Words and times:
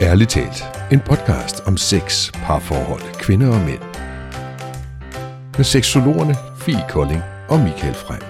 Ærligt 0.00 0.30
talt, 0.30 0.62
en 0.92 1.00
podcast 1.00 1.60
om 1.66 1.76
sex, 1.76 2.32
parforhold, 2.32 3.20
kvinder 3.20 3.48
og 3.48 3.60
mænd. 3.68 3.82
Med 5.56 5.64
seksologerne 5.64 6.34
Fie 6.64 6.84
Kolding 6.88 7.22
og 7.48 7.58
Michael 7.60 7.94
Frem. 7.94 8.22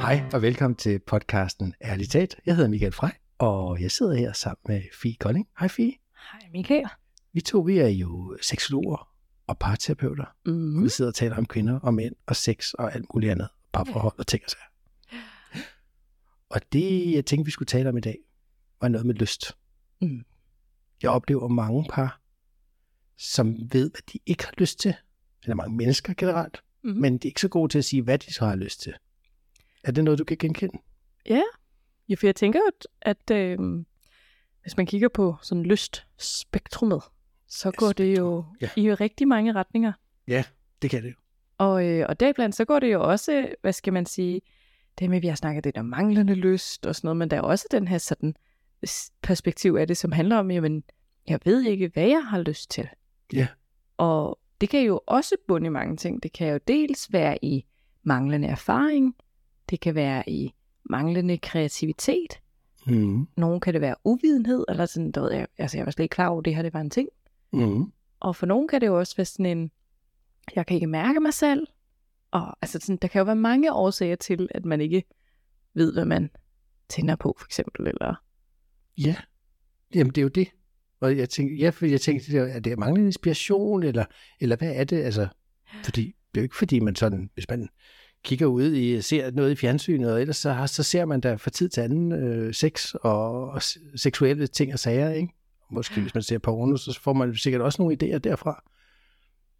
Hej 0.00 0.22
og 0.32 0.42
velkommen 0.42 0.76
til 0.76 0.98
podcasten 0.98 1.74
Ærligt 1.84 2.10
talt. 2.10 2.36
Jeg 2.46 2.56
hedder 2.56 2.70
Michael 2.70 2.92
Frey, 2.92 3.10
og 3.38 3.82
jeg 3.82 3.90
sidder 3.90 4.14
her 4.14 4.32
sammen 4.32 4.62
med 4.68 4.82
Fie 5.02 5.14
Kolding. 5.20 5.48
Hej 5.58 5.68
Fie. 5.68 5.92
Hej 6.32 6.40
Michael. 6.52 6.86
Vi 7.32 7.40
to 7.40 7.60
vi 7.60 7.78
er 7.78 7.88
jo 7.88 8.36
seksologer 8.42 9.08
og 9.46 9.58
parterapeuter. 9.58 10.24
Mm. 10.46 10.84
Vi 10.84 10.88
sidder 10.88 11.10
og 11.10 11.14
taler 11.14 11.36
om 11.36 11.46
kvinder 11.46 11.78
og 11.80 11.94
mænd 11.94 12.14
og 12.26 12.36
sex 12.36 12.72
og 12.72 12.94
alt 12.94 13.06
muligt 13.14 13.32
andet. 13.32 13.48
Parforhold 13.72 14.18
og 14.18 14.26
ting 14.26 14.42
og 14.44 14.50
sager. 14.50 14.66
Og 16.50 16.60
det, 16.72 17.12
jeg 17.12 17.26
tænkte, 17.26 17.44
vi 17.44 17.50
skulle 17.50 17.66
tale 17.66 17.88
om 17.88 17.96
i 17.96 18.00
dag, 18.00 18.16
var 18.80 18.88
noget 18.88 19.06
med 19.06 19.14
lyst. 19.14 19.56
Mm. 20.00 20.24
Jeg 21.02 21.10
oplever 21.10 21.48
mange 21.48 21.86
par, 21.90 22.20
som 23.18 23.56
ved, 23.72 23.90
hvad 23.90 24.00
de 24.12 24.18
ikke 24.26 24.44
har 24.44 24.54
lyst 24.58 24.78
til. 24.78 24.94
Eller 25.42 25.54
mange 25.54 25.76
mennesker 25.76 26.14
generelt. 26.14 26.62
Mm. 26.82 26.90
Men 26.90 27.18
de 27.18 27.28
er 27.28 27.30
ikke 27.30 27.40
så 27.40 27.48
gode 27.48 27.72
til 27.72 27.78
at 27.78 27.84
sige, 27.84 28.02
hvad 28.02 28.18
de 28.18 28.34
så 28.34 28.46
har 28.46 28.56
lyst 28.56 28.80
til. 28.80 28.94
Er 29.84 29.92
det 29.92 30.04
noget, 30.04 30.18
du 30.18 30.24
kan 30.24 30.36
genkende? 30.36 30.78
Ja, 31.26 31.42
ja, 32.08 32.14
for 32.14 32.26
jeg 32.26 32.36
tænker 32.36 32.60
jo, 32.60 32.88
at 33.02 33.30
øh, 33.30 33.58
hvis 34.62 34.76
man 34.76 34.86
kigger 34.86 35.08
på 35.08 35.36
sådan 35.42 35.64
lystspektrummet, 35.64 37.02
så 37.48 37.70
går 37.70 37.92
det 37.92 38.18
jo 38.18 38.44
ja. 38.60 38.70
i 38.76 38.94
rigtig 38.94 39.28
mange 39.28 39.52
retninger. 39.52 39.92
Ja, 40.28 40.44
det 40.82 40.90
kan 40.90 41.02
det 41.02 41.08
jo. 41.08 41.14
Og, 41.58 41.86
øh, 41.86 42.06
og 42.08 42.20
deriblandt 42.20 42.56
så 42.56 42.64
går 42.64 42.78
det 42.78 42.92
jo 42.92 43.10
også, 43.10 43.54
hvad 43.60 43.72
skal 43.72 43.92
man 43.92 44.06
sige, 44.06 44.40
det 44.98 45.10
med, 45.10 45.16
at 45.16 45.22
vi 45.22 45.28
har 45.28 45.34
snakket 45.34 45.64
lidt 45.64 45.78
om 45.78 45.86
manglende 45.86 46.34
lyst 46.34 46.86
og 46.86 46.94
sådan 46.94 47.06
noget, 47.06 47.16
men 47.16 47.30
der 47.30 47.36
er 47.36 47.40
også 47.40 47.66
den 47.70 47.88
her 47.88 47.98
sådan 47.98 48.36
perspektiv 49.22 49.76
af 49.80 49.86
det, 49.86 49.96
som 49.96 50.12
handler 50.12 50.36
om, 50.36 50.50
jamen, 50.50 50.84
jeg 51.28 51.40
ved 51.44 51.62
ikke, 51.62 51.90
hvad 51.94 52.06
jeg 52.08 52.26
har 52.26 52.38
lyst 52.40 52.70
til. 52.70 52.88
Ja. 53.32 53.48
Og 53.96 54.38
det 54.60 54.68
kan 54.68 54.80
jo 54.82 55.00
også 55.06 55.34
bunde 55.48 55.66
i 55.66 55.70
mange 55.70 55.96
ting. 55.96 56.22
Det 56.22 56.32
kan 56.32 56.48
jo 56.52 56.58
dels 56.68 57.12
være 57.12 57.44
i 57.44 57.64
manglende 58.02 58.48
erfaring, 58.48 59.16
det 59.70 59.80
kan 59.80 59.94
være 59.94 60.28
i 60.30 60.54
manglende 60.84 61.38
kreativitet, 61.38 62.40
Mm. 62.88 63.28
nogen 63.36 63.60
kan 63.60 63.74
det 63.74 63.80
være 63.80 63.94
uvidenhed, 64.04 64.64
eller 64.68 64.86
sådan, 64.86 65.12
der 65.12 65.20
ved 65.20 65.32
jeg, 65.32 65.46
altså 65.58 65.76
jeg 65.78 65.86
var 65.86 65.92
slet 65.92 66.02
ikke 66.04 66.14
klar 66.14 66.28
over, 66.28 66.38
at 66.38 66.44
det 66.44 66.54
her 66.54 66.62
det 66.62 66.74
var 66.74 66.80
en 66.80 66.90
ting. 66.90 67.08
Mm. 67.52 67.92
Og 68.20 68.36
for 68.36 68.46
nogen 68.46 68.68
kan 68.68 68.80
det 68.80 68.86
jo 68.86 68.98
også 68.98 69.16
være 69.16 69.24
sådan 69.24 69.46
en, 69.46 69.70
jeg 70.54 70.66
kan 70.66 70.74
ikke 70.74 70.86
mærke 70.86 71.20
mig 71.20 71.34
selv. 71.34 71.66
Og 72.30 72.56
altså 72.62 72.78
sådan, 72.80 72.96
der 72.96 73.08
kan 73.08 73.18
jo 73.18 73.24
være 73.24 73.36
mange 73.36 73.72
årsager 73.72 74.16
til, 74.16 74.48
at 74.50 74.64
man 74.64 74.80
ikke 74.80 75.04
ved, 75.74 75.92
hvad 75.92 76.04
man 76.04 76.30
tænder 76.88 77.16
på, 77.16 77.36
for 77.38 77.46
eksempel. 77.46 77.86
Eller... 77.86 78.14
Ja, 78.98 79.16
jamen 79.94 80.10
det 80.12 80.18
er 80.18 80.22
jo 80.22 80.28
det. 80.28 80.48
Og 81.00 81.16
jeg 81.16 81.28
tænkte, 81.28 81.56
ja, 81.56 81.70
for 81.70 81.86
jeg 81.86 82.00
tænkte, 82.00 82.32
det 82.32 82.54
er, 82.54 82.60
det 82.60 82.78
manglende 82.78 83.08
inspiration, 83.08 83.82
eller, 83.82 84.04
eller 84.40 84.56
hvad 84.56 84.72
er 84.76 84.84
det? 84.84 85.02
Altså, 85.02 85.28
fordi 85.84 86.02
det 86.06 86.38
er 86.38 86.40
jo 86.40 86.42
ikke 86.42 86.56
fordi, 86.56 86.80
man 86.80 86.96
sådan, 86.96 87.30
hvis 87.34 87.48
man 87.48 87.68
kigger 88.24 88.46
ud 88.46 88.72
i, 88.74 89.02
ser 89.02 89.30
noget 89.30 89.50
i 89.52 89.56
fjernsynet, 89.56 90.12
og 90.12 90.20
ellers 90.20 90.36
så, 90.36 90.52
har- 90.52 90.66
så 90.66 90.82
ser 90.82 91.04
man 91.04 91.20
da 91.20 91.34
fra 91.34 91.50
tid 91.50 91.68
til 91.68 91.80
anden 91.80 92.12
øh, 92.12 92.54
sex 92.54 92.94
og, 92.94 93.50
og 93.50 93.62
seksuelle 93.96 94.46
ting 94.46 94.72
og 94.72 94.78
sager, 94.78 95.10
ikke? 95.10 95.32
Måske 95.70 96.00
hvis 96.00 96.14
man 96.14 96.22
ser 96.22 96.38
porno, 96.38 96.76
så 96.76 97.00
får 97.02 97.12
man 97.12 97.34
sikkert 97.36 97.62
også 97.62 97.82
nogle 97.82 97.96
idéer 98.02 98.18
derfra. 98.18 98.64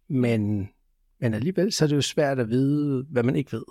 Men, 0.09 0.69
men 1.21 1.33
alligevel, 1.33 1.71
så 1.71 1.85
er 1.85 1.87
det 1.89 1.95
jo 1.95 2.01
svært 2.01 2.39
at 2.39 2.49
vide, 2.49 3.05
hvad 3.09 3.23
man 3.23 3.35
ikke 3.35 3.51
ved. 3.51 3.63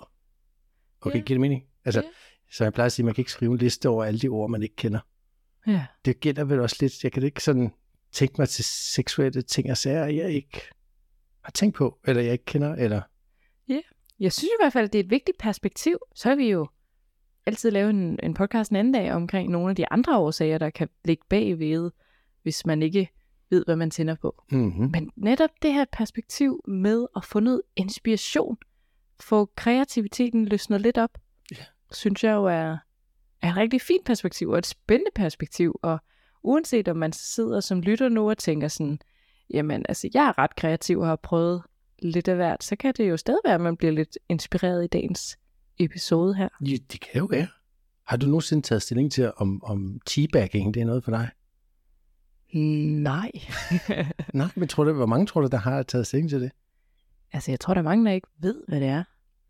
Okay, 1.01 1.17
Ja. 1.19 1.23
giver 1.23 1.35
det 1.35 1.41
mening? 1.41 1.63
Altså, 1.85 2.01
Ja. 2.01 2.07
så 2.51 2.63
jeg 2.63 2.73
plejer 2.73 2.85
at 2.85 2.91
sige, 2.91 3.03
at 3.03 3.05
man 3.05 3.13
kan 3.15 3.21
ikke 3.21 3.31
skrive 3.31 3.51
en 3.51 3.57
liste 3.57 3.89
over 3.89 4.03
alle 4.03 4.19
de 4.19 4.27
ord, 4.27 4.49
man 4.49 4.63
ikke 4.63 4.75
kender 4.75 4.99
Ja. 5.67 5.85
det 6.05 6.19
gælder 6.19 6.43
vel 6.43 6.59
også 6.59 6.75
lidt, 6.79 7.03
jeg 7.03 7.11
kan 7.11 7.23
ikke 7.23 7.43
sådan 7.43 7.71
tænke 8.11 8.35
mig 8.37 8.49
til 8.49 8.65
seksuelle 8.65 9.41
ting 9.41 9.71
og 9.71 9.77
sager, 9.77 10.05
jeg 10.05 10.31
ikke 10.31 10.61
har 11.41 11.51
tænkt 11.51 11.75
på, 11.75 11.99
eller 12.07 12.21
jeg 12.21 12.31
ikke 12.31 12.45
kender, 12.45 12.75
eller... 12.75 13.01
Jeg 14.19 14.33
synes 14.33 14.43
i 14.43 14.61
hvert 14.61 14.73
fald, 14.73 14.85
at 14.85 14.93
det 14.93 14.99
er 14.99 15.03
et 15.03 15.09
vigtigt 15.09 15.37
perspektiv. 15.37 15.97
Så 16.15 16.29
har 16.29 16.35
vi 16.35 16.49
jo 16.49 16.67
altid 17.45 17.71
lavet 17.71 17.89
en, 17.89 18.19
en 18.23 18.33
podcast 18.33 18.71
en 18.71 18.75
anden 18.75 18.93
dag 18.93 19.13
omkring 19.13 19.49
nogle 19.51 19.69
af 19.69 19.75
de 19.75 19.91
andre 19.91 20.17
årsager, 20.17 20.57
der 20.57 20.69
kan 20.69 20.89
ligge 21.05 21.23
bagved, 21.29 21.91
hvis 22.43 22.65
man 22.65 22.81
ikke 22.81 23.09
ved, 23.49 23.65
hvad 23.65 23.75
man 23.75 23.91
tænder 23.91 24.15
på. 24.15 24.43
Mm-hmm. 24.51 24.89
Men 24.91 25.11
netop 25.15 25.49
det 25.61 25.73
her 25.73 25.85
perspektiv 25.91 26.63
med 26.67 27.07
at 27.15 27.25
få 27.25 27.39
noget 27.39 27.61
inspiration, 27.75 28.57
få 29.19 29.45
kreativiteten 29.55 30.45
løsnet 30.45 30.81
lidt 30.81 30.97
op, 30.97 31.17
Ja. 31.51 31.63
synes 31.91 32.23
jeg 32.23 32.31
jo 32.33 32.45
er, 32.45 32.77
er 33.41 33.49
et 33.49 33.57
rigtig 33.57 33.81
fint 33.81 34.05
perspektiv 34.05 34.49
og 34.49 34.57
et 34.57 34.65
spændende 34.65 35.11
perspektiv. 35.15 35.79
Og 35.81 35.99
uanset 36.43 36.87
om 36.87 36.97
man 36.97 37.13
sidder 37.13 37.59
som 37.59 37.81
lytter 37.81 38.09
nu 38.09 38.29
og 38.29 38.37
tænker 38.37 38.67
sådan, 38.67 38.99
jamen 39.49 39.85
altså 39.89 40.09
jeg 40.13 40.27
er 40.27 40.37
ret 40.37 40.55
kreativ 40.55 40.99
og 40.99 41.07
har 41.07 41.15
prøvet 41.15 41.63
lidt 41.99 42.27
af 42.27 42.35
hvert, 42.35 42.63
så 42.63 42.75
kan 42.75 42.93
det 42.97 43.09
jo 43.09 43.17
stadig 43.17 43.39
være, 43.45 43.55
at 43.55 43.61
man 43.61 43.77
bliver 43.77 43.91
lidt 43.91 44.17
inspireret 44.29 44.83
i 44.83 44.87
dagens 44.87 45.37
episode 45.79 46.35
her. 46.35 46.49
Ja, 46.61 46.75
det 46.91 47.01
kan 47.01 47.19
jo 47.19 47.25
være. 47.25 47.47
Har 48.03 48.17
du 48.17 48.25
nogensinde 48.25 48.61
taget 48.61 48.81
stilling 48.81 49.11
til, 49.11 49.31
om, 49.37 49.63
om 49.63 49.99
teabagging, 50.05 50.73
det 50.73 50.81
er 50.81 50.85
noget 50.85 51.03
for 51.03 51.11
dig? 51.11 51.29
Nej. 52.53 53.31
Nej, 54.33 54.47
men 54.55 54.67
tror 54.67 54.83
du, 54.83 54.93
hvor 54.93 55.05
mange 55.05 55.25
tror 55.25 55.41
du, 55.41 55.47
der 55.47 55.57
har 55.57 55.83
taget 55.83 56.07
stilling 56.07 56.29
til 56.29 56.41
det? 56.41 56.51
altså 57.33 57.51
jeg 57.51 57.59
tror, 57.59 57.73
der 57.73 57.81
er 57.81 57.83
mange, 57.83 58.05
der 58.05 58.11
ikke 58.11 58.27
ved, 58.39 58.63
hvad 58.67 58.79
det 58.79 58.87
er. 58.87 59.03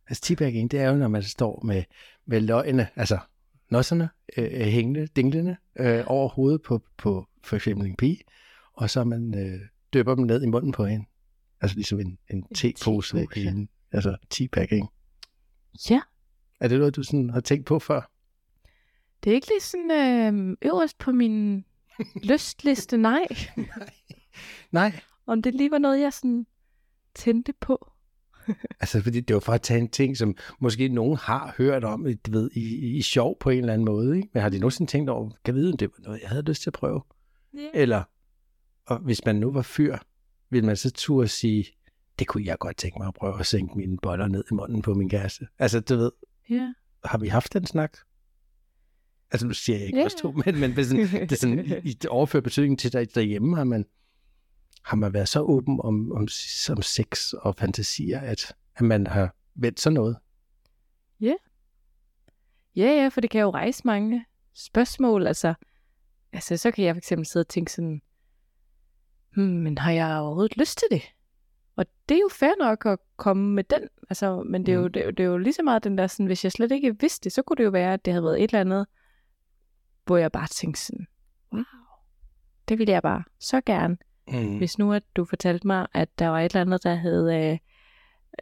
Altså 0.09 0.21
teabagging, 0.21 0.71
det 0.71 0.79
er 0.79 0.89
jo, 0.89 0.95
når 0.95 1.07
man 1.07 1.23
står 1.23 1.61
med, 1.65 1.83
med 2.25 2.41
løgene, 2.41 2.87
altså 2.95 3.19
nosserne 3.69 4.09
øh, 4.37 4.43
øh, 4.43 4.67
hængende, 4.67 5.07
dinglende 5.07 5.57
øh, 5.79 6.03
over 6.07 6.29
hovedet 6.29 6.61
på, 6.61 6.81
på 6.97 7.27
for 7.43 7.55
eksempel 7.55 7.87
en 7.87 7.95
pige, 7.95 8.19
og 8.73 8.89
så 8.89 9.03
man 9.03 9.35
øh, 9.35 9.59
døber 9.93 10.15
dem 10.15 10.23
ned 10.23 10.43
i 10.43 10.45
munden 10.45 10.71
på 10.71 10.85
hende. 10.85 11.05
Altså 11.61 11.75
ligesom 11.75 11.99
en, 11.99 12.17
en 12.29 12.43
tepose 12.55 13.27
i 13.35 13.45
en, 13.45 13.69
altså 13.91 14.17
teabagging. 14.29 14.89
Ja, 15.89 16.01
Er 16.59 16.67
det 16.67 16.79
noget, 16.79 16.95
du 16.95 17.03
sådan 17.03 17.29
har 17.29 17.39
tænkt 17.39 17.65
på 17.65 17.79
før? 17.79 18.11
Det 19.23 19.29
er 19.29 19.35
ikke 19.35 19.47
lige 19.47 19.61
sådan 19.61 19.91
øh, 19.91 20.57
øverst 20.61 20.97
på 20.97 21.11
min 21.11 21.65
lystliste, 22.23 22.97
nej. 22.97 23.27
Nej. 24.71 24.99
Om 25.25 25.41
det 25.41 25.55
lige 25.55 25.71
var 25.71 25.77
noget, 25.77 25.99
jeg 26.01 26.13
sådan 26.13 26.47
tændte 27.15 27.53
på. 27.53 27.91
Altså, 28.81 29.01
fordi 29.01 29.19
det 29.19 29.33
var 29.33 29.39
for 29.39 29.53
at 29.53 29.61
tage 29.61 29.79
en 29.79 29.89
ting, 29.89 30.17
som 30.17 30.35
måske 30.59 30.87
nogen 30.87 31.17
har 31.17 31.53
hørt 31.57 31.83
om, 31.83 32.05
du 32.25 32.31
ved, 32.31 32.49
i, 32.53 32.59
i, 32.59 32.97
i 32.97 33.01
sjov 33.01 33.37
på 33.39 33.49
en 33.49 33.59
eller 33.59 33.73
anden 33.73 33.85
måde. 33.85 34.15
Ikke? 34.17 34.29
Men 34.33 34.43
har 34.43 34.49
de 34.49 34.59
nogensinde 34.59 34.91
tænkt 34.91 35.09
over, 35.09 35.29
kan 35.45 35.55
vide, 35.55 35.71
om 35.71 35.77
det 35.77 35.89
var 35.97 36.03
noget, 36.03 36.21
jeg 36.21 36.29
havde 36.29 36.43
lyst 36.43 36.61
til 36.61 36.69
at 36.69 36.73
prøve? 36.73 37.01
Yeah. 37.55 37.69
Eller, 37.73 38.03
og 38.85 38.99
hvis 38.99 39.25
man 39.25 39.35
nu 39.35 39.51
var 39.51 39.61
fyr, 39.61 39.97
ville 40.49 40.65
man 40.65 40.75
så 40.75 40.91
turde 40.91 41.27
sige, 41.27 41.65
det 42.19 42.27
kunne 42.27 42.45
jeg 42.45 42.57
godt 42.59 42.77
tænke 42.77 42.99
mig 42.99 43.07
at 43.07 43.13
prøve 43.13 43.39
at 43.39 43.45
sænke 43.45 43.77
mine 43.77 43.97
boller 44.01 44.27
ned 44.27 44.43
i 44.51 44.53
munden 44.53 44.81
på 44.81 44.93
min 44.93 45.09
kæreste. 45.09 45.47
Altså, 45.59 45.79
du 45.79 45.95
ved, 45.95 46.11
Ja. 46.49 46.73
har 47.05 47.17
vi 47.17 47.27
haft 47.27 47.53
den 47.53 47.65
snak? 47.65 47.97
Altså, 49.31 49.47
nu 49.47 49.53
siger 49.53 49.77
jeg 49.77 49.85
ikke 49.87 49.97
yeah. 49.97 50.05
os 50.05 50.13
to, 50.15 50.31
men, 50.45 50.59
men 50.59 50.85
sådan, 50.85 51.07
det 51.07 51.31
er 51.31 51.35
sådan 51.35 51.81
i, 51.83 51.97
overført 52.09 52.43
betydning 52.43 52.79
til 52.79 52.93
dig 52.93 53.15
derhjemme, 53.15 53.57
har 53.57 53.63
man, 53.63 53.85
har 54.87 54.97
man 54.97 55.13
været 55.13 55.27
så 55.29 55.41
åben 55.41 55.79
om, 55.83 56.11
om, 56.11 56.27
om 56.69 56.81
sex 56.81 57.33
og 57.33 57.55
fantasier, 57.55 58.19
at, 58.19 58.55
at 58.75 58.81
man 58.81 59.07
har 59.07 59.35
vendt 59.55 59.79
sådan 59.79 59.93
noget. 59.93 60.17
Ja, 62.75 62.91
ja, 62.91 63.07
for 63.07 63.21
det 63.21 63.29
kan 63.29 63.41
jo 63.41 63.49
rejse 63.49 63.81
mange 63.85 64.25
spørgsmål. 64.53 65.27
Altså, 65.27 65.53
altså 66.33 66.57
så 66.57 66.71
kan 66.71 66.85
jeg 66.85 66.95
for 66.95 66.97
eksempel 66.97 67.25
sidde 67.25 67.43
og 67.43 67.47
tænke 67.47 67.71
sådan, 67.73 68.01
hmm, 69.35 69.45
men 69.45 69.77
har 69.77 69.91
jeg 69.91 70.17
overhovedet 70.17 70.57
lyst 70.57 70.77
til 70.77 70.87
det? 70.91 71.01
Og 71.75 71.85
det 72.09 72.15
er 72.15 72.21
jo 72.21 72.29
fair 72.31 72.59
nok 72.59 72.85
at 72.85 72.99
komme 73.17 73.53
med 73.53 73.63
den. 73.63 73.89
Altså, 74.09 74.43
men 74.43 74.65
det 74.65 74.71
er, 74.71 74.75
jo, 74.75 74.83
Mm. 74.87 74.91
det, 74.93 75.01
er 75.01 75.05
jo, 75.05 75.11
det 75.11 75.19
er 75.19 75.27
jo 75.27 75.37
lige 75.37 75.53
så 75.53 75.63
meget 75.63 75.83
den 75.83 75.97
der, 75.97 76.07
sådan, 76.07 76.25
hvis 76.25 76.43
jeg 76.43 76.51
slet 76.51 76.71
ikke 76.71 76.99
vidste 76.99 77.23
det, 77.23 77.31
så 77.31 77.41
kunne 77.41 77.57
det 77.57 77.63
jo 77.63 77.69
være, 77.69 77.93
at 77.93 78.05
det 78.05 78.13
havde 78.13 78.23
været 78.23 78.43
et 78.43 78.49
eller 78.49 78.61
andet, 78.61 78.87
hvor 80.05 80.17
jeg 80.17 80.31
bare 80.31 80.47
tænkte 80.47 80.81
sådan, 80.81 81.07
wow, 81.53 81.63
det 82.69 82.79
ville 82.79 82.93
jeg 82.93 83.01
bare 83.01 83.23
så 83.39 83.61
gerne. 83.65 83.97
Mm. 84.31 84.57
Hvis 84.57 84.77
nu 84.77 84.93
at 84.93 85.03
du 85.15 85.25
fortalte 85.25 85.67
mig, 85.67 85.87
at 85.93 86.19
der 86.19 86.27
var 86.27 86.39
et 86.39 86.51
eller 86.51 86.61
andet, 86.61 86.83
der 86.83 86.95
hed 86.95 87.31
øh, 87.33 87.57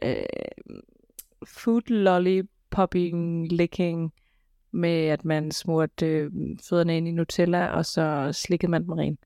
øh, 0.02 0.26
food 1.46 1.82
lollipopping 1.90 3.48
licking, 3.52 4.12
med 4.70 5.06
at 5.06 5.24
man 5.24 5.50
smurte 5.52 6.06
øh, 6.06 6.30
fødderne 6.68 6.96
ind 6.96 7.08
i 7.08 7.10
Nutella, 7.10 7.66
og 7.66 7.86
så 7.86 8.30
slikkede 8.32 8.70
man 8.70 8.82
dem 8.82 8.92
ren. 8.92 9.18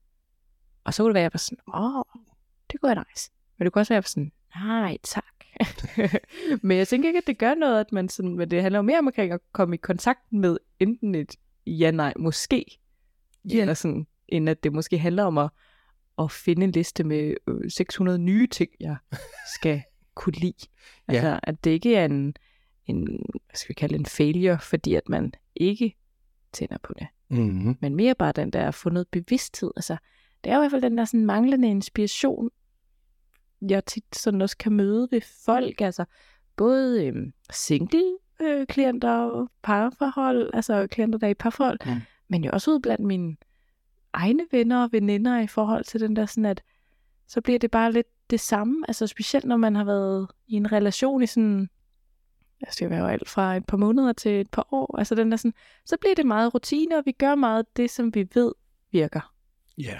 Og 0.83 0.93
så 0.93 1.03
kunne 1.03 1.09
det 1.09 1.13
være, 1.13 1.21
at 1.21 1.23
jeg 1.23 1.33
var 1.33 1.37
sådan, 1.37 1.83
åh, 1.83 2.21
det 2.71 2.81
kunne 2.81 2.95
være 2.95 3.05
nice. 3.11 3.31
Men 3.57 3.65
det 3.65 3.73
kunne 3.73 3.81
også 3.81 3.93
være, 3.93 3.95
jeg 3.95 4.03
var 4.03 4.07
sådan, 4.07 4.31
nej, 4.55 4.97
tak. 5.03 5.23
men 6.67 6.77
jeg 6.77 6.87
tænker 6.87 7.09
ikke, 7.09 7.17
at 7.17 7.27
det 7.27 7.37
gør 7.37 7.55
noget, 7.55 7.79
at 7.79 7.91
man 7.91 8.09
sådan, 8.09 8.35
men 8.35 8.51
det 8.51 8.61
handler 8.61 8.77
jo 8.79 8.83
mere 8.83 8.99
om 8.99 9.07
at 9.07 9.39
komme 9.51 9.75
i 9.75 9.77
kontakt 9.77 10.19
med 10.31 10.57
enten 10.79 11.15
et 11.15 11.35
ja, 11.67 11.91
nej, 11.91 12.13
måske, 12.19 12.65
Ja. 13.49 13.61
eller 13.61 13.73
sådan, 13.73 14.07
end 14.27 14.49
at 14.49 14.63
det 14.63 14.73
måske 14.73 14.97
handler 14.97 15.23
om 15.23 15.37
at, 15.37 15.49
at 16.19 16.31
finde 16.31 16.63
en 16.63 16.71
liste 16.71 17.03
med 17.03 17.35
øh, 17.47 17.71
600 17.71 18.19
nye 18.19 18.47
ting, 18.47 18.71
jeg 18.79 18.95
skal 19.55 19.81
kunne 20.15 20.33
lide. 20.33 20.67
Ja. 21.07 21.13
Altså, 21.13 21.39
at 21.43 21.63
det 21.63 21.71
ikke 21.71 21.95
er 21.95 22.05
en, 22.05 22.35
en, 22.85 23.05
hvad 23.31 23.55
skal 23.55 23.69
vi 23.69 23.73
kalde 23.73 23.95
en 23.95 24.05
failure, 24.05 24.59
fordi 24.59 24.95
at 24.95 25.09
man 25.09 25.33
ikke 25.55 25.95
tænder 26.53 26.77
på 26.83 26.93
det. 26.99 27.07
Mm-hmm. 27.29 27.77
men 27.81 27.95
mere 27.95 28.15
bare 28.15 28.31
den 28.31 28.49
der 28.51 28.71
fundet 28.71 29.07
bevidsthed. 29.07 29.71
Altså, 29.75 29.97
det 30.43 30.51
er 30.51 30.55
jo 30.55 30.61
i 30.61 30.63
hvert 30.63 30.71
fald 30.71 30.81
den 30.81 30.97
der 30.97 31.05
sådan 31.05 31.25
manglende 31.25 31.69
inspiration, 31.69 32.49
jeg 33.69 33.85
tit 33.85 34.15
sådan 34.15 34.41
også 34.41 34.57
kan 34.57 34.71
møde 34.73 35.07
ved 35.11 35.21
folk, 35.45 35.81
altså 35.81 36.05
både 36.55 37.05
øhm, 37.05 37.33
single 37.51 38.17
øh, 38.41 38.67
klienter, 38.67 39.47
parforhold, 39.63 40.49
altså 40.53 40.87
klienter, 40.87 41.19
der 41.19 41.27
er 41.27 41.31
i 41.31 41.33
parforhold, 41.33 41.79
Mm. 41.85 42.01
men 42.27 42.43
jo 42.43 42.49
også 42.53 42.71
ud 42.71 42.79
blandt 42.79 43.05
mine 43.05 43.35
egne 44.13 44.43
venner 44.51 44.83
og 44.83 44.91
veninder 44.91 45.39
i 45.39 45.47
forhold 45.47 45.83
til 45.83 45.99
den 45.99 46.15
der 46.15 46.25
sådan, 46.25 46.45
at 46.45 46.63
så 47.27 47.41
bliver 47.41 47.59
det 47.59 47.71
bare 47.71 47.91
lidt 47.91 48.07
det 48.29 48.39
samme, 48.39 48.85
altså 48.87 49.07
specielt 49.07 49.45
når 49.45 49.57
man 49.57 49.75
har 49.75 49.83
været 49.83 50.27
i 50.47 50.53
en 50.53 50.71
relation 50.71 51.23
i 51.23 51.27
sådan, 51.27 51.69
altså 52.61 52.77
det 52.79 52.89
kan 52.89 52.97
være 52.97 53.13
alt 53.13 53.29
fra 53.29 53.55
et 53.57 53.65
par 53.65 53.77
måneder 53.77 54.13
til 54.13 54.41
et 54.41 54.49
par 54.49 54.67
år, 54.71 54.97
altså 54.97 55.15
den 55.15 55.31
der 55.31 55.37
sådan, 55.37 55.53
så 55.85 55.97
bliver 56.01 56.15
det 56.15 56.25
meget 56.25 56.53
rutine, 56.53 56.97
og 56.97 57.03
vi 57.05 57.11
gør 57.11 57.35
meget 57.35 57.77
det, 57.77 57.89
som 57.89 58.15
vi 58.15 58.27
ved 58.33 58.51
virker. 58.91 59.33
Ja. 59.77 59.99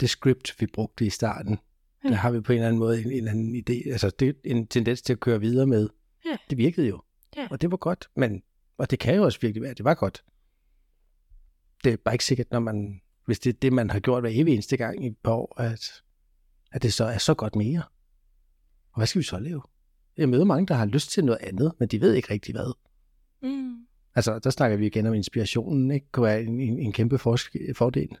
Det 0.00 0.10
script, 0.10 0.54
vi 0.60 0.66
brugte 0.66 1.06
i 1.06 1.10
starten, 1.10 1.58
Ja. 2.04 2.08
der 2.08 2.14
har 2.14 2.30
vi 2.30 2.40
på 2.40 2.52
en 2.52 2.56
eller 2.58 2.68
anden 2.68 2.78
måde 2.78 3.00
en, 3.00 3.06
en 3.06 3.12
eller 3.12 3.30
anden 3.30 3.56
idé, 3.56 3.90
altså 3.92 4.10
det 4.10 4.28
er 4.28 4.32
en 4.44 4.66
tendens 4.66 5.02
til 5.02 5.12
at 5.12 5.20
køre 5.20 5.40
videre 5.40 5.66
med. 5.66 5.88
Ja. 6.26 6.36
Det 6.50 6.58
virkede 6.58 6.88
jo. 6.88 7.02
Ja. 7.36 7.48
Og 7.50 7.60
det 7.60 7.70
var 7.70 7.76
godt, 7.76 8.10
men, 8.16 8.42
og 8.78 8.90
det 8.90 8.98
kan 8.98 9.14
jo 9.14 9.24
også 9.24 9.38
virkelig 9.40 9.62
være, 9.62 9.74
det 9.74 9.84
var 9.84 9.94
godt. 9.94 10.24
Det 11.84 11.92
er 11.92 11.96
bare 11.96 12.14
ikke 12.14 12.24
sikkert, 12.24 12.50
når 12.50 12.60
man, 12.60 13.00
hvis 13.26 13.38
det 13.38 13.54
er 13.54 13.58
det, 13.62 13.72
man 13.72 13.90
har 13.90 14.00
gjort 14.00 14.22
hver 14.22 14.30
evig 14.32 14.52
eneste 14.54 14.76
gang 14.76 15.04
i 15.04 15.06
et 15.06 15.16
par 15.18 15.32
år, 15.32 15.60
at, 15.60 16.02
at 16.72 16.82
det 16.82 16.92
så 16.92 17.04
er 17.04 17.18
så 17.18 17.34
godt 17.34 17.56
mere. 17.56 17.82
Og 18.92 18.96
hvad 18.96 19.06
skal 19.06 19.18
vi 19.18 19.24
så 19.24 19.38
lave? 19.38 19.62
Jeg 20.16 20.28
møder 20.28 20.44
mange, 20.44 20.66
der 20.66 20.74
har 20.74 20.86
lyst 20.86 21.10
til 21.10 21.24
noget 21.24 21.38
andet, 21.42 21.72
men 21.78 21.88
de 21.88 22.00
ved 22.00 22.14
ikke 22.14 22.30
rigtig 22.30 22.54
hvad. 22.54 22.72
Mm. 23.42 23.86
Altså, 24.14 24.38
der 24.38 24.50
snakker 24.50 24.76
vi 24.76 24.86
igen 24.86 25.06
om 25.06 25.14
inspirationen, 25.14 25.90
ikke? 25.90 26.06
Kunne 26.12 26.26
være 26.26 26.42
en, 26.42 26.60
en, 26.60 26.78
en 26.78 26.92
kæmpe 26.92 27.18
forsk- 27.18 27.74
fordel. 27.76 28.16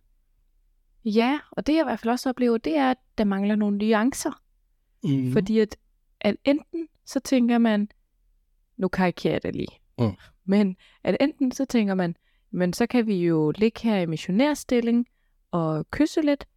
Ja, 1.04 1.38
og 1.50 1.66
det 1.66 1.72
jeg 1.74 1.80
i 1.80 1.84
hvert 1.84 2.00
fald 2.00 2.10
også 2.12 2.28
oplever, 2.28 2.58
det 2.58 2.76
er, 2.76 2.90
at 2.90 2.96
der 3.18 3.24
mangler 3.24 3.56
nogle 3.56 3.78
nuancer. 3.78 4.42
Mm. 5.04 5.32
Fordi 5.32 5.58
at, 5.58 5.76
at 6.20 6.36
enten 6.44 6.88
så 7.06 7.20
tænker 7.20 7.58
man, 7.58 7.88
nu 8.76 8.88
karikerer 8.88 9.32
jeg 9.34 9.42
det 9.42 9.56
lige, 9.56 9.68
Mm. 9.98 10.12
men 10.44 10.76
at 11.04 11.16
enten 11.20 11.52
så 11.52 11.64
tænker 11.64 11.94
man, 11.94 12.16
men 12.50 12.72
så 12.72 12.86
kan 12.86 13.06
vi 13.06 13.26
jo 13.26 13.50
ligge 13.50 13.80
her 13.82 13.98
i 13.98 14.06
missionærstilling 14.06 15.06
og 15.50 15.90
kysse 15.90 16.20
lidt, 16.20 16.48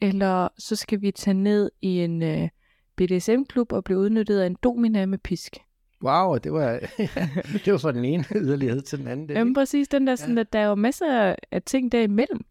eller 0.00 0.48
så 0.58 0.76
skal 0.76 1.00
vi 1.00 1.10
tage 1.10 1.34
ned 1.34 1.70
i 1.82 2.00
en 2.00 2.22
øh, 2.22 2.48
BDSM-klub 2.96 3.72
og 3.72 3.84
blive 3.84 3.98
udnyttet 3.98 4.40
af 4.40 4.46
en 4.46 4.56
domina 4.62 5.06
med 5.06 5.18
pisk. 5.18 5.56
Wow, 6.02 6.36
det 6.36 6.52
var, 6.52 6.80
det 7.64 7.72
var 7.72 7.78
fra 7.78 7.92
den 7.92 8.04
ene 8.04 8.24
yderlighed 8.36 8.82
til 8.82 8.98
den 8.98 9.08
anden. 9.08 9.28
Det, 9.28 9.34
Jamen 9.34 9.54
præcis, 9.54 9.88
den 9.88 10.06
der 10.06 10.16
sådan, 10.16 10.38
at 10.38 10.52
der 10.52 10.58
er 10.58 10.66
jo 10.66 10.74
masser 10.74 11.34
af 11.50 11.62
ting 11.62 11.92
derimellem. 11.92 12.44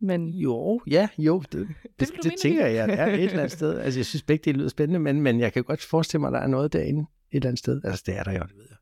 Men 0.00 0.28
Jo, 0.28 0.80
ja, 0.86 1.08
jo, 1.18 1.40
det, 1.40 1.52
det, 1.52 1.68
det, 2.00 2.10
det 2.22 2.32
tænker 2.42 2.66
jeg, 2.66 2.88
ja, 2.88 3.06
et 3.06 3.24
eller 3.24 3.38
andet 3.38 3.52
sted. 3.52 3.78
Altså, 3.78 4.00
jeg 4.00 4.06
synes 4.06 4.22
begge 4.22 4.42
det 4.44 4.56
lyder 4.56 4.68
spændende, 4.68 5.00
men, 5.00 5.22
men 5.22 5.40
jeg 5.40 5.52
kan 5.52 5.64
godt 5.64 5.82
forestille 5.82 6.20
mig, 6.20 6.28
at 6.28 6.32
der 6.32 6.40
er 6.40 6.46
noget 6.46 6.72
derinde 6.72 7.00
et 7.00 7.36
eller 7.36 7.48
andet 7.48 7.58
sted. 7.58 7.80
Altså, 7.84 8.02
det 8.06 8.18
er 8.18 8.22
der 8.22 8.32
jo, 8.32 8.42
det 8.42 8.56
ved 8.56 8.66
jeg. 8.70 8.76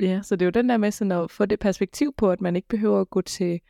Ja, 0.00 0.20
så 0.22 0.36
det 0.36 0.42
er 0.42 0.46
jo 0.46 0.50
den 0.50 0.68
der 0.68 0.76
med 0.76 0.90
sådan 0.90 1.12
at 1.12 1.30
få 1.30 1.46
det 1.46 1.58
perspektiv 1.60 2.14
på, 2.16 2.30
at 2.30 2.40
man 2.40 2.56
ikke 2.56 2.68
behøver 2.68 3.00
at 3.00 3.10
gå 3.10 3.20
til 3.20 3.60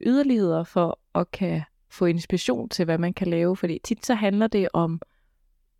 yderligheder 0.00 0.64
for 0.64 1.00
at 1.14 1.30
kan 1.30 1.62
få 1.90 2.04
inspiration 2.06 2.68
til, 2.68 2.84
hvad 2.84 2.98
man 2.98 3.14
kan 3.14 3.26
lave. 3.26 3.56
Fordi 3.56 3.78
tit 3.84 4.06
så 4.06 4.14
handler 4.14 4.46
det 4.46 4.68
om, 4.72 5.00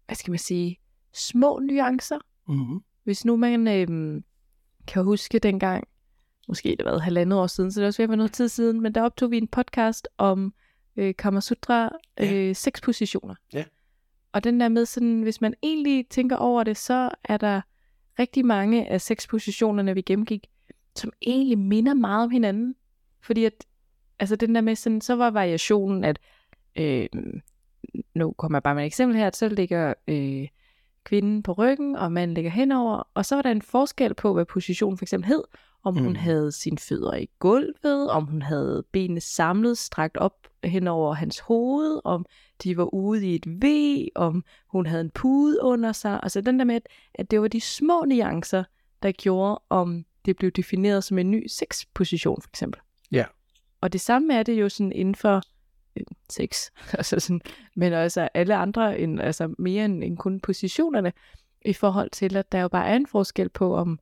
hvad 0.07 0.17
skal 0.17 0.31
man 0.31 0.39
sige, 0.39 0.79
små 1.13 1.59
nuancer. 1.63 2.19
mm-hmm. 2.49 2.81
Hvis 3.05 3.25
nu 3.25 3.37
man 3.37 3.69
øhm, 3.69 4.25
kan 4.87 5.05
huske 5.05 5.39
dengang, 5.39 5.89
måske 6.49 6.69
det 6.69 6.81
har 6.81 6.85
været 6.85 7.03
halvandet 7.03 7.39
år 7.39 7.47
siden, 7.47 7.73
så 7.73 7.81
det 7.81 7.85
er 7.85 7.89
også 7.89 8.03
ved 8.03 8.05
at 8.05 8.09
være 8.09 8.17
noget 8.17 8.33
tid 8.33 8.49
siden, 8.49 8.81
men 8.81 8.95
der 8.95 9.03
optog 9.03 9.31
vi 9.31 9.37
en 9.37 9.49
podcast 9.49 10.09
om 10.19 10.55
øh, 10.97 11.15
Kamasutra 11.19 11.91
Ja. 12.19 12.35
øh, 12.35 12.57
seks 12.57 12.81
positioner. 12.81 13.35
Ja. 13.53 13.65
Og 14.33 14.45
den 14.45 14.61
der 14.61 14.69
med 14.69 14.87
sådan, 14.87 15.23
hvis 15.23 15.41
man 15.41 15.55
egentlig 15.63 16.07
tænker 16.11 16.37
over 16.37 16.65
det, 16.65 16.77
så 16.77 17.11
er 17.25 17.37
der 17.37 17.61
rigtig 18.19 18.47
mange 18.47 18.89
af 18.89 19.01
seks 19.01 19.27
positionerne, 19.27 19.95
vi 19.95 20.03
gennemgik, 20.03 20.47
som 20.97 21.13
egentlig 21.23 21.59
minder 21.59 21.95
meget 21.95 22.25
om 22.25 22.31
hinanden. 22.31 22.75
Fordi 23.21 23.45
at, 23.45 23.67
altså 24.19 24.37
den 24.37 24.55
der 24.55 24.61
med 24.61 24.75
sådan, 24.75 25.01
så 25.01 25.17
var 25.17 25.31
variationen, 25.31 26.05
at, 26.05 26.19
øh, 26.77 27.07
nu 28.15 28.33
kommer 28.33 28.59
jeg 28.59 28.63
bare 28.63 28.75
med 28.75 28.83
et 28.83 28.87
eksempel 28.87 29.17
her, 29.19 29.27
at 29.27 29.37
så 29.37 29.49
ligger 29.49 29.95
øh, 30.09 30.49
kvinden 31.05 31.43
på 31.43 31.53
ryggen, 31.53 31.97
og 31.97 32.13
manden 32.13 32.35
ligger 32.35 32.51
henover, 32.51 33.09
og 33.15 33.25
så 33.27 33.35
var 33.35 33.43
der 33.43 33.51
en 33.51 33.63
forskel 33.63 34.15
på, 34.15 34.33
hvad 34.35 34.45
positionen 34.45 34.99
for 34.99 35.05
eksempel 35.05 35.29
hed, 35.29 35.43
om 35.85 35.97
hun 35.97 36.09
Mm. 36.09 36.15
havde 36.15 36.53
sine 36.53 36.79
fødder 36.79 37.15
i 37.15 37.29
gulvet, 37.39 38.11
om 38.11 38.25
hun 38.25 38.43
havde 38.43 38.85
benene 38.93 39.21
samlet, 39.21 39.79
strakt 39.79 40.17
op 40.17 40.35
hen 40.65 40.89
over 40.89 41.15
hans 41.15 41.39
hoved, 41.39 42.01
om 42.05 42.27
de 42.65 42.77
var 42.77 42.95
ude 42.95 43.27
i 43.27 43.35
et 43.35 43.47
V, 43.63 43.65
om 44.15 44.45
hun 44.69 44.87
havde 44.87 45.01
en 45.01 45.11
pude 45.11 45.59
under 45.63 45.93
sig. 45.93 46.21
Altså 46.23 46.41
den 46.41 46.59
der 46.59 46.65
med, 46.65 46.81
at- 47.15 47.31
det 47.31 47.41
var 47.41 47.49
de 47.49 47.61
små 47.61 48.05
nuancer, 48.05 48.65
der 49.03 49.13
gjorde, 49.13 49.61
om 49.71 50.05
det 50.27 50.37
blev 50.37 50.51
defineret 50.51 51.05
som 51.05 51.19
en 51.19 51.31
ny 51.31 51.47
sexposition 51.47 52.43
for 52.43 52.49
eksempel. 52.51 52.81
Ja. 53.13 53.25
Og 53.81 53.93
det 53.93 54.01
samme 54.01 54.35
er 54.35 54.43
det 54.43 54.61
jo 54.61 54.69
sådan 54.69 54.93
inden 54.93 55.15
for 55.15 55.43
sex, 56.31 56.71
altså 56.99 57.21
sådan, 57.21 57.41
men 57.77 57.93
også 57.93 58.29
alle 58.35 58.57
andre, 58.57 58.99
end, 58.99 59.21
altså 59.21 59.55
mere 59.59 59.85
end, 59.85 60.05
end 60.05 60.17
kun 60.17 60.41
positionerne, 60.41 61.13
i 61.65 61.73
forhold 61.73 62.11
til, 62.11 62.37
at 62.37 62.53
der 62.53 62.61
jo 62.61 62.69
bare 62.69 62.87
er 62.89 62.97
en 62.97 63.07
forskel 63.07 63.49
på, 63.49 63.77
om 63.77 63.99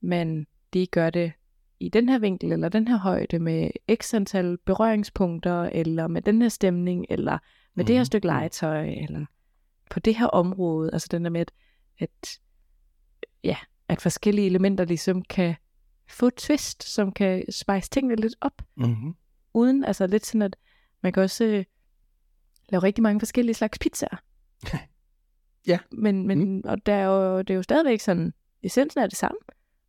man 0.00 0.46
lige 0.72 0.86
gør 0.86 1.10
det 1.10 1.32
i 1.80 1.88
den 1.88 2.08
her 2.08 2.18
vinkel, 2.18 2.52
eller 2.52 2.68
den 2.68 2.88
her 2.88 2.96
højde, 2.96 3.38
med 3.38 3.70
x 3.94 4.14
antal 4.14 4.58
berøringspunkter, 4.64 5.62
eller 5.62 6.06
med 6.06 6.22
den 6.22 6.42
her 6.42 6.48
stemning, 6.48 7.06
eller 7.08 7.38
med 7.74 7.84
det 7.84 7.94
her 7.94 8.00
Mhm. 8.00 8.04
stykke 8.06 8.26
legetøj, 8.26 8.84
eller 8.88 9.26
på 9.90 10.00
det 10.00 10.14
her 10.16 10.26
område. 10.26 10.90
Altså 10.92 11.08
den 11.10 11.24
der 11.24 11.30
med, 11.30 11.40
at, 11.40 11.52
at, 11.98 12.40
ja, 13.44 13.56
at 13.88 14.00
forskellige 14.00 14.46
elementer 14.46 14.84
ligesom 14.84 15.22
kan 15.22 15.54
få 16.08 16.26
et 16.26 16.34
twist, 16.34 16.82
som 16.94 17.12
kan 17.12 17.52
spice 17.52 17.90
tingene 17.90 18.16
lidt 18.16 18.34
op, 18.40 18.62
Mm-hmm. 18.76 19.14
uden, 19.54 19.84
altså 19.84 20.06
lidt 20.06 20.26
sådan, 20.26 20.42
at 20.42 20.56
man 21.04 21.12
kan 21.12 21.22
også 21.22 21.44
øh, 21.44 21.64
lave 22.68 22.82
rigtig 22.82 23.02
mange 23.02 23.20
forskellige 23.20 23.54
slags 23.54 23.78
pizzaer. 23.78 24.16
Ja. 25.66 25.78
Men, 25.90 26.26
men 26.26 26.54
mm. 26.56 26.62
og 26.64 26.86
der 26.86 26.94
er 26.94 27.04
jo, 27.04 27.38
det 27.38 27.50
er 27.50 27.54
jo 27.54 27.62
stadigvæk 27.62 28.00
sådan, 28.00 28.34
essensen 28.62 29.00
er 29.00 29.06
det 29.06 29.16
samme. 29.18 29.38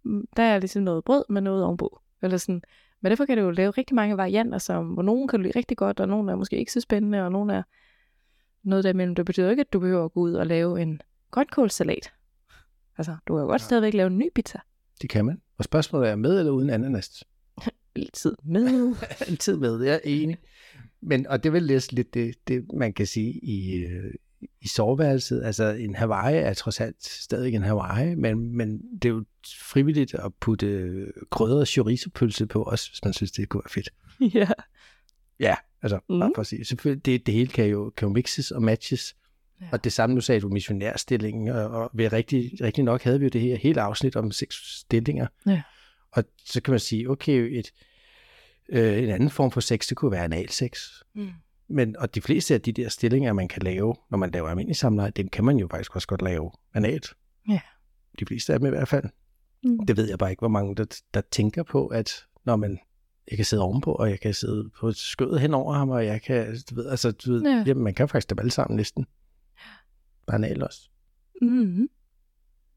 Mm, 0.04 0.28
Der 0.38 0.44
er 0.44 0.60
ligesom 0.60 0.84
noget 0.84 1.04
brød 1.04 1.24
med 1.30 1.42
noget 1.42 1.64
ovenpå. 1.64 2.02
Eller 2.22 2.38
sådan. 2.38 2.62
Men 3.02 3.10
derfor 3.10 3.26
kan 3.26 3.38
du 3.38 3.44
jo 3.44 3.52
lave 3.52 3.72
rigtig 3.72 3.96
mange 3.96 4.18
varianter, 4.18 4.58
som, 4.58 4.88
hvor 4.88 5.02
nogen 5.04 5.28
kan 5.28 5.40
du 5.40 5.44
lide 5.44 5.57
rigtig 5.60 5.78
godt, 5.78 6.00
og 6.00 6.07
nogen 6.07 6.30
er 6.30 6.36
måske 6.36 6.57
ikke 6.57 6.72
så 6.72 6.81
spændende, 6.81 7.24
og 7.26 7.31
nogen 7.31 7.50
er 7.50 7.64
noget 8.64 8.84
der 8.84 8.90
imellem. 8.90 9.16
Det 9.16 9.26
betyder 9.26 9.50
ikke, 9.50 9.62
at 9.62 9.74
du 9.74 9.80
behøver 9.80 10.06
at 10.06 10.12
gå 10.14 10.19
ud 10.19 10.34
og 10.34 10.48
lave 10.48 10.81
en 10.81 11.02
grønkålsalat. 11.31 12.14
Altså, 12.98 13.16
du 13.28 13.34
kan 13.36 13.42
jo 13.42 13.48
godt 13.48 13.62
Ja. 13.62 13.66
stadigvæk 13.66 13.94
lave 13.94 14.07
en 14.07 14.18
ny 14.18 14.30
pizza. 14.36 14.60
Det 15.02 15.10
kan 15.10 15.26
man. 15.26 15.42
Og 15.57 15.64
spørgsmålet 15.64 16.10
er 16.10 16.16
med 16.16 16.40
eller 16.40 16.52
uden 16.52 16.69
ananas? 16.69 17.24
Lidt 17.95 18.14
tid 18.14 18.36
med. 18.44 18.95
Altid 19.28 19.57
med, 19.57 19.81
jeg 19.84 19.94
er 19.95 20.00
enig. 20.04 20.38
Men, 21.06 21.28
og 21.28 21.44
det 21.44 21.50
er 21.50 21.52
vel 21.52 21.64
lidt, 21.64 22.14
det, 22.14 22.35
det, 22.47 22.66
man 22.74 22.94
kan 22.94 23.07
sige 23.07 23.31
i, 23.31 23.74
øh, 23.76 24.14
i 24.62 24.68
soveværelset. 24.68 25.44
Altså 25.44 25.64
en 25.64 25.95
Hawaii 25.95 26.38
er 26.38 26.54
trods 26.54 26.81
alt 26.81 27.04
stadig 27.06 27.56
en 27.56 27.64
Hawaii, 27.64 28.16
men, 28.16 28.57
men 28.57 28.81
det 29.02 29.06
er 29.06 29.14
jo 29.14 29.24
frivilligt 29.64 30.14
at 30.14 30.33
putte 30.42 30.68
øh, 30.68 31.07
krydret 31.31 31.68
chorizo-pølse 31.68 32.45
på 32.45 32.64
også, 32.64 32.90
hvis 32.90 33.04
man 33.04 33.14
synes, 33.14 33.31
det 33.31 33.50
kunne 33.50 33.62
være 33.66 33.69
fedt. 33.69 33.90
ja. 34.40 34.47
Ja, 35.40 35.56
altså 35.81 36.00
mm. 36.09 36.19
bare 36.19 36.31
for 36.35 36.42
at 36.42 36.47
sige. 36.47 36.66
Selvfølgelig, 36.66 37.06
det, 37.06 37.26
det 37.26 37.33
hele 37.33 37.47
kan 37.47 37.66
jo, 37.66 37.94
kan 37.97 38.07
jo 38.07 38.14
mixes 38.14 38.52
og 38.52 38.62
matches. 38.62 39.16
Ja. 39.19 39.26
Ja. 39.66 39.69
Og 39.71 39.83
det 39.83 39.94
samme, 39.94 40.16
nu 40.16 40.21
sagde 40.21 40.42
du 40.42 40.50
missionærstillingen, 40.50 41.47
og, 41.47 41.69
og 41.69 41.90
ved 41.94 42.14
rigtig, 42.14 42.52
rigtig 42.62 42.83
nok 42.83 43.04
havde 43.04 43.19
vi 43.19 43.26
jo 43.26 43.30
det 43.30 43.42
her 43.42 43.56
hele 43.56 43.81
afsnit 43.81 44.16
om 44.16 44.31
seks 44.31 44.80
stillinger. 44.80 45.28
Ja. 45.47 45.62
Og 46.12 46.24
så 46.45 46.62
kan 46.62 46.71
man 46.71 46.80
sige, 46.80 47.09
okay, 47.09 47.59
et, 47.59 47.71
øh, 48.69 49.04
en 49.04 49.10
anden 49.10 49.30
form 49.30 49.52
for 49.52 49.62
sex, 49.62 49.88
det 49.88 49.98
kunne 49.98 50.12
være 50.12 50.24
analsex. 50.24 50.80
Mm. 51.16 51.30
Men, 51.68 51.98
og 51.98 52.16
de 52.16 52.22
fleste 52.22 52.54
af 52.54 52.62
de 52.62 52.72
der 52.72 52.90
stillinger, 52.90 53.34
man 53.34 53.48
kan 53.48 53.62
lave, 53.62 53.95
når 54.12 54.18
man 54.18 54.31
laver 54.31 54.50
almindelig 54.50 54.76
samleje, 54.76 55.12
dem 55.12 55.28
kan 55.28 55.44
man 55.45 55.57
jo 55.57 55.68
faktisk 55.72 55.95
også 55.95 56.07
godt 56.07 56.22
lave 56.22 56.52
analt. 56.74 57.14
Ja. 57.50 57.60
De 58.19 58.26
fleste 58.26 58.54
af 58.54 58.60
dem 58.60 58.66
i 58.66 58.69
hvert 58.69 58.88
fald. 58.88 59.06
Mm. 59.64 59.86
Det 59.86 59.98
ved 59.98 60.10
jeg 60.10 60.18
bare 60.19 60.30
ikke, 60.30 60.42
hvor 60.42 60.48
mange, 60.48 60.76
der, 60.76 61.02
der 61.14 61.22
tænker 61.31 61.64
på, 61.64 61.88
at 61.88 62.12
når 62.45 62.56
man, 62.56 62.80
jeg 63.30 63.38
kan 63.38 63.45
sidde 63.45 63.64
ovenpå, 63.64 63.92
og 63.92 64.10
jeg 64.10 64.19
kan 64.19 64.34
sidde 64.34 64.69
på 64.80 64.88
et 64.88 64.98
skød 64.98 65.38
hen 65.38 65.54
over 65.54 65.74
ham, 65.74 65.90
og 65.90 66.06
jeg 66.06 66.22
kan, 66.22 66.57
du 66.69 66.76
ved, 66.76 66.86
altså, 66.88 67.12
du 67.12 67.31
ved, 67.31 67.42
Ja. 67.42 67.50
ja. 67.50 67.64
jamen, 67.68 67.84
man 67.84 67.94
kan 67.94 68.10
faktisk 68.10 68.30
dem 68.30 68.40
alle 68.40 68.52
sammen 68.52 68.78
næsten. 68.78 69.06
Bare 70.28 70.36
anal 70.36 70.64
også. 70.64 70.90
Mm. 71.42 71.90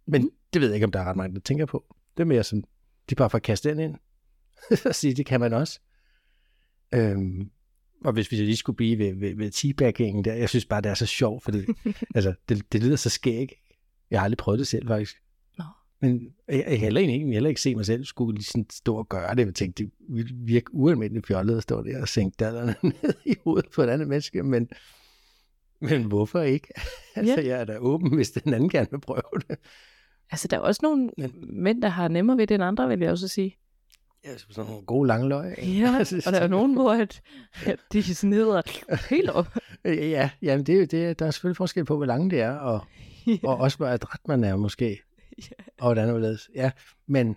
Men 0.07 0.23
mm. 0.23 0.31
det 0.53 0.61
ved 0.61 0.69
jeg 0.69 0.75
ikke, 0.75 0.85
om 0.85 0.93
der 0.93 1.01
er 1.01 1.05
ret 1.05 1.17
mange, 1.17 1.35
der 1.35 1.41
tænker 1.41 1.67
på. 1.67 1.95
Det 2.17 2.23
er 2.23 2.27
mere 2.27 2.45
sådan, 2.45 2.65
de 3.11 3.15
bare 3.15 3.31
får 3.31 3.39
kastet 3.39 3.77
den 3.77 3.81
ind, 3.85 3.95
og 4.89 4.95
sige, 4.95 5.15
det 5.15 5.27
kan 5.27 5.41
man 5.41 5.53
også. 5.53 5.81
Øhm, 6.95 7.51
og 8.05 8.13
hvis 8.13 8.31
vi 8.33 8.37
lige 8.37 8.57
skulle 8.57 8.77
blive 8.77 8.99
ved, 8.99 9.15
ved, 9.15 9.35
ved 9.37 9.51
teabaggingen 9.51 10.25
der, 10.25 10.35
jeg 10.35 10.49
synes 10.49 10.65
bare, 10.67 10.81
det 10.81 10.91
er 10.91 10.95
så 10.95 11.07
sjovt, 11.07 11.45
fordi 11.45 11.59
altså, 12.15 12.35
det, 12.49 12.73
det 12.73 12.83
lyder 12.83 12.97
så 12.97 13.11
skæg. 13.11 13.49
Jeg 14.11 14.21
har 14.21 14.25
aldrig 14.25 14.39
prøvet 14.39 14.59
det 14.59 14.67
selv, 14.67 14.87
faktisk. 14.89 15.17
Nå. 15.59 15.65
Men 16.01 16.35
jeg, 16.49 16.65
jeg 16.69 16.81
heller 16.81 17.01
egentlig 17.01 17.33
heller 17.33 17.49
ikke 17.49 17.61
se 17.61 17.75
mig 17.75 17.87
selv 17.87 18.05
skulle 18.05 18.35
lige 18.39 18.45
sådan 18.45 18.67
stå 18.71 18.97
og 18.97 19.09
gøre 19.09 19.35
det. 19.35 19.47
Jeg 19.47 19.55
tænkte, 19.55 19.83
det 19.85 19.93
ville 20.09 20.35
virke 20.37 20.75
ualmindeligt 20.75 21.27
fjollet 21.27 21.57
at 21.57 21.63
stå 21.63 21.83
der 21.83 22.01
og 22.03 22.09
sænke 22.09 22.35
dallerne 22.41 22.75
ned 23.03 23.15
i 23.27 23.35
hovedet 23.45 23.71
på 23.75 23.83
et 23.83 23.89
andet 23.89 24.09
menneske, 24.09 24.43
men, 24.43 24.69
men 25.81 26.03
hvorfor 26.05 26.41
ikke? 26.41 26.69
altså, 27.17 27.41
Ja. 27.41 27.47
jeg 27.49 27.61
er 27.61 27.65
da 27.65 27.77
åben, 27.79 28.15
hvis 28.15 28.31
den 28.31 28.55
anden 28.55 28.69
gerne 28.69 28.89
vil 28.91 29.01
prøve 29.01 29.41
det. 29.49 29.59
Altså, 30.31 30.49
der 30.49 30.57
er 30.57 30.61
også 30.61 30.81
nogle 30.83 31.11
Men- 31.19 31.63
mænd, 31.63 31.83
der 31.83 31.89
har 31.89 32.09
nemmere 32.09 32.37
ved 32.37 32.47
det 32.47 32.55
end 32.55 32.65
andre, 32.65 32.89
vil 32.89 33.01
jeg 33.01 33.11
også 33.11 33.29
sige. 33.29 33.57
Ja, 34.25 34.39
sådan 34.39 34.71
nogle 34.71 34.87
gode 34.87 35.07
lange 35.07 35.29
løg. 35.29 35.59
ikke? 35.59 35.81
Ja, 35.81 35.97
Altså, 35.99 36.23
og 36.27 36.33
der 36.33 36.39
er 36.39 36.49
nogen, 36.49 36.73
hvor 36.75 36.93
at, 36.93 37.23
at 37.67 37.79
de 37.93 38.15
sådan 38.15 38.33
hedder 38.33 38.63
helt 39.11 39.31
op. 39.31 39.57
Ja, 39.85 40.31
jamen 40.43 40.67
det 40.67 40.75
er 40.75 40.79
jo 40.79 40.85
det. 40.85 41.19
Der 41.19 41.27
er 41.27 41.31
selvfølgelig 41.31 41.57
forskel 41.57 41.85
på, 41.85 41.97
hvor 41.97 42.07
lange 42.07 42.31
det 42.31 42.41
er, 42.41 42.53
og, 42.53 42.81
og 43.43 43.57
også 43.57 43.77
hvor 43.77 43.87
adræt 43.87 44.21
man 44.29 44.45
er 44.45 44.57
måske. 44.57 45.01
Ja. 45.39 45.65
Og 45.79 45.87
hvordan 45.87 46.11
overledes. 46.11 46.51
Ja, 46.55 46.71
men, 47.07 47.37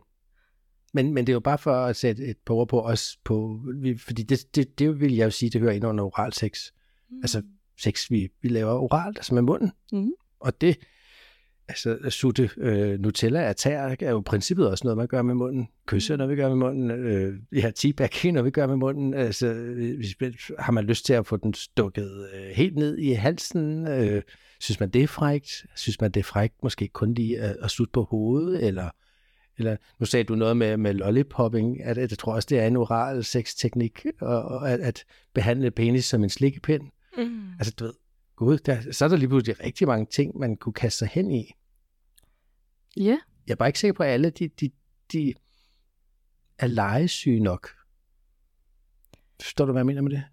men, 0.94 1.14
men 1.14 1.28
det 1.28 1.32
er 1.32 1.36
jo 1.36 1.40
bare 1.40 1.58
for 1.58 1.74
at 1.74 1.96
sætte 1.96 2.24
et 2.26 2.38
par 2.46 2.54
ord 2.54 2.68
på 2.68 2.82
os 2.82 3.18
på, 3.24 3.60
fordi 3.98 4.24
det, 4.24 4.56
det, 4.56 4.80
det 4.80 5.00
vil 5.00 5.16
jeg 5.16 5.26
jo 5.26 5.30
sige, 5.30 5.50
det 5.50 5.62
hører 5.62 5.74
ind 5.74 5.86
under 5.86 6.04
oral 6.04 6.34
sex. 6.34 6.72
Altså 7.24 7.42
sex, 7.82 8.12
vi, 8.12 8.30
vi 8.42 8.50
laver 8.50 8.72
oralt, 8.72 9.18
altså 9.18 9.34
med 9.34 9.42
munden. 9.42 9.72
Mhm. 9.92 10.12
Og 10.40 10.62
det, 10.62 10.78
altså 11.72 11.98
at 12.04 12.14
sutte 12.14 12.50
øh, 12.58 13.00
Nutella 13.00 13.42
af 13.42 13.56
tær, 13.56 13.96
er 14.00 14.12
jo 14.12 14.20
princippet 14.26 14.70
også 14.70 14.84
noget, 14.84 14.98
man 14.98 15.08
gør 15.08 15.22
med 15.22 15.36
munden. 15.36 15.68
Kysse 15.88 16.14
er 16.14 16.18
noget, 16.18 16.32
vi 16.32 16.36
gør 16.36 16.50
med 16.50 16.56
munden. 16.56 16.92
Øh, 16.92 17.34
ja, 17.52 17.72
teabag 17.76 18.10
noget, 18.24 18.46
vi 18.46 18.52
gør 18.52 18.68
med 18.68 18.76
munden. 18.76 19.14
Altså, 19.14 19.54
hvis, 19.98 20.16
har 20.60 20.72
man 20.72 20.84
lyst 20.84 21.06
til 21.06 21.14
at 21.14 21.28
få 21.28 21.38
den 21.38 21.54
stukket 21.54 22.28
øh, 22.34 22.50
helt 22.56 22.76
ned 22.76 22.98
i 22.98 23.12
halsen? 23.12 23.88
Øh, 23.88 24.22
synes 24.60 24.80
man, 24.80 24.90
det 24.90 25.04
er 25.04 25.08
frægt? 25.08 25.66
Synes 25.76 26.02
man, 26.02 26.12
det 26.12 26.20
er 26.20 26.24
frægt 26.24 26.64
måske 26.64 26.88
kun 26.88 27.14
lige 27.14 27.40
at, 27.40 27.58
at 27.62 27.72
sutte 27.72 27.92
på 27.92 28.04
hovedet? 28.04 28.68
Eller, 28.68 28.90
eller 29.58 29.76
nu 30.00 30.06
sagde 30.06 30.24
du 30.24 30.36
noget 30.36 30.58
med, 30.58 30.78
med 30.78 30.94
lollipopping. 30.94 31.84
At, 31.84 31.98
at 31.98 32.12
jeg 32.12 32.18
tror 32.18 32.34
også, 32.34 32.48
det 32.50 32.60
er 32.60 32.68
en 32.68 32.78
oral 32.78 33.24
sexteknik, 33.24 34.06
og, 34.22 34.44
og 34.44 34.72
at, 34.72 34.80
at 34.80 35.04
behandle 35.34 35.72
penis 35.72 36.06
som 36.06 36.24
en 36.24 36.30
slikkepind. 36.30 36.84
Mm. 37.18 37.50
Altså, 37.60 37.74
du 37.80 37.86
ved, 37.86 37.94
gud, 38.36 38.58
der, 38.58 38.78
så 38.92 39.06
er 39.06 39.10
der 39.10 39.18
lige 39.18 39.30
pludselig 39.30 39.64
rigtig 39.64 39.88
mange 39.88 40.06
ting, 40.06 40.38
man 40.38 40.56
kunne 40.56 40.74
kaste 40.74 40.98
sig 40.98 41.08
hen 41.08 41.32
i. 41.32 41.52
Ja, 42.98 43.18
Jeg 43.48 43.52
er 43.52 43.56
bare 43.56 43.70
ikke 43.70 43.80
sikker 43.80 43.94
på, 43.94 44.04
at 44.04 44.10
alle 44.10 44.30
de, 44.30 44.48
de, 44.48 44.70
de 45.12 45.34
er 46.60 46.68
legesyge 46.68 47.40
nok. 47.40 47.70
Forstår 49.42 49.66
du, 49.66 49.72
hvad 49.72 49.80
jeg 49.80 49.86
mener 49.86 50.02
med 50.02 50.12
det? 50.12 50.24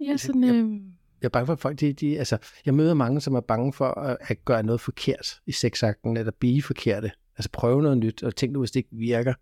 ja 0.00 0.16
sådan, 0.16 0.44
Jeg- 0.44 0.54
øh, 0.54 0.80
Jeg 1.20 1.28
er 1.28 1.30
bange 1.30 1.46
for, 1.46 1.52
at 1.52 1.58
folk, 1.60 1.80
de, 1.80 1.92
de, 1.92 2.18
altså, 2.18 2.38
jeg 2.66 2.74
møder 2.74 2.94
mange, 2.94 3.20
som 3.20 3.34
er 3.34 3.40
bange 3.40 3.72
for 3.72 3.88
at, 3.88 4.16
at 4.20 4.44
gøre 4.44 4.62
noget 4.62 4.80
forkert 4.80 5.40
i 5.46 5.52
sexakten, 5.52 6.16
eller 6.16 6.32
blive 6.40 6.62
forkerte. 6.62 7.10
Altså 7.36 7.50
prøve 7.52 7.82
noget 7.82 7.98
nyt, 7.98 8.22
og 8.22 8.36
tænk 8.36 8.52
nu, 8.52 8.58
hvis 8.58 8.70
det 8.70 8.80
ikke 8.80 8.96
virker, 8.96 9.34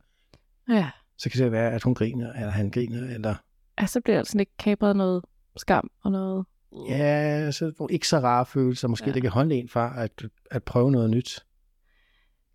ja. 0.68 0.90
så 1.16 1.30
kan 1.30 1.40
det 1.42 1.52
være, 1.52 1.72
at 1.72 1.82
hun 1.82 1.94
griner, 1.94 2.32
eller 2.32 2.50
han 2.50 2.70
griner, 2.70 3.14
eller 3.14 3.34
Altså, 3.76 3.92
så 3.92 4.00
bliver 4.00 4.16
der 4.16 4.24
sådan 4.24 4.40
ikke 4.40 4.56
kabret 4.58 4.96
noget 4.96 5.24
skam 5.56 5.90
og 6.02 6.12
noget. 6.12 6.46
ja, 6.88 7.50
så 7.50 7.86
ikke 7.90 8.08
så 8.08 8.18
rare 8.18 8.46
følelser, 8.46 8.88
måske 8.88 9.04
Ja. 9.04 9.08
ja. 9.10 9.14
det 9.14 9.22
kan 9.22 9.30
holde 9.30 9.54
en 9.54 9.68
fra 9.68 10.02
at, 10.04 10.24
at 10.50 10.64
prøve 10.64 10.90
noget 10.92 11.10
nyt. 11.10 11.44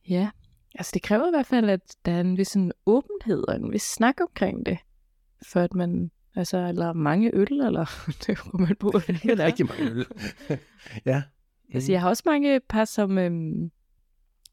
Ja, 0.09 0.29
altså 0.75 0.91
det 0.93 1.01
kræver 1.01 1.27
i 1.27 1.31
hvert 1.31 1.45
fald, 1.45 1.69
at 1.69 1.95
der 2.05 2.11
er 2.11 2.21
en 2.21 2.37
vis 2.37 2.47
sådan 2.47 2.71
åbenhed 2.85 3.47
og 3.47 3.55
en 3.55 3.71
vis 3.71 3.81
snak 3.81 4.21
omkring 4.21 4.65
det, 4.65 4.77
for 5.41 5.59
at 5.59 5.73
man, 5.73 6.11
altså, 6.35 6.57
eller 6.57 6.93
mange 6.93 7.35
øl, 7.35 7.61
eller 7.61 7.85
det 8.27 8.37
kommer 8.37 8.67
man 8.67 8.75
på, 8.75 8.91
hvad 8.91 9.01
det 9.23 9.39
er. 9.39 9.45
Rigtig 9.45 9.65
mange 9.65 9.91
øl. 9.91 10.05
ja. 11.05 11.23
Altså, 11.73 11.91
jeg 11.91 12.01
har 12.01 12.09
også 12.09 12.23
mange 12.25 12.59
par, 12.59 12.85
som, 12.85 13.17
øhm, 13.17 13.71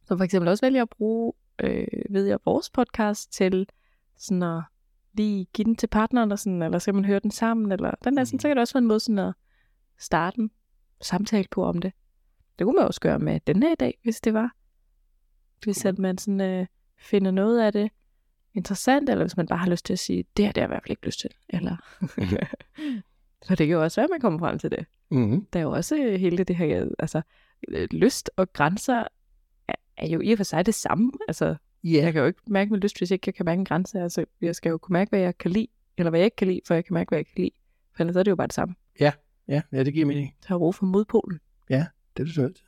som 0.05 0.19
for 0.19 0.25
eksempel 0.25 0.49
også 0.49 0.67
vælger 0.67 0.83
at 0.83 0.91
bruge, 0.91 1.33
øh, 1.59 1.87
ved 2.11 2.27
jeg, 2.27 2.39
vores 2.45 2.71
podcast 2.71 3.33
til 3.33 3.67
sådan 4.17 4.43
at 4.43 4.63
lige 5.15 5.47
give 5.53 5.65
den 5.65 5.77
til 5.77 5.87
partneren, 5.87 6.33
og 6.33 6.39
sådan, 6.39 6.63
eller 6.63 6.79
skal 6.79 6.95
man 6.95 7.05
høre 7.05 7.19
den 7.19 7.31
sammen, 7.31 7.73
eller 7.73 7.91
den 8.05 8.17
der, 8.17 8.25
sådan, 8.25 8.41
så 8.41 8.49
kan 8.49 8.57
det 8.57 8.61
også 8.61 8.75
være 8.75 8.83
en 8.83 8.89
måde 8.89 9.01
sådan 9.01 9.19
at 9.19 9.35
starte 9.99 10.39
en 10.39 10.51
samtale 11.01 11.49
på 11.51 11.65
om 11.65 11.79
det. 11.79 11.93
Det 12.59 12.65
kunne 12.65 12.77
man 12.77 12.87
også 12.87 13.01
gøre 13.01 13.19
med 13.19 13.41
den 13.47 13.63
her 13.63 13.73
i 13.73 13.77
dag, 13.81 13.99
hvis 14.03 14.21
det 14.21 14.35
var. 14.35 14.57
Hvis 15.65 15.85
at 15.85 15.99
man 15.99 16.19
sådan, 16.19 16.41
øh, 16.41 16.67
finder 16.99 17.31
noget 17.31 17.61
af 17.61 17.73
det 17.73 17.91
interessant, 18.55 19.09
eller 19.09 19.25
hvis 19.25 19.37
man 19.37 19.47
bare 19.47 19.59
har 19.59 19.71
lyst 19.71 19.85
til 19.87 19.93
at 19.93 19.99
sige, 19.99 20.25
det 20.37 20.45
her 20.45 20.53
det 20.53 20.61
har 20.63 20.69
jeg 20.69 20.69
i 20.69 20.73
hvert 20.75 20.83
fald 20.83 20.91
ikke 20.91 21.07
lyst 21.07 21.21
til. 21.21 21.31
Eller... 21.49 21.77
For 23.47 23.55
det 23.55 23.67
kan 23.67 23.69
jo 23.77 23.83
også 23.83 24.01
være, 24.01 24.05
at 24.05 24.11
man 24.11 24.21
kommer 24.21 24.39
frem 24.39 24.59
til 24.59 24.71
det 24.71 24.87
Mm-hmm. 25.11 25.47
der 25.53 25.59
er 25.59 25.63
jo 25.65 25.71
også 25.71 25.97
øh, 25.97 26.21
hele 26.21 26.45
det 26.45 26.57
her, 26.57 26.89
altså 26.99 27.23
øh, 27.69 27.89
lyst 27.91 28.31
og 28.37 28.53
grænser 28.53 29.05
er, 29.69 29.75
er 29.97 30.09
jo 30.09 30.21
i 30.21 30.33
og 30.33 30.37
for 30.39 30.45
sig 30.45 30.67
det 30.67 30.75
samme. 30.75 31.13
Altså, 31.29 31.55
Ja. 31.85 31.91
jeg 32.05 32.13
kan 32.13 32.21
jo 32.21 32.27
ikke 32.27 32.41
mærke 32.47 32.71
min 32.71 32.81
lyst, 32.81 32.99
hvis 32.99 33.11
jeg 33.11 33.15
ikke 33.27 33.37
kan 33.37 33.45
mærke 33.45 33.59
en 33.59 33.65
grænse. 33.65 34.01
Altså, 34.01 34.25
jeg 34.41 34.55
skal 34.55 34.71
jo 34.71 34.79
kunne 34.79 34.93
mærke, 34.93 35.09
hvad 35.09 35.21
jeg 35.21 35.39
kan 35.39 35.51
lide, 35.51 35.67
eller 35.99 36.11
hvad 36.11 36.21
jeg 36.21 36.25
ikke 36.25 36.37
kan 36.37 36.47
lide, 36.49 36.61
for 36.67 36.75
jeg 36.75 36.85
kan 36.85 36.95
mærke, 36.95 37.09
hvad 37.09 37.19
jeg 37.19 37.27
kan 37.27 37.35
lide. 37.37 37.51
For 37.97 38.03
ellers 38.03 38.17
er 38.17 38.23
det 38.23 38.31
jo 38.31 38.37
bare 38.37 38.47
det 38.47 38.55
samme. 38.55 38.75
Ja, 39.01 39.13
ja, 39.73 39.85
det 39.85 39.95
giver 39.95 40.07
mening. 40.07 40.35
Så 40.43 40.49
har 40.49 40.59
brug 40.59 40.75
for 40.75 40.87
modpolen. 40.87 41.41
Det 42.17 42.23
er 42.23 42.25
det 42.25 42.35
til. 42.55 42.65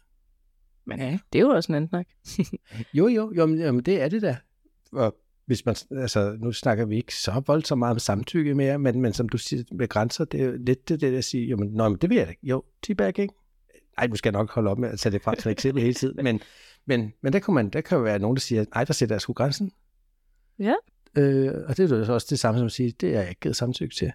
Men 0.87 0.99
ja. 0.99 1.19
det 1.33 1.38
er 1.38 1.43
jo 1.43 1.49
også 1.49 1.73
en 1.73 1.76
anden 1.76 1.88
snak. 1.88 2.07
Jo, 2.95 3.09
jo, 3.09 3.33
jo 3.37 3.47
men, 3.47 3.59
jamen, 3.59 3.83
det 3.83 4.03
er 4.03 4.09
det 4.09 4.23
da. 4.23 4.37
Og 4.93 5.17
hvis 5.47 5.67
man, 5.67 5.76
altså, 5.91 6.37
nu 6.41 6.53
snakker 6.53 6.85
vi 6.85 6.97
ikke 6.97 7.14
så 7.14 7.43
voldsomt 7.47 7.79
meget 7.79 7.93
om 7.93 7.99
samtykke 7.99 8.55
mere, 8.55 8.79
men, 8.79 9.00
men 9.00 9.12
som 9.12 9.29
du 9.29 9.38
siger 9.38 9.64
med 9.73 9.88
grænser, 9.88 10.25
det 10.25 10.41
er 10.41 10.45
jo 10.45 10.57
lidt 10.57 10.88
det, 10.88 11.00
der 11.00 11.19
at 11.19 11.25
sige, 11.25 11.47
jo, 11.47 11.57
men, 11.57 11.69
nå, 11.69 11.88
men 11.88 11.99
det 11.99 12.11
vil 12.11 12.17
jeg 12.17 12.26
da 12.26 12.31
ikke. 12.31 12.47
Jo, 12.47 12.64
teabag, 12.83 13.19
ikke? 13.19 13.35
Ej, 13.99 14.07
nu 14.07 14.17
skal 14.17 14.33
jeg 14.33 14.41
nok 14.41 14.50
holde 14.50 14.71
op 14.71 14.79
med 14.79 14.88
at 14.88 14.99
tage 14.99 15.12
det 15.12 15.23
frem 15.23 15.41
som 15.41 15.53
eksempel 15.53 15.83
hele 15.83 15.95
tiden, 15.95 16.25
men, 16.25 16.41
men, 16.87 17.12
men 17.21 17.33
der, 17.33 17.38
kan 17.38 17.55
man, 17.55 17.71
der 17.71 17.81
kan 17.81 17.99
jo 17.99 18.05
være 18.05 18.19
nogen, 18.19 18.37
der 18.37 18.41
siger, 18.41 18.64
nej, 18.75 18.85
der 18.85 18.93
sætter 18.93 19.14
jeg 19.14 19.21
sgu 19.21 19.33
grænsen. 19.33 19.73
Ja. 20.59 20.75
Øh, 21.17 21.53
og 21.69 21.76
det 21.76 21.93
er 21.93 21.97
jo 21.97 22.05
så 22.05 22.12
også 22.12 22.26
det 22.31 22.38
samme 22.38 22.59
som 22.59 22.67
at 22.67 22.73
sige, 22.73 22.93
det 23.00 23.17
er 23.17 23.21
jeg 23.21 23.29
ikke 23.29 23.41
givet 23.41 23.57
samtykke 23.57 23.95
til. 23.95 24.12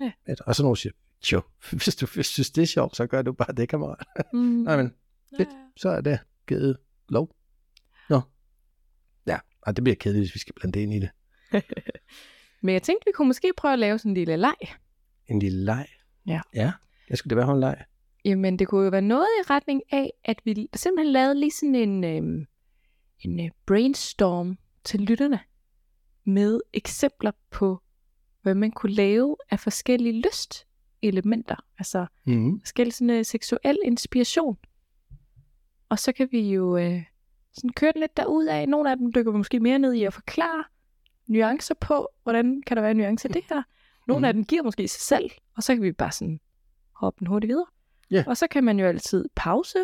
Ja. 0.00 0.12
At, 0.26 0.40
og 0.40 0.54
så 0.54 0.62
nogen 0.62 0.76
siger, 0.76 0.92
jo, 1.32 1.42
hvis 1.84 1.96
du 1.96 2.06
hvis 2.06 2.28
du 2.28 2.32
synes, 2.32 2.50
det 2.50 2.62
er 2.62 2.66
sjovt, 2.66 2.96
så 2.96 3.06
gør 3.06 3.22
du 3.22 3.32
bare 3.32 3.52
det, 3.56 3.68
kammerat. 3.68 4.06
Mm. 4.32 4.38
Nej, 4.66 4.76
men 4.76 4.92
fedt. 5.36 5.48
så 5.76 5.88
er 5.88 6.00
det 6.00 6.18
givet 6.48 6.76
lov. 7.08 7.36
Nå. 8.10 8.20
Ja, 9.26 9.38
og 9.62 9.76
det 9.76 9.84
bliver 9.84 9.96
kedeligt, 9.96 10.22
hvis 10.22 10.34
vi 10.34 10.38
skal 10.38 10.54
blande 10.54 10.72
det 10.78 10.80
ind 10.80 10.94
i 10.94 10.98
det. 11.00 11.10
Men 12.62 12.72
jeg 12.72 12.82
tænkte, 12.82 13.04
vi 13.06 13.12
kunne 13.12 13.28
måske 13.28 13.52
prøve 13.56 13.72
at 13.72 13.78
lave 13.78 13.98
sådan 13.98 14.10
en 14.10 14.14
lille 14.14 14.36
leg. 14.36 14.54
En 15.28 15.38
lille 15.38 15.64
leg. 15.64 15.86
Ja. 16.26 16.40
Ja. 16.54 16.72
Jeg 17.08 17.18
skulle 17.18 17.30
det 17.30 17.36
være 17.46 17.54
en 17.54 17.60
leg. 17.60 17.84
Jamen, 18.24 18.58
det 18.58 18.68
kunne 18.68 18.84
jo 18.84 18.90
være 18.90 19.02
noget 19.02 19.26
i 19.40 19.42
retning 19.50 19.82
af, 19.92 20.10
at 20.24 20.40
vi 20.44 20.68
simpelthen 20.74 21.12
lavede 21.12 21.40
lige 21.40 21.50
sådan 21.50 21.74
en, 21.74 22.04
øhm, 22.04 22.46
en 23.20 23.40
øh, 23.40 23.50
brainstorm 23.66 24.58
til 24.84 25.00
lytterne 25.00 25.40
med 26.24 26.60
eksempler 26.72 27.30
på, 27.50 27.80
hvad 28.42 28.54
man 28.54 28.70
kunne 28.70 28.92
lave 28.92 29.36
af 29.50 29.60
forskellige 29.60 30.22
lystelementer. 30.28 31.56
Altså 31.78 32.06
Mm-hmm. 32.24 32.60
forskellig 32.60 32.94
sådan, 32.94 33.10
øh, 33.10 33.24
seksuel 33.24 33.78
inspiration. 33.84 34.58
Og 35.90 35.98
så 35.98 36.12
kan 36.12 36.28
vi 36.30 36.52
jo 36.54 36.76
øh, 36.76 37.02
sådan 37.52 37.70
køre 37.70 37.92
den 37.92 38.00
lidt 38.00 38.16
derud 38.16 38.44
af. 38.46 38.68
Nogle 38.68 38.90
af 38.90 38.96
dem 38.96 39.12
dykker 39.12 39.32
vi 39.32 39.38
måske 39.38 39.60
mere 39.60 39.78
ned 39.78 39.92
i 39.92 40.04
at 40.04 40.12
forklare 40.14 40.64
nuancer 41.26 41.74
på, 41.74 42.08
hvordan 42.22 42.62
kan 42.66 42.76
der 42.76 42.82
være 42.82 42.94
nuancer 42.94 43.28
i 43.28 43.32
det 43.32 43.42
her. 43.50 43.62
Nogle 44.08 44.28
af 44.28 44.34
Mhm. 44.34 44.38
dem 44.38 44.46
giver 44.46 44.62
måske 44.62 44.88
sig 44.88 45.00
selv, 45.00 45.30
og 45.56 45.62
så 45.62 45.74
kan 45.74 45.82
vi 45.82 45.92
bare 45.92 46.12
sådan 46.12 46.40
hoppe 46.92 47.18
den 47.18 47.26
hurtigt 47.26 47.48
videre. 47.48 47.66
Ja. 48.10 48.24
Og 48.26 48.36
så 48.36 48.46
kan 48.46 48.64
man 48.64 48.78
jo 48.80 48.86
altid 48.86 49.24
pause 49.36 49.78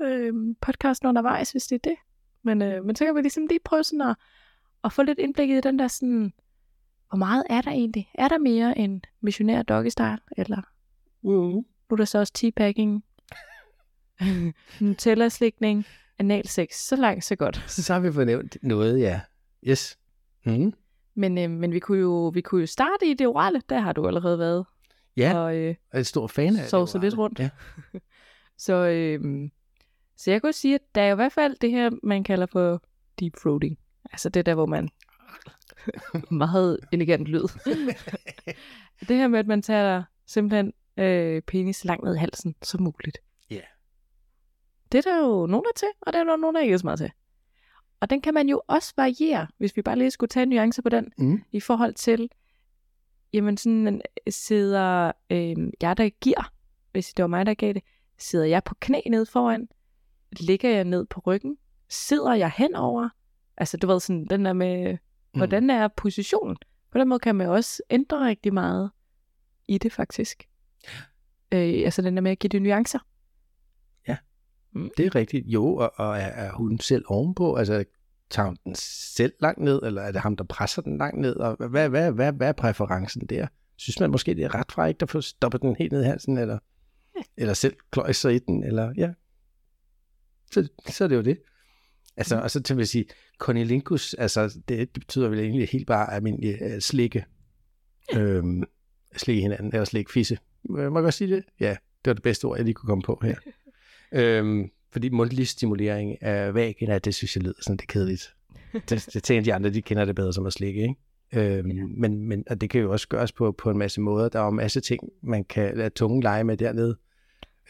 øh, 0.00 0.34
podcasten 0.60 1.08
undervejs, 1.08 1.50
hvis 1.52 1.64
det 1.66 1.74
er 1.74 1.90
det. 1.90 1.96
Men, 2.42 2.62
øh, 2.62 2.84
men 2.84 2.96
så 2.96 3.04
kan 3.04 3.14
vi 3.14 3.20
ligesom 3.20 3.46
lige 3.46 3.60
prøve 3.64 3.84
sådan 3.84 4.00
at, 4.00 4.16
at 4.84 4.92
få 4.92 5.02
lidt 5.02 5.18
indblik 5.18 5.50
i 5.50 5.60
den 5.60 5.78
der 5.78 5.88
sådan, 5.88 6.32
hvor 7.08 7.16
meget 7.18 7.44
er 7.50 7.60
der 7.60 7.70
egentlig? 7.70 8.10
Er 8.14 8.28
der 8.28 8.38
mere 8.38 8.78
end 8.78 9.00
missionær 9.20 9.62
doggy 9.62 9.88
style? 9.88 10.18
Eller 10.36 10.62
Mm-hmm. 11.22 11.50
nu 11.52 11.64
er 11.90 11.96
der 11.96 12.04
så 12.04 12.18
også 12.18 12.32
teabagging, 12.32 13.04
Nutella-slikning, 14.80 15.86
analsex. 16.18 16.74
Så 16.74 16.96
langt, 16.96 17.24
så 17.24 17.36
godt. 17.36 17.64
Så 17.66 17.92
har 17.92 18.00
vi 18.00 18.12
fornævnt 18.12 18.56
noget, 18.62 19.00
ja. 19.00 19.20
Yes. 19.68 19.98
Mm. 20.46 20.72
Men, 21.14 21.38
øh, 21.38 21.50
men 21.50 21.72
vi, 21.72 21.78
kunne 21.78 21.98
jo, 21.98 22.28
vi 22.34 22.40
kunne 22.40 22.60
jo 22.60 22.66
starte 22.66 23.06
i 23.06 23.14
det 23.14 23.26
orale. 23.26 23.62
Der 23.68 23.78
har 23.78 23.92
du 23.92 24.06
allerede 24.06 24.38
været. 24.38 24.64
Ja, 25.16 25.38
Og, 25.38 25.56
øh, 25.56 25.74
og 25.92 25.98
er 25.98 26.02
stor 26.02 26.26
fan 26.26 26.56
af 26.56 26.68
det. 26.92 27.02
lidt 27.02 27.14
orale. 27.14 27.16
rundt. 27.16 27.38
Ja. 27.38 27.50
så, 28.66 28.74
øh, 28.74 29.48
så 30.16 30.30
jeg 30.30 30.42
kunne 30.42 30.52
sige, 30.52 30.74
at 30.74 30.80
der 30.94 31.02
er 31.02 31.06
jo 31.06 31.12
i 31.12 31.16
hvert 31.16 31.32
fald 31.32 31.56
det 31.60 31.70
her, 31.70 31.90
man 32.02 32.24
kalder 32.24 32.46
for 32.46 32.82
deep 33.20 33.32
throating. 33.36 33.78
Altså 34.12 34.28
det 34.28 34.46
der, 34.46 34.54
hvor 34.54 34.66
man 34.66 34.88
meget 36.30 36.78
elegant 36.92 37.26
lyd. 37.26 37.42
det 39.08 39.16
her 39.16 39.28
med, 39.28 39.38
at 39.38 39.46
man 39.46 39.62
tager 39.62 40.02
simpelthen 40.26 40.72
øh, 40.96 41.42
penis 41.42 41.84
langt 41.84 42.04
ned 42.04 42.14
i 42.14 42.18
halsen 42.18 42.54
som 42.62 42.82
muligt. 42.82 43.18
Det 44.92 45.06
er 45.06 45.12
der 45.12 45.18
jo 45.26 45.46
nogen, 45.46 45.64
der 45.64 45.70
er 45.70 45.76
til, 45.76 45.88
og 46.00 46.12
der 46.12 46.18
er 46.18 46.36
nogen, 46.36 46.54
der 46.54 46.60
ikke 46.60 46.74
er 46.74 46.78
så 46.78 46.86
meget 46.86 46.98
til. 46.98 47.10
Og 48.00 48.10
den 48.10 48.20
kan 48.20 48.34
man 48.34 48.48
jo 48.48 48.62
også 48.66 48.92
variere, 48.96 49.46
hvis 49.58 49.76
vi 49.76 49.82
bare 49.82 49.96
lige 49.98 50.10
skulle 50.10 50.28
tage 50.28 50.42
en 50.42 50.48
nuance 50.48 50.82
på 50.82 50.88
den, 50.88 51.12
Mm. 51.18 51.42
i 51.52 51.60
forhold 51.60 51.94
til, 51.94 52.30
jamen 53.32 53.56
sådan 53.56 54.00
sidder 54.28 55.12
øh, 55.30 55.56
jeg, 55.80 55.96
der 55.96 56.08
giver, 56.08 56.52
hvis 56.92 57.14
det 57.14 57.22
var 57.22 57.26
mig, 57.26 57.46
der 57.46 57.54
gav 57.54 57.72
det, 57.72 57.82
sidder 58.18 58.44
jeg 58.44 58.64
på 58.64 58.74
knæ 58.80 59.00
ned 59.10 59.26
foran, 59.26 59.68
ligger 60.40 60.70
jeg 60.70 60.84
ned 60.84 61.06
på 61.06 61.20
ryggen, 61.26 61.56
sidder 61.88 62.34
jeg 62.34 62.50
henover, 62.56 63.08
Altså, 63.56 63.76
du 63.76 63.86
ved 63.86 64.00
sådan, 64.00 64.26
den 64.26 64.44
der 64.44 64.52
med, 64.52 64.98
hvordan 65.32 65.70
er 65.70 65.88
positionen? 65.88 66.56
På 66.90 66.98
den 66.98 67.08
måde 67.08 67.18
kan 67.20 67.34
man 67.34 67.46
også 67.48 67.82
ændre 67.90 68.26
rigtig 68.26 68.54
meget 68.54 68.90
i 69.68 69.78
det, 69.78 69.92
faktisk. 69.92 70.48
Øh, 71.52 71.82
altså 71.84 72.02
den 72.02 72.14
der 72.16 72.20
med 72.22 72.30
at 72.30 72.38
give 72.38 72.48
det 72.48 72.62
nuancer. 72.62 72.98
Det 74.74 75.06
er 75.06 75.14
rigtigt. 75.14 75.46
Jo, 75.46 75.74
og, 75.76 75.92
og 75.96 76.16
er, 76.16 76.26
er 76.26 76.52
hun 76.52 76.80
selv 76.80 77.04
ovenpå? 77.06 77.54
Altså, 77.54 77.84
tager 78.30 78.46
hun 78.46 78.56
den 78.64 78.74
selv 78.74 79.32
langt 79.40 79.60
ned, 79.60 79.80
eller 79.82 80.02
er 80.02 80.12
det 80.12 80.20
ham, 80.20 80.36
der 80.36 80.44
presser 80.44 80.82
den 80.82 80.98
langt 80.98 81.20
ned? 81.20 81.36
Og 81.36 81.68
hvad, 81.68 81.88
hvad, 81.88 82.12
hvad, 82.12 82.32
hvad 82.32 82.48
er 82.48 82.52
præferencen 82.52 83.26
der? 83.26 83.46
Synes 83.76 84.00
man 84.00 84.10
måske, 84.10 84.34
det 84.34 84.44
er 84.44 84.78
ret 84.78 84.88
ikke 84.88 85.02
at 85.02 85.10
få 85.10 85.20
stoppet 85.20 85.62
den 85.62 85.76
helt 85.78 85.92
ned 85.92 86.02
i 86.02 86.06
halsen, 86.06 86.38
eller, 86.38 86.58
eller 87.36 87.54
selv 87.54 87.76
kløjse 87.90 88.20
sig 88.20 88.34
i 88.34 88.38
den, 88.38 88.64
eller 88.64 88.92
ja. 88.96 89.10
Så, 90.52 90.68
så 90.86 91.04
er 91.04 91.08
det 91.08 91.16
jo 91.16 91.22
det. 91.22 91.38
Altså, 92.16 92.40
og 92.40 92.50
så 92.50 92.62
til 92.62 92.80
at 92.80 92.88
sige, 92.88 93.04
conilingus, 93.38 94.14
altså, 94.14 94.60
det, 94.68 94.78
det 94.94 95.00
betyder 95.00 95.28
vel 95.28 95.38
egentlig 95.38 95.68
helt 95.68 95.86
bare 95.86 96.12
almindelig 96.12 96.58
uh, 96.62 96.78
slikke. 96.78 97.24
Øhm, 98.16 98.62
slikke 99.16 99.42
hinanden, 99.42 99.72
eller 99.72 99.84
slikke 99.84 100.12
fisse. 100.12 100.38
Må 100.64 100.80
jeg 100.80 100.90
godt 100.90 101.14
sige 101.14 101.36
det? 101.36 101.44
Ja, 101.60 101.70
det 102.04 102.06
var 102.06 102.12
det 102.12 102.22
bedste 102.22 102.44
ord, 102.44 102.56
jeg 102.56 102.64
lige 102.64 102.74
kunne 102.74 102.86
komme 102.86 103.02
på 103.02 103.20
her. 103.22 103.34
øhm, 104.12 104.70
fordi 104.92 105.08
mundtlig 105.08 105.48
stimulering 105.48 106.22
af 106.22 106.54
vagina, 106.54 106.98
det 106.98 107.14
synes 107.14 107.36
jeg 107.36 107.42
lyder 107.42 107.54
sådan 107.60 107.76
lidt 107.76 107.88
kedeligt. 107.88 108.34
Det, 108.88 109.08
det 109.12 109.22
tænker 109.22 109.42
de 109.42 109.54
andre, 109.54 109.70
de 109.70 109.82
kender 109.82 110.04
det 110.04 110.14
bedre 110.14 110.32
som 110.32 110.46
at 110.46 110.52
slikke, 110.52 110.82
ikke? 110.82 110.94
Øhm, 111.58 111.70
ja. 111.70 111.84
men, 111.96 112.28
men, 112.28 112.44
og 112.50 112.60
det 112.60 112.70
kan 112.70 112.80
jo 112.80 112.92
også 112.92 113.08
gøres 113.08 113.32
på, 113.32 113.52
på 113.52 113.70
en 113.70 113.78
masse 113.78 114.00
måder. 114.00 114.28
Der 114.28 114.38
er 114.38 114.44
jo 114.44 114.50
en 114.50 114.56
masse 114.56 114.80
ting, 114.80 115.00
man 115.22 115.44
kan 115.44 115.76
lade 115.76 115.90
tungen 115.90 116.22
lege 116.22 116.44
med 116.44 116.56
dernede. 116.56 116.96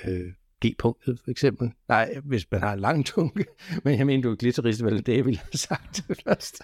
Øh, 0.05 0.33
G-punktet 0.67 1.21
for 1.25 1.31
eksempel. 1.31 1.73
Nej, 1.89 2.15
hvis 2.25 2.47
man 2.51 2.61
har 2.61 2.73
en 2.73 2.81
lang 2.81 3.07
tunge. 3.07 3.45
Men 3.85 3.99
jeg 3.99 4.07
mener, 4.07 4.23
du 4.23 4.31
er 4.31 4.37
glitterist, 4.37 4.85
vel 4.85 5.07
det, 5.07 5.17
jeg 5.17 5.25
ville 5.25 5.39
have 5.53 5.53
sagt 5.53 6.03
først. 6.25 6.63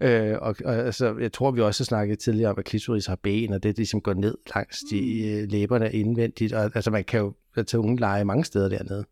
Øh, 0.00 0.36
og, 0.40 0.56
og 0.64 0.74
altså, 0.74 1.16
jeg 1.18 1.32
tror, 1.32 1.50
vi 1.50 1.60
også 1.60 1.82
har 1.82 1.86
snakket 1.86 2.18
tidligere 2.18 2.50
om, 2.50 2.58
at 2.58 2.64
klitoris 2.64 3.06
har 3.06 3.16
ben, 3.16 3.52
og 3.52 3.62
det 3.62 3.76
ligesom 3.76 4.00
går 4.00 4.14
ned 4.14 4.34
langs 4.54 4.78
de 4.90 5.28
øh, 5.28 5.48
læberne 5.48 5.92
indvendigt. 5.92 6.52
Og, 6.52 6.70
altså, 6.74 6.90
man 6.90 7.04
kan 7.04 7.20
jo 7.20 7.34
lade 7.56 7.66
tungen 7.68 7.98
lege 7.98 8.24
mange 8.24 8.44
steder 8.44 8.68
dernede. 8.68 9.04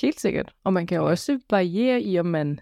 Helt 0.00 0.20
sikkert. 0.20 0.54
Og 0.64 0.72
man 0.72 0.86
kan 0.86 0.96
jo 0.98 1.06
også 1.08 1.38
variere 1.50 2.02
i, 2.02 2.18
om 2.18 2.26
man 2.26 2.60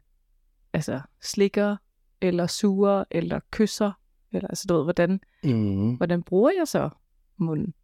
altså, 0.73 1.01
slikker, 1.23 1.77
eller 2.21 2.47
suger, 2.47 3.05
eller 3.11 3.41
kysser. 3.53 3.93
Eller, 4.33 4.49
altså, 4.49 4.65
du 4.69 4.75
ved, 4.77 4.85
hvordan, 4.85 5.21
Mm. 5.45 5.95
hvordan 5.95 6.23
bruger 6.23 6.51
jeg 6.59 6.69
så 6.69 6.91
munden? 7.37 7.75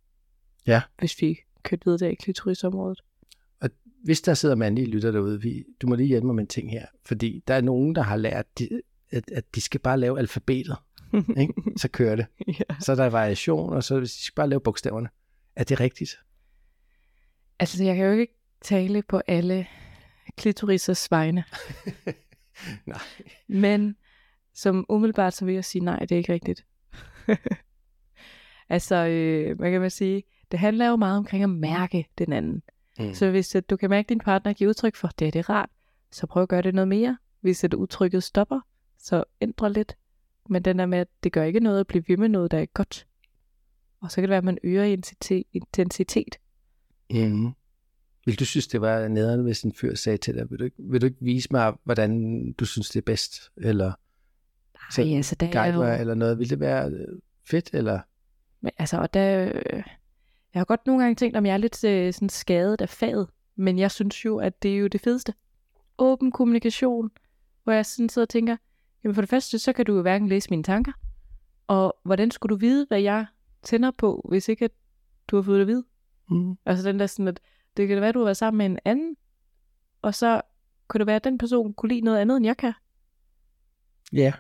Ja. 0.67 0.83
Hvis 0.99 1.23
vi 1.23 1.39
der 1.65 2.09
i 2.09 2.15
klitorisområdet. 2.15 3.01
Hvis 4.05 4.21
der 4.21 4.35
sidder 4.35 4.55
mandlige 4.55 4.87
lytter 4.87 5.11
derude, 5.11 5.43
vi, 5.43 5.65
du 5.83 5.87
må 5.87 5.95
lige 5.95 6.07
hjælpe 6.07 6.27
mig 6.27 6.35
med 6.35 6.45
en 6.45 6.49
ting 6.49 6.71
her. 6.71 6.87
Fordi 7.05 7.43
der 7.49 7.55
er 7.55 7.61
nogen, 7.61 7.95
der 7.95 8.03
har 8.03 8.17
lært, 8.17 8.59
de, 8.59 8.69
at, 9.11 9.31
at 9.31 9.55
de 9.55 9.61
skal 9.61 9.81
bare 9.81 10.01
lave 10.01 10.19
alfabetet. 10.19 10.77
Ikke? 11.41 11.55
Så 11.77 11.89
kører 11.89 12.17
det. 12.17 12.27
ja. 12.49 12.75
Så 12.81 12.93
er 12.93 12.97
der 12.97 13.07
variation, 13.07 13.73
og 13.73 13.85
så 13.85 14.01
de 14.01 14.09
skal 14.09 14.35
bare 14.35 14.49
lave 14.49 14.61
bogstaverne. 14.61 15.09
Er 15.57 15.65
det 15.65 15.81
rigtigt? 15.81 16.11
Altså, 17.59 17.85
jeg 17.85 17.97
kan 17.97 18.07
jo 18.07 18.13
ikke 18.13 18.35
tale 18.61 19.03
på 19.03 19.23
alle 19.27 19.67
klitorisers 20.37 21.11
vegne. 21.11 21.45
Nej. 22.87 23.01
Men 23.49 23.97
som 24.55 24.87
umiddelbart, 24.89 25.35
så 25.35 25.45
vil 25.45 25.55
jeg 25.55 25.65
sige, 25.65 25.85
nej, 25.85 25.99
det 25.99 26.13
er 26.13 26.17
ikke 26.17 26.33
rigtigt. 26.33 26.67
altså, 28.69 28.95
øh, 28.95 29.59
hvad 29.59 29.71
kan 29.71 29.81
man 29.81 29.91
sige? 29.91 30.23
Det 30.51 30.59
handler 30.59 30.89
jo 30.89 30.97
meget 30.97 31.19
omkring 31.19 31.43
at 31.45 31.51
mærke 31.51 32.09
den 32.19 32.33
anden. 32.33 32.63
Mm. 32.99 33.15
Så 33.15 33.31
hvis 33.31 33.55
at 33.55 33.71
du 33.71 33.77
kan 33.77 33.91
mærke, 33.91 34.07
at 34.07 34.09
din 34.09 34.19
partner 34.19 34.53
giver 34.53 34.69
udtryk 34.69 34.97
for, 34.97 35.09
det 35.09 35.27
er 35.27 35.31
det 35.31 35.49
rart, 35.49 35.71
så 36.11 36.27
prøv 36.27 36.43
at 36.43 36.49
gøre 36.49 36.63
det 36.63 36.75
noget 36.75 36.89
mere. 36.89 37.19
Hvis 37.41 37.65
at 37.65 37.75
udtrykket 37.75 38.23
stopper, 38.23 38.61
så 38.99 39.25
ændre 39.41 39.73
lidt. 39.73 39.97
Men 40.49 40.63
den 40.63 40.79
der 40.79 40.87
med, 40.87 40.99
at 40.99 41.09
det 41.23 41.33
gør 41.33 41.43
ikke 41.45 41.61
noget 41.61 41.81
at 41.81 41.87
blive 41.87 42.05
ved 42.09 42.17
med 42.17 42.29
noget, 42.29 42.51
der 42.51 42.59
er 42.59 42.67
godt. 42.67 43.07
Og 44.01 44.11
så 44.11 44.15
kan 44.15 44.23
det 44.23 44.31
være, 44.31 44.39
at 44.39 44.45
man 44.45 44.59
øger 44.63 44.85
intensitet. 45.53 46.37
Mm. 47.11 47.53
Vil 48.27 48.39
du 48.39 48.45
synes, 48.45 48.69
det 48.69 48.81
var 48.81 49.09
nederen, 49.09 49.43
hvis 49.43 49.63
en 49.63 49.75
fyr 49.75 49.95
sagde 49.95 50.19
til 50.19 50.35
dig, 50.35 50.51
vil 50.51 50.59
du, 50.59 50.65
ikke, 50.65 50.77
vil 50.79 51.01
du 51.01 51.07
ikke 51.07 51.19
vise 51.21 51.49
mig, 51.51 51.73
hvordan 51.85 52.53
du 52.53 52.65
synes, 52.65 52.91
det 52.91 53.01
er 53.01 53.05
bedst? 53.05 53.53
Eller 53.57 53.93
Nej, 54.99 55.17
altså, 55.17 55.35
der 55.35 55.47
er 55.47 55.53
guide 55.53 55.75
jo... 55.75 55.81
mig, 55.81 56.01
eller 56.01 56.15
noget? 56.15 56.39
Vil 56.39 56.51
det 56.51 56.61
være 56.61 56.91
øh, 56.91 57.19
fedt, 57.45 57.71
eller? 57.73 58.01
Men, 58.61 58.73
altså, 58.79 58.97
og 58.97 59.15
der, 59.15 59.53
øh, 59.55 59.83
jeg 60.55 60.61
har 60.61 60.65
godt 60.65 60.87
nogle 60.87 61.03
gange 61.03 61.15
tænkt, 61.15 61.37
om 61.37 61.47
jeg 61.47 61.53
er 61.53 61.57
lidt 61.57 61.85
øh, 61.85 62.13
sådan 62.13 62.29
skadet 62.29 62.81
af 62.81 62.89
faget, 62.89 63.29
men 63.57 63.79
jeg 63.79 63.91
synes 63.91 64.25
jo, 64.25 64.39
at 64.39 64.63
det 64.63 64.75
er 64.75 64.79
jo 64.79 64.87
det 64.87 65.01
fedeste. 65.01 65.35
Åben 65.99 66.33
kommunikation, 66.33 67.11
hvor 67.65 67.73
jeg 67.73 67.87
sådan 67.87 68.09
sidder 68.09 68.25
og 68.25 68.29
tænker, 68.29 68.57
jamen 69.05 69.15
for 69.15 69.23
det 69.23 69.29
første, 69.29 69.59
så 69.59 69.73
kan 69.73 69.87
du 69.87 69.95
jo 69.95 70.03
hverken 70.03 70.29
læse 70.29 70.51
mine 70.51 70.63
tanker, 70.63 70.93
og 71.67 71.97
hvordan 72.03 72.31
skulle 72.31 72.51
du 72.51 72.59
vide, 72.59 72.87
hvad 72.89 73.01
jeg 73.01 73.27
tænder 73.63 73.91
på, 73.91 74.27
hvis 74.29 74.49
ikke 74.49 74.65
at 74.65 74.73
du 75.29 75.37
har 75.37 75.43
fået 75.43 75.57
det 75.57 75.61
at 75.61 75.67
vide? 75.67 75.85
Mm. 76.31 76.57
Altså 76.67 76.89
den 76.89 76.99
der 76.99 77.07
sådan, 77.07 77.29
at 77.29 77.41
det 77.77 77.89
kan 77.89 78.01
være, 78.01 78.09
at 78.09 78.15
du 78.15 78.19
har 78.19 78.25
været 78.25 78.37
sammen 78.37 78.59
med 78.59 78.67
en 78.67 78.79
anden, 78.85 79.17
og 80.03 80.15
så 80.15 80.41
kunne 80.89 80.99
det 80.99 81.07
være, 81.07 81.17
at 81.17 81.25
den 81.25 81.39
person 81.39 81.75
kunne 81.75 81.89
lide 81.89 82.01
noget 82.01 82.19
andet, 82.19 82.37
end 82.37 82.47
jeg 82.47 82.57
kan. 82.57 82.73
Ja. 84.13 84.33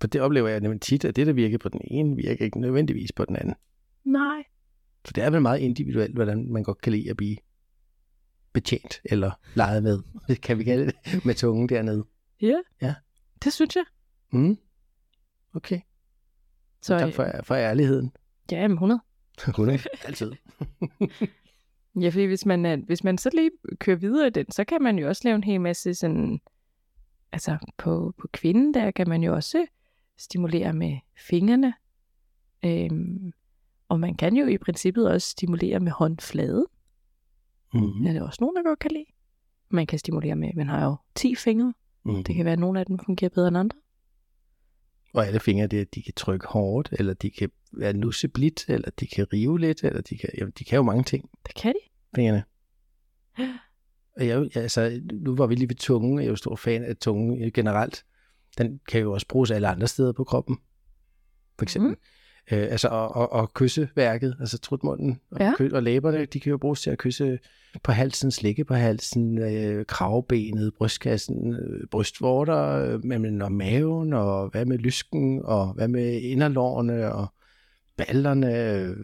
For 0.00 0.08
det 0.08 0.20
oplever 0.20 0.48
jeg 0.48 0.60
nemlig 0.60 0.80
tit, 0.80 1.04
at 1.04 1.16
det, 1.16 1.26
der 1.26 1.32
virker 1.32 1.58
på 1.58 1.68
den 1.68 1.80
ene, 1.84 2.16
virker 2.16 2.44
ikke 2.44 2.60
nødvendigvis 2.60 3.12
på 3.12 3.24
den 3.24 3.36
anden. 3.36 3.54
Nej. 4.04 4.44
Så 5.04 5.12
det 5.14 5.24
er 5.24 5.30
vel 5.30 5.42
meget 5.42 5.60
individuelt, 5.60 6.14
hvordan 6.14 6.52
man 6.52 6.62
godt 6.62 6.80
kan 6.80 6.92
lide 6.92 7.10
at 7.10 7.16
blive 7.16 7.36
betjent, 8.52 9.00
eller 9.04 9.30
leget 9.54 9.82
med, 9.82 10.02
kan 10.44 10.58
vi 10.58 10.64
kalde 10.64 10.86
det, 10.86 11.24
med 11.24 11.34
tungen 11.34 11.68
dernede. 11.68 12.04
Ja. 12.40 12.56
Ja. 12.82 12.94
Det 13.44 13.52
synes 13.52 13.76
jeg. 13.76 13.84
Mm. 14.30 14.58
Okay, 15.54 15.80
Så, 16.82 16.98
tak 16.98 17.14
for, 17.14 17.30
for 17.42 17.54
ærligheden. 17.54 18.12
Ja, 18.52 18.60
jamen 18.60 18.74
100. 18.74 19.00
100. 19.48 19.78
Altid. 20.06 20.32
Ja, 22.00 22.08
fordi 22.08 22.24
hvis 22.24 22.46
man, 22.46 22.66
er, 22.66 22.76
hvis 22.76 23.04
man 23.04 23.18
så 23.18 23.30
lige 23.34 23.50
kører 23.78 23.96
videre 23.96 24.26
i 24.26 24.30
den, 24.30 24.52
så 24.52 24.64
kan 24.64 24.82
man 24.82 24.98
jo 24.98 25.08
også 25.08 25.22
lave 25.24 25.34
en 25.34 25.44
hel 25.44 25.60
masse 25.60 25.94
sådan... 25.94 26.40
Altså, 27.32 27.56
på, 27.76 28.14
på 28.18 28.28
kvinden 28.32 28.74
der 28.74 28.90
kan 28.90 29.08
man 29.08 29.22
jo 29.22 29.34
også 29.34 29.66
stimulere 30.18 30.72
med 30.72 30.98
fingrene. 31.28 31.74
Øhm, 32.64 33.32
og 33.88 34.00
man 34.00 34.14
kan 34.14 34.36
jo 34.36 34.46
i 34.46 34.58
princippet 34.58 35.10
også 35.10 35.30
stimulere 35.30 35.80
med 35.80 35.92
håndflade. 35.92 36.66
Mm-hmm. 37.74 38.04
Det 38.04 38.16
er 38.16 38.22
også 38.22 38.38
nogen, 38.40 38.56
der 38.56 38.62
godt 38.62 38.78
kan 38.78 38.90
lide. 38.90 39.04
Man 39.70 39.86
kan 39.86 39.98
stimulere 39.98 40.36
med, 40.36 40.50
man 40.56 40.68
har 40.68 40.84
jo 40.84 40.96
10 41.14 41.34
fingre. 41.34 41.74
Mm-hmm. 42.04 42.24
Det 42.24 42.34
kan 42.34 42.44
være, 42.44 42.52
at 42.52 42.58
nogle 42.58 42.80
af 42.80 42.86
dem 42.86 42.98
fungerer 42.98 43.30
bedre 43.30 43.48
end 43.48 43.58
andre. 43.58 43.76
Og 45.14 45.26
alle 45.26 45.40
fingre, 45.40 45.66
det 45.66 45.76
er, 45.76 45.80
at 45.80 45.94
de 45.94 46.02
kan 46.02 46.14
trykke 46.16 46.46
hårdt, 46.46 46.88
eller 46.92 47.14
de 47.14 47.30
kan 47.30 47.50
være 47.72 47.92
nusseblidt, 47.92 48.64
eller 48.68 48.90
de 49.00 49.06
kan 49.06 49.32
rive 49.32 49.60
lidt, 49.60 49.84
eller 49.84 50.00
de 50.00 50.18
kan, 50.18 50.30
jamen, 50.38 50.52
de 50.58 50.64
kan 50.64 50.76
jo 50.76 50.82
mange 50.82 51.04
ting, 51.04 51.30
Det 51.46 51.54
kan 51.54 51.74
de. 51.74 51.78
fingrene. 52.16 52.44
Og 54.16 54.26
jeg, 54.26 54.48
ja, 54.54 54.60
altså, 54.60 55.00
nu 55.12 55.36
var 55.36 55.46
vi 55.46 55.54
lige 55.54 55.68
ved 55.68 55.76
tungen, 55.76 56.18
jeg 56.18 56.24
er 56.24 56.30
jo 56.30 56.36
stor 56.36 56.56
fan 56.56 56.84
af 56.84 56.96
tungen 56.96 57.42
øh, 57.44 57.52
generelt. 57.54 58.04
Den 58.58 58.80
kan 58.88 59.00
jo 59.00 59.12
også 59.12 59.26
bruges 59.28 59.50
alle 59.50 59.68
andre 59.68 59.86
steder 59.86 60.12
på 60.12 60.24
kroppen. 60.24 60.58
For 61.58 61.62
eksempel. 61.62 61.90
Mm. 61.90 61.98
Øh, 62.52 62.58
altså, 62.70 62.88
og, 62.88 63.16
og, 63.16 63.32
og 63.32 63.52
kysseværket, 63.54 64.36
altså 64.40 64.58
trutmunden 64.58 65.20
og, 65.30 65.40
Ja. 65.40 65.52
og 65.72 65.82
læberne, 65.82 66.24
de 66.24 66.40
kan 66.40 66.50
jo 66.50 66.58
bruges 66.58 66.80
til 66.82 66.90
at 66.90 66.98
kysse 66.98 67.38
på 67.82 67.92
halsen, 67.92 68.30
slikke 68.30 68.64
på 68.64 68.74
halsen, 68.74 69.38
øh, 69.38 69.86
kravbenet, 69.86 70.74
brystkassen, 70.74 71.54
øh, 71.54 71.86
brystvorter, 71.90 72.64
øh, 72.64 73.04
men 73.04 73.42
og 73.42 73.52
maven, 73.52 74.12
og 74.12 74.48
hvad 74.48 74.64
med 74.64 74.78
lysken, 74.78 75.40
og 75.44 75.72
hvad 75.72 75.88
med 75.88 76.20
inderlårene, 76.20 77.12
og 77.12 77.26
ballerne, 77.96 78.58
øh, 78.72 78.96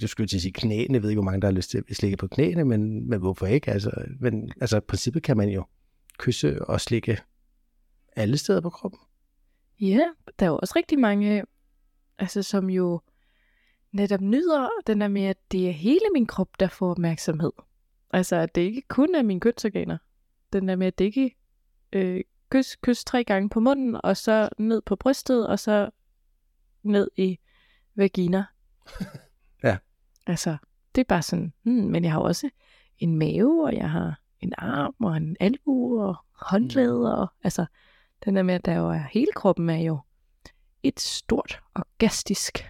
jeg 0.00 0.08
skulle 0.08 0.26
til 0.26 0.36
at 0.36 0.42
sige 0.42 0.52
knæene, 0.52 0.94
jeg 0.94 1.02
ved 1.02 1.10
ikke, 1.10 1.18
hvor 1.22 1.30
mange, 1.30 1.40
der 1.40 1.46
har 1.46 1.52
lyst 1.54 1.70
til 1.70 1.84
at 1.90 1.96
slikke 1.96 2.16
på 2.16 2.26
knæene, 2.26 2.64
men, 2.64 3.08
men 3.08 3.18
hvorfor 3.18 3.46
ikke? 3.46 3.70
Altså, 3.70 3.90
men 4.20 4.52
altså, 4.60 4.76
i 4.76 4.80
princippet 4.80 5.22
kan 5.22 5.36
man 5.36 5.48
jo 5.48 5.64
kysse 6.18 6.64
og 6.68 6.80
slikke 6.80 7.18
alle 8.16 8.36
steder 8.36 8.60
på 8.60 8.70
kroppen. 8.70 9.00
Ja, 9.80 10.00
der 10.38 10.46
er 10.46 10.50
jo 10.50 10.58
også 10.58 10.72
rigtig 10.76 10.98
mange, 10.98 11.44
altså 12.18 12.42
som 12.42 12.70
jo 12.70 13.00
netop 13.92 14.20
nyder 14.20 14.68
den 14.86 15.00
der 15.00 15.08
med, 15.08 15.22
at 15.22 15.52
det 15.52 15.68
er 15.68 15.72
hele 15.72 16.04
min 16.12 16.26
krop, 16.26 16.60
der 16.60 16.68
får 16.68 16.90
opmærksomhed. 16.90 17.52
Altså, 18.10 18.36
at 18.36 18.54
det 18.54 18.60
ikke 18.60 18.82
kun 18.88 19.14
er 19.14 19.22
mine 19.22 19.40
kønsorganer. 19.40 19.98
Den 20.52 20.68
der 20.68 20.76
med, 20.76 20.86
at 20.86 20.98
det 20.98 21.04
ikke 21.04 21.36
øh, 21.92 22.20
kys, 22.50 22.76
kys 22.76 23.04
tre 23.04 23.24
gange 23.24 23.48
på 23.48 23.60
munden, 23.60 24.00
og 24.04 24.16
så 24.16 24.48
ned 24.58 24.82
på 24.82 24.96
brystet, 24.96 25.48
og 25.48 25.58
så 25.58 25.90
ned 26.82 27.10
i 27.16 27.38
vagina. 27.94 28.44
Ja. 29.62 29.76
Altså, 30.26 30.56
det 30.94 31.00
er 31.00 31.04
bare 31.04 31.22
sådan, 31.22 31.52
hmm, 31.62 31.74
men 31.74 32.04
jeg 32.04 32.12
har 32.12 32.20
også 32.20 32.50
en 32.98 33.18
mave, 33.18 33.64
og 33.64 33.74
jeg 33.74 33.90
har 33.90 34.20
en 34.40 34.52
arm, 34.58 34.94
og 35.00 35.16
en 35.16 35.36
albu, 35.40 36.00
og 36.02 36.16
håndklæde, 36.32 37.18
og 37.18 37.26
altså, 37.42 37.66
den 38.24 38.36
der 38.36 38.42
med, 38.42 38.54
at 38.54 38.64
der 38.64 38.74
jo 38.74 38.88
er 38.88 38.98
hele 39.10 39.32
kroppen, 39.34 39.70
er 39.70 39.76
jo 39.76 39.98
et 40.82 41.00
stort 41.00 41.60
orgastisk 41.74 42.64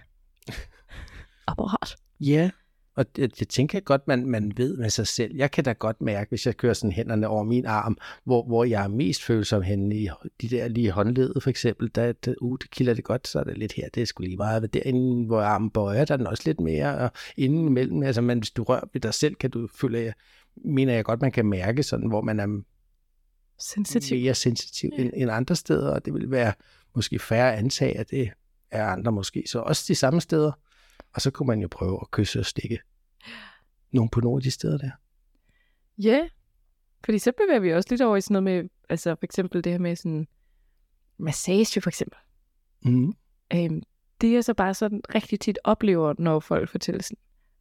apparat. 1.47 1.95
Ja, 2.19 2.49
Og 2.95 3.05
jeg, 3.17 3.29
jeg 3.39 3.47
tænker 3.47 3.79
godt, 3.79 4.07
man, 4.07 4.25
man 4.25 4.53
ved 4.57 4.77
med 4.77 4.89
sig 4.89 5.07
selv. 5.07 5.35
Jeg 5.35 5.51
kan 5.51 5.63
da 5.63 5.71
godt 5.73 6.01
mærke, 6.01 6.29
hvis 6.29 6.45
jeg 6.45 6.57
kører 6.57 6.73
sådan 6.73 6.91
hænderne 6.91 7.27
over 7.27 7.43
min 7.43 7.65
arm, 7.65 7.97
hvor, 8.23 8.43
hvor 8.45 8.63
jeg 8.63 8.83
er 8.83 8.87
mest 8.87 9.23
følsom 9.23 9.61
henne 9.61 9.95
i 9.95 10.09
de 10.41 10.49
der 10.49 10.67
lige 10.67 10.91
håndledet 10.91 11.43
for 11.43 11.49
eksempel. 11.49 11.91
Der, 11.95 12.11
der, 12.11 12.33
uh, 12.41 12.57
det 12.61 12.71
kilder 12.71 12.93
det 12.93 13.03
godt, 13.03 13.27
så 13.27 13.39
er 13.39 13.43
det 13.43 13.57
lidt 13.57 13.73
her, 13.73 13.89
det 13.93 14.01
er 14.01 14.05
sgu 14.05 14.23
lige 14.23 14.37
meget. 14.37 14.73
Derinde, 14.73 15.25
hvor 15.25 15.41
armen 15.41 15.69
bøjer, 15.69 16.05
der 16.05 16.13
er 16.13 16.17
den 16.17 16.27
også 16.27 16.43
lidt 16.45 16.59
mere, 16.59 16.97
og 16.97 17.11
inden 17.37 17.67
imellem, 17.67 18.03
altså 18.03 18.21
man, 18.21 18.39
hvis 18.39 18.51
du 18.51 18.63
rører 18.63 18.89
ved 18.93 19.01
dig 19.01 19.13
selv, 19.13 19.35
kan 19.35 19.49
du 19.49 19.67
føle, 19.75 19.99
jeg, 19.99 20.13
mener 20.55 20.93
jeg 20.93 21.05
godt, 21.05 21.21
man 21.21 21.31
kan 21.31 21.45
mærke 21.45 21.83
sådan, 21.83 22.07
hvor 22.07 22.21
man 22.21 22.39
er 22.39 22.61
sensitiv. 23.59 24.21
mere 24.21 24.35
sensitiv 24.35 24.89
ja. 24.97 25.01
end, 25.03 25.11
end 25.15 25.31
andre 25.31 25.55
steder, 25.55 25.89
og 25.89 26.05
det 26.05 26.13
vil 26.13 26.31
være 26.31 26.53
måske 26.99 27.19
færre 27.19 27.53
at 27.53 27.59
antage, 27.59 27.97
at 27.97 28.09
det 28.09 28.31
er 28.71 28.85
andre 28.85 29.11
måske. 29.11 29.43
Så 29.47 29.59
også 29.59 29.85
de 29.87 29.95
samme 29.95 30.21
steder. 30.21 30.51
Og 31.13 31.21
så 31.21 31.31
kunne 31.31 31.47
man 31.47 31.59
jo 31.59 31.67
prøve 31.71 31.99
at 32.01 32.11
kysse 32.11 32.39
og 32.39 32.45
stikke 32.45 32.79
nogle 33.91 34.09
på 34.09 34.19
nogle 34.19 34.37
af 34.37 34.41
de 34.41 34.51
steder 34.51 34.77
der. 34.77 34.91
Ja, 35.97 36.17
yeah. 36.17 36.29
fordi 37.05 37.19
så 37.19 37.31
bevæger 37.31 37.59
vi 37.59 37.73
også 37.73 37.87
lidt 37.89 38.01
over 38.01 38.17
i 38.17 38.21
sådan 38.21 38.43
noget 38.43 38.63
med, 38.63 38.69
altså 38.89 39.15
for 39.15 39.23
eksempel 39.23 39.63
det 39.63 39.71
her 39.71 39.79
med 39.79 39.95
sådan 39.95 40.27
massage 41.17 41.81
for 41.81 41.89
eksempel. 41.89 42.19
Mm. 42.81 43.13
Øhm, 43.53 43.83
det 44.21 44.37
er 44.37 44.41
så 44.41 44.53
bare 44.53 44.73
sådan 44.73 45.01
rigtig 45.15 45.39
tit 45.39 45.59
oplever, 45.63 46.13
når 46.17 46.39
folk 46.39 46.69
fortæller 46.69 47.03
sådan, 47.03 47.17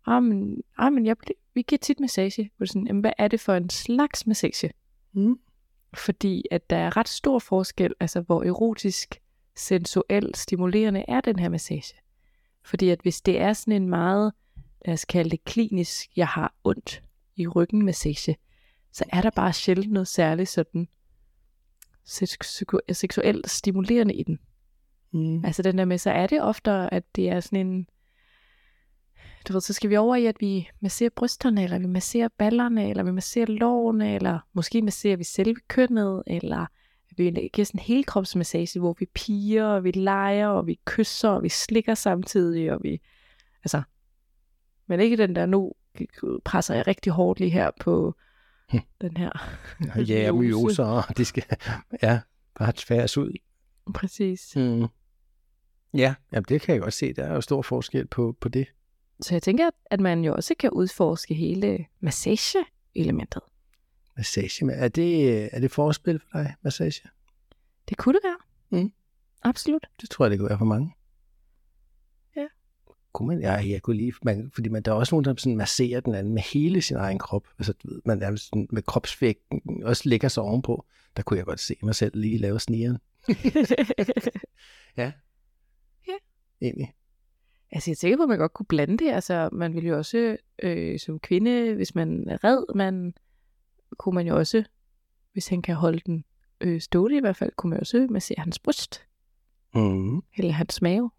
ah, 0.06 0.22
men, 0.22 0.62
ah, 0.78 0.92
men 0.92 1.06
jeg, 1.06 1.16
vi 1.54 1.62
giver 1.62 1.78
tit 1.78 2.00
massage. 2.00 2.50
Hvor 2.56 2.66
sådan, 2.66 2.86
jamen, 2.86 3.00
hvad 3.00 3.12
er 3.18 3.28
det 3.28 3.40
for 3.40 3.54
en 3.54 3.70
slags 3.70 4.26
massage? 4.26 4.70
Mm. 5.12 5.38
Fordi 5.94 6.44
at 6.50 6.70
der 6.70 6.76
er 6.76 6.96
ret 6.96 7.08
stor 7.08 7.38
forskel, 7.38 7.94
altså 8.00 8.20
hvor 8.20 8.42
erotisk, 8.42 9.20
sensuel, 9.58 10.34
stimulerende 10.34 11.04
er 11.08 11.20
den 11.20 11.38
her 11.38 11.48
massage. 11.48 11.94
Fordi 12.64 12.88
at 12.90 13.00
hvis 13.02 13.20
det 13.20 13.40
er 13.40 13.52
sådan 13.52 13.82
en 13.82 13.88
meget, 13.88 14.32
lad 14.84 14.94
os 14.94 15.04
kalde 15.04 15.30
det 15.30 15.44
klinisk, 15.44 16.08
jeg 16.16 16.28
har 16.28 16.54
ondt 16.64 17.02
i 17.36 17.46
ryggen 17.46 17.84
massage, 17.84 18.36
så 18.92 19.04
er 19.12 19.20
der 19.20 19.30
bare 19.30 19.52
sjældent 19.52 19.92
noget 19.92 20.08
særligt 20.08 20.48
sådan 20.48 20.88
seksuelt 22.92 23.50
stimulerende 23.50 24.14
i 24.14 24.22
den. 24.22 24.38
Mm. 25.12 25.44
Altså 25.44 25.62
den 25.62 25.78
der 25.78 25.84
med, 25.84 25.98
så 25.98 26.10
er 26.10 26.26
det 26.26 26.42
ofte, 26.42 26.70
at 26.70 27.16
det 27.16 27.28
er 27.28 27.40
sådan 27.40 27.66
en, 27.66 27.86
du 29.48 29.52
ved, 29.52 29.60
så 29.60 29.72
skal 29.72 29.90
vi 29.90 29.96
over 29.96 30.16
i, 30.16 30.26
at 30.26 30.36
vi 30.40 30.68
masserer 30.80 31.10
brysterne, 31.16 31.64
eller 31.64 31.78
vi 31.78 31.86
masserer 31.86 32.28
ballerne, 32.38 32.90
eller 32.90 33.02
vi 33.02 33.10
masserer 33.10 33.46
lårene, 33.46 34.14
eller 34.14 34.38
måske 34.52 34.82
masserer 34.82 35.16
vi 35.16 35.24
selve 35.24 35.60
kønnet, 35.68 36.22
eller 36.26 36.66
vi 37.18 37.50
giver 37.52 37.64
sådan 37.64 37.80
en 37.80 37.84
helkropsmassage, 37.84 38.80
hvor 38.80 38.96
vi 38.98 39.06
piger, 39.14 39.66
og 39.66 39.84
vi 39.84 39.90
leger, 39.90 40.48
og 40.48 40.66
vi 40.66 40.78
kysser, 40.84 41.28
og 41.28 41.42
vi 41.42 41.48
slikker 41.48 41.94
samtidig, 41.94 42.72
og 42.72 42.80
vi, 42.82 43.00
altså, 43.64 43.82
men 44.86 45.00
ikke 45.00 45.16
den 45.16 45.36
der, 45.36 45.46
nu 45.46 45.72
presser 46.44 46.74
jeg 46.74 46.86
rigtig 46.86 47.12
hårdt 47.12 47.40
lige 47.40 47.50
her 47.50 47.70
på 47.80 48.14
hm. 48.70 48.78
den 49.00 49.16
her 49.16 49.30
Ja, 49.96 50.32
myoser, 50.32 51.12
det 51.16 51.26
skal, 51.26 51.44
ja, 52.02 52.20
bare 52.54 52.72
tværes 52.76 53.18
ud. 53.18 53.32
Præcis. 53.94 54.56
Mm. 54.56 54.86
Ja, 55.94 56.14
jamen 56.32 56.44
det 56.48 56.60
kan 56.60 56.74
jeg 56.74 56.82
godt 56.82 56.94
se, 56.94 57.12
der 57.12 57.24
er 57.24 57.34
jo 57.34 57.40
stor 57.40 57.62
forskel 57.62 58.06
på, 58.06 58.36
på 58.40 58.48
det. 58.48 58.66
Så 59.20 59.34
jeg 59.34 59.42
tænker, 59.42 59.70
at 59.90 60.00
man 60.00 60.24
jo 60.24 60.34
også 60.34 60.54
kan 60.58 60.70
udforske 60.70 61.34
hele 61.34 61.86
massage-elementet. 62.00 63.42
Massage, 64.18 64.72
er 64.72 64.88
det, 64.88 65.54
er 65.54 65.60
det 65.60 65.70
forspil 65.70 66.18
for 66.18 66.38
dig, 66.38 66.54
massage? 66.62 67.08
Det 67.88 67.96
kunne 67.96 68.14
det 68.14 68.20
være. 68.24 68.82
Mm. 68.82 68.92
Absolut. 69.42 69.86
Det 70.00 70.10
tror 70.10 70.24
jeg, 70.24 70.30
det 70.30 70.38
kunne 70.38 70.48
være 70.48 70.58
for 70.58 70.64
mange. 70.64 70.94
Ja. 72.36 72.46
Kunne 73.12 73.28
man, 73.28 73.40
ja, 73.40 73.52
jeg 73.52 73.82
kunne 73.82 73.96
lige, 73.96 74.12
man, 74.22 74.50
fordi 74.54 74.68
man, 74.68 74.82
der 74.82 74.90
er 74.90 74.94
også 74.94 75.14
nogen, 75.14 75.24
der 75.24 75.34
sådan 75.38 75.56
masserer 75.56 76.00
den 76.00 76.14
anden 76.14 76.34
med 76.34 76.42
hele 76.42 76.82
sin 76.82 76.96
egen 76.96 77.18
krop. 77.18 77.48
Altså, 77.58 77.72
du 77.72 77.88
ved, 77.88 78.00
man 78.04 78.22
er 78.22 78.36
sådan, 78.36 78.68
med 78.70 78.82
kropsvægten 78.82 79.82
også 79.84 80.08
lægger 80.08 80.28
sig 80.28 80.42
ovenpå. 80.42 80.86
Der 81.16 81.22
kunne 81.22 81.36
jeg 81.36 81.46
godt 81.46 81.60
se 81.60 81.76
mig 81.82 81.94
selv 81.94 82.16
lige 82.16 82.38
lave 82.38 82.60
snigeren. 82.60 82.98
ja. 84.96 85.12
Ja. 86.08 86.16
Egentlig. 86.62 86.94
Altså, 87.72 87.90
jeg 87.90 87.98
tænker 87.98 88.16
på, 88.16 88.22
at 88.22 88.28
man 88.28 88.38
godt 88.38 88.54
kunne 88.54 88.66
blande 88.66 88.96
det. 88.96 89.10
Altså, 89.10 89.48
man 89.52 89.74
ville 89.74 89.88
jo 89.88 89.96
også 89.96 90.36
øh, 90.62 90.98
som 90.98 91.18
kvinde, 91.18 91.74
hvis 91.74 91.94
man 91.94 92.28
er 92.28 92.44
red, 92.44 92.74
man, 92.74 93.14
kunne 93.96 94.14
man 94.14 94.26
jo 94.26 94.36
også, 94.36 94.64
hvis 95.32 95.48
han 95.48 95.62
kan 95.62 95.74
holde 95.74 96.00
den 96.06 96.24
øh, 96.60 96.80
stående 96.80 97.16
i 97.16 97.20
hvert 97.20 97.36
fald, 97.36 97.52
kunne 97.56 97.70
man 97.70 97.80
også 97.80 98.06
massere 98.10 98.36
hans 98.38 98.58
bryst. 98.58 99.06
Mm. 99.74 100.22
Eller 100.36 100.52
hans 100.52 100.82
mave. 100.82 101.10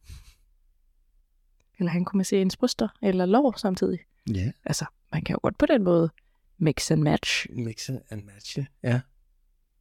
Eller 1.80 1.92
han 1.92 2.06
kunne 2.06 2.18
massere 2.18 2.42
ens 2.42 2.58
bryster, 2.58 2.88
eller 3.02 3.26
lår 3.26 3.58
samtidig. 3.58 4.00
Ja. 4.30 4.40
Yeah. 4.40 4.52
Altså, 4.66 4.86
man 5.12 5.24
kan 5.24 5.34
jo 5.34 5.40
godt 5.44 5.58
på 5.58 5.66
den 5.66 5.84
måde 5.84 6.10
mix 6.58 6.92
and 6.92 7.02
match. 7.02 7.48
Mix 7.50 7.90
and 7.90 8.24
match, 8.24 8.60
ja. 8.84 9.02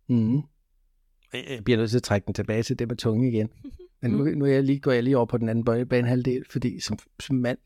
Mm. 0.07 0.42
Jeg 1.33 1.64
bliver 1.64 1.79
nødt 1.79 1.90
til 1.90 1.96
at 1.96 2.03
trække 2.03 2.27
den 2.27 2.35
tilbage 2.35 2.62
til 2.62 2.79
det 2.79 2.88
med 2.88 2.96
tunge 2.96 3.29
igen. 3.29 3.48
Men 4.03 4.11
nu, 4.11 4.24
nu 4.24 4.44
er 4.44 4.51
jeg 4.51 4.62
lige, 4.62 4.81
går 4.81 4.92
jeg 4.92 5.03
lige 5.03 5.16
over 5.16 5.27
på 5.27 5.38
den 5.38 5.48
anden 5.48 5.87
banehalvdel, 5.88 6.44
fordi 6.51 6.81
som, 6.81 6.98
som 7.20 7.37
mand 7.37 7.59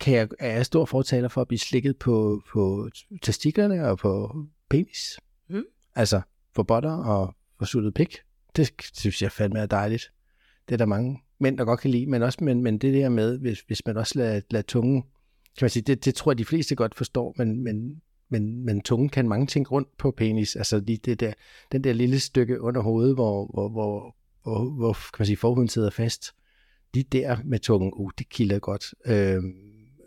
kan 0.00 0.14
jeg, 0.14 0.28
er 0.38 0.56
jeg 0.56 0.66
stor 0.66 0.84
fortaler 0.84 1.28
for 1.28 1.40
at 1.40 1.48
blive 1.48 1.58
slikket 1.58 1.96
på, 1.96 2.42
på 2.52 2.90
testiklerne 3.22 3.88
og 3.88 3.98
på 3.98 4.44
penis. 4.70 5.20
Mm. 5.48 5.64
Altså 5.94 6.20
på 6.54 6.62
botter 6.62 6.92
og 6.92 7.34
på 7.58 7.64
suttet 7.64 7.94
pik. 7.94 8.16
Det 8.56 8.70
synes 8.94 9.22
jeg 9.22 9.32
fandme 9.32 9.58
er 9.58 9.66
dejligt. 9.66 10.12
Det 10.68 10.74
er 10.74 10.78
der 10.78 10.86
mange 10.86 11.22
mænd, 11.40 11.58
der 11.58 11.64
godt 11.64 11.80
kan 11.80 11.90
lide, 11.90 12.06
men 12.06 12.22
også 12.22 12.44
men, 12.44 12.62
men 12.62 12.78
det 12.78 12.94
der 12.94 13.08
med, 13.08 13.38
hvis, 13.38 13.60
hvis 13.60 13.86
man 13.86 13.96
også 13.96 14.18
lader, 14.18 14.40
lader 14.50 14.62
tungen, 14.62 15.02
kan 15.58 15.64
man 15.64 15.70
sige, 15.70 15.82
det, 15.82 16.04
det 16.04 16.14
tror 16.14 16.32
jeg, 16.32 16.38
de 16.38 16.44
fleste 16.44 16.74
godt 16.74 16.94
forstår, 16.94 17.34
men, 17.38 17.64
men, 17.64 18.02
men, 18.28 18.64
men 18.64 18.82
tungen 18.82 19.08
kan 19.08 19.28
mange 19.28 19.46
ting 19.46 19.72
rundt 19.72 19.88
på 19.98 20.10
penis. 20.10 20.56
Altså 20.56 20.80
lige 20.80 20.98
det 21.04 21.20
der, 21.20 21.32
den 21.72 21.84
der 21.84 21.92
lille 21.92 22.20
stykke 22.20 22.60
under 22.60 22.80
hovedet, 22.80 23.14
hvor, 23.14 23.50
hvor, 23.54 23.68
hvor, 23.68 24.16
hvor, 24.42 24.70
hvor 24.70 24.92
kan 24.92 25.18
man 25.18 25.26
sige, 25.26 25.36
forhuden 25.36 25.68
sidder 25.68 25.90
fast. 25.90 26.32
De 26.94 27.02
der 27.02 27.36
med 27.44 27.58
tungen, 27.58 27.92
uh, 27.94 28.10
det 28.18 28.28
kilder 28.28 28.58
godt. 28.58 28.94
Øh, 29.06 29.42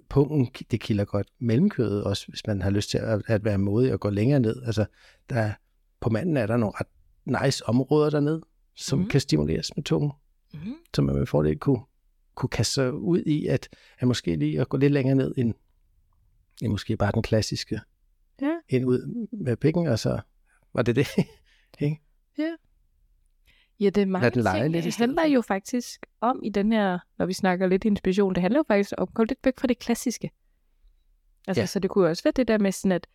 pungen, 0.09 0.49
det 0.71 0.81
kilder 0.81 1.05
godt. 1.05 1.27
Mellemkødet 1.39 2.03
også, 2.03 2.27
hvis 2.27 2.47
man 2.47 2.61
har 2.61 2.69
lyst 2.69 2.89
til 2.89 2.97
at, 2.97 3.21
at 3.27 3.45
være 3.45 3.57
modig 3.57 3.93
og 3.93 3.99
gå 3.99 4.09
længere 4.09 4.39
ned. 4.39 4.63
Altså, 4.63 4.85
der, 5.29 5.53
på 5.99 6.09
manden 6.09 6.37
er 6.37 6.47
der 6.47 6.57
nogle 6.57 6.73
ret 6.79 6.87
nice 7.45 7.65
områder 7.65 8.09
dernede, 8.09 8.41
som 8.75 8.99
mm. 8.99 9.07
kan 9.07 9.21
stimuleres 9.21 9.75
med 9.75 9.83
tungen. 9.83 10.11
Mm. 10.53 10.73
Så 10.93 11.01
man 11.01 11.15
med 11.15 11.25
fordel 11.25 11.59
kunne, 11.59 11.81
kunne 12.35 12.49
kaste 12.49 12.73
sig 12.73 12.93
ud 12.93 13.19
i, 13.19 13.45
at, 13.45 13.69
at 13.99 14.07
måske 14.07 14.35
lige 14.35 14.61
at 14.61 14.69
gå 14.69 14.77
lidt 14.77 14.93
længere 14.93 15.15
ned, 15.15 15.33
end, 15.37 15.53
end 16.61 16.71
måske 16.71 16.97
bare 16.97 17.11
den 17.11 17.23
klassiske. 17.23 17.81
Ja. 18.41 18.53
Ind 18.69 18.85
ud 18.85 19.27
med 19.31 19.57
pikken, 19.57 19.87
og 19.87 19.99
så 19.99 20.19
var 20.73 20.81
det 20.81 20.95
det. 20.95 21.07
ikke? 21.79 22.01
Ja. 22.37 22.55
Ja, 23.79 23.89
det 23.89 24.01
er 24.01 24.05
mange 24.05 24.29
den 24.29 24.43
lege 24.43 24.61
ting. 24.63 24.71
lidt 24.71 24.85
det 24.85 24.95
handler 24.95 25.25
jo 25.25 25.41
faktisk 25.41 26.05
om 26.21 26.39
i 26.43 26.49
den 26.49 26.71
her, 26.71 26.99
når 27.17 27.25
vi 27.25 27.33
snakker 27.33 27.67
lidt 27.67 27.85
inspiration, 27.85 28.35
det 28.35 28.41
handler 28.41 28.59
jo 28.59 28.63
faktisk 28.67 28.93
om 28.97 29.01
at 29.03 29.13
komme 29.13 29.27
lidt 29.27 29.39
væk 29.43 29.53
fra 29.59 29.67
det 29.67 29.79
klassiske. 29.79 30.31
Altså, 31.47 31.61
Ja. 31.61 31.65
så 31.65 31.79
det 31.79 31.89
kunne 31.89 32.03
jo 32.03 32.09
også 32.09 32.23
være 32.23 32.33
det 32.35 32.47
der 32.47 32.57
med 32.57 32.71
sådan, 32.71 32.91
at, 32.91 33.07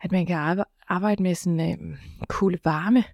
at 0.00 0.12
man 0.12 0.26
kan 0.26 0.36
arbe- 0.36 0.84
arbejde 0.88 1.22
med 1.22 1.34
sådan 1.34 1.60
øh, 1.60 1.96
kulde 2.28 2.58
varme 2.64 3.04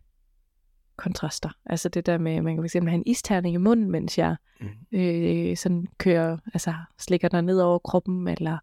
kontraster. 0.96 1.50
Altså 1.66 1.88
det 1.88 2.06
der 2.06 2.18
med, 2.18 2.40
man 2.42 2.56
kan 2.56 2.64
fx 2.68 2.72
have 2.72 2.94
en 2.94 3.02
isterning 3.06 3.54
i 3.54 3.58
munden, 3.58 3.90
mens 3.90 4.18
jeg 4.18 4.36
Mm. 4.60 4.98
øh, 4.98 5.56
sådan 5.56 5.86
kører, 5.98 6.38
altså 6.54 6.74
slikker 6.98 7.28
dig 7.28 7.42
ned 7.42 7.60
over 7.60 7.78
kroppen, 7.78 8.28
eller 8.28 8.58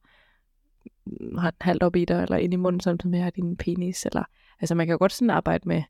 har 1.40 1.52
den 1.52 1.58
halvt 1.62 1.84
op 1.84 1.96
i 1.96 2.06
dig, 2.06 2.22
eller 2.24 2.38
ind 2.38 2.54
i 2.54 2.56
munden, 2.56 2.80
samtidig 2.80 3.12
med 3.12 3.20
at 3.20 3.36
din 3.36 3.58
penis, 3.58 4.06
eller, 4.06 4.24
altså 4.62 4.76
man 4.76 4.88
kan 4.88 4.92
jo 4.94 4.98
godt 4.98 5.12
sådan 5.14 5.30
arbejde 5.30 5.68
med, 5.68 5.84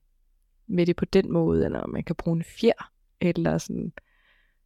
med 0.71 0.86
det 0.86 0.95
på 0.95 1.05
den 1.05 1.31
måde, 1.31 1.65
eller 1.65 1.88
man 1.88 2.03
kan 2.03 2.15
bruge 2.15 2.38
en 2.38 2.43
fjer, 2.43 2.91
eller 3.21 3.57
sådan 3.57 3.93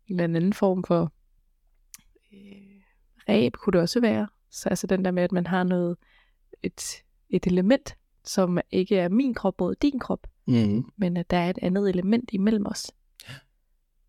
en 0.07 0.19
eller 0.19 0.23
anden 0.23 0.53
form 0.53 0.83
for 0.83 1.11
øh, 2.33 2.81
ræb 3.29 3.53
kunne 3.53 3.71
det 3.71 3.81
også 3.81 4.01
være. 4.01 4.27
Så 4.49 4.69
altså 4.69 4.87
den 4.87 5.05
der 5.05 5.11
med, 5.11 5.23
at 5.23 5.31
man 5.31 5.47
har 5.47 5.63
noget, 5.63 5.97
et, 6.63 7.03
et 7.29 7.47
element, 7.47 7.95
som 8.23 8.59
ikke 8.71 8.97
er 8.97 9.09
min 9.09 9.33
krop 9.33 9.59
mod 9.59 9.75
din 9.75 9.99
krop, 9.99 10.27
Mm. 10.47 10.91
men 10.97 11.17
at 11.17 11.29
der 11.29 11.37
er 11.37 11.49
et 11.49 11.59
andet 11.61 11.89
element 11.89 12.29
imellem 12.33 12.65
os. 12.65 12.91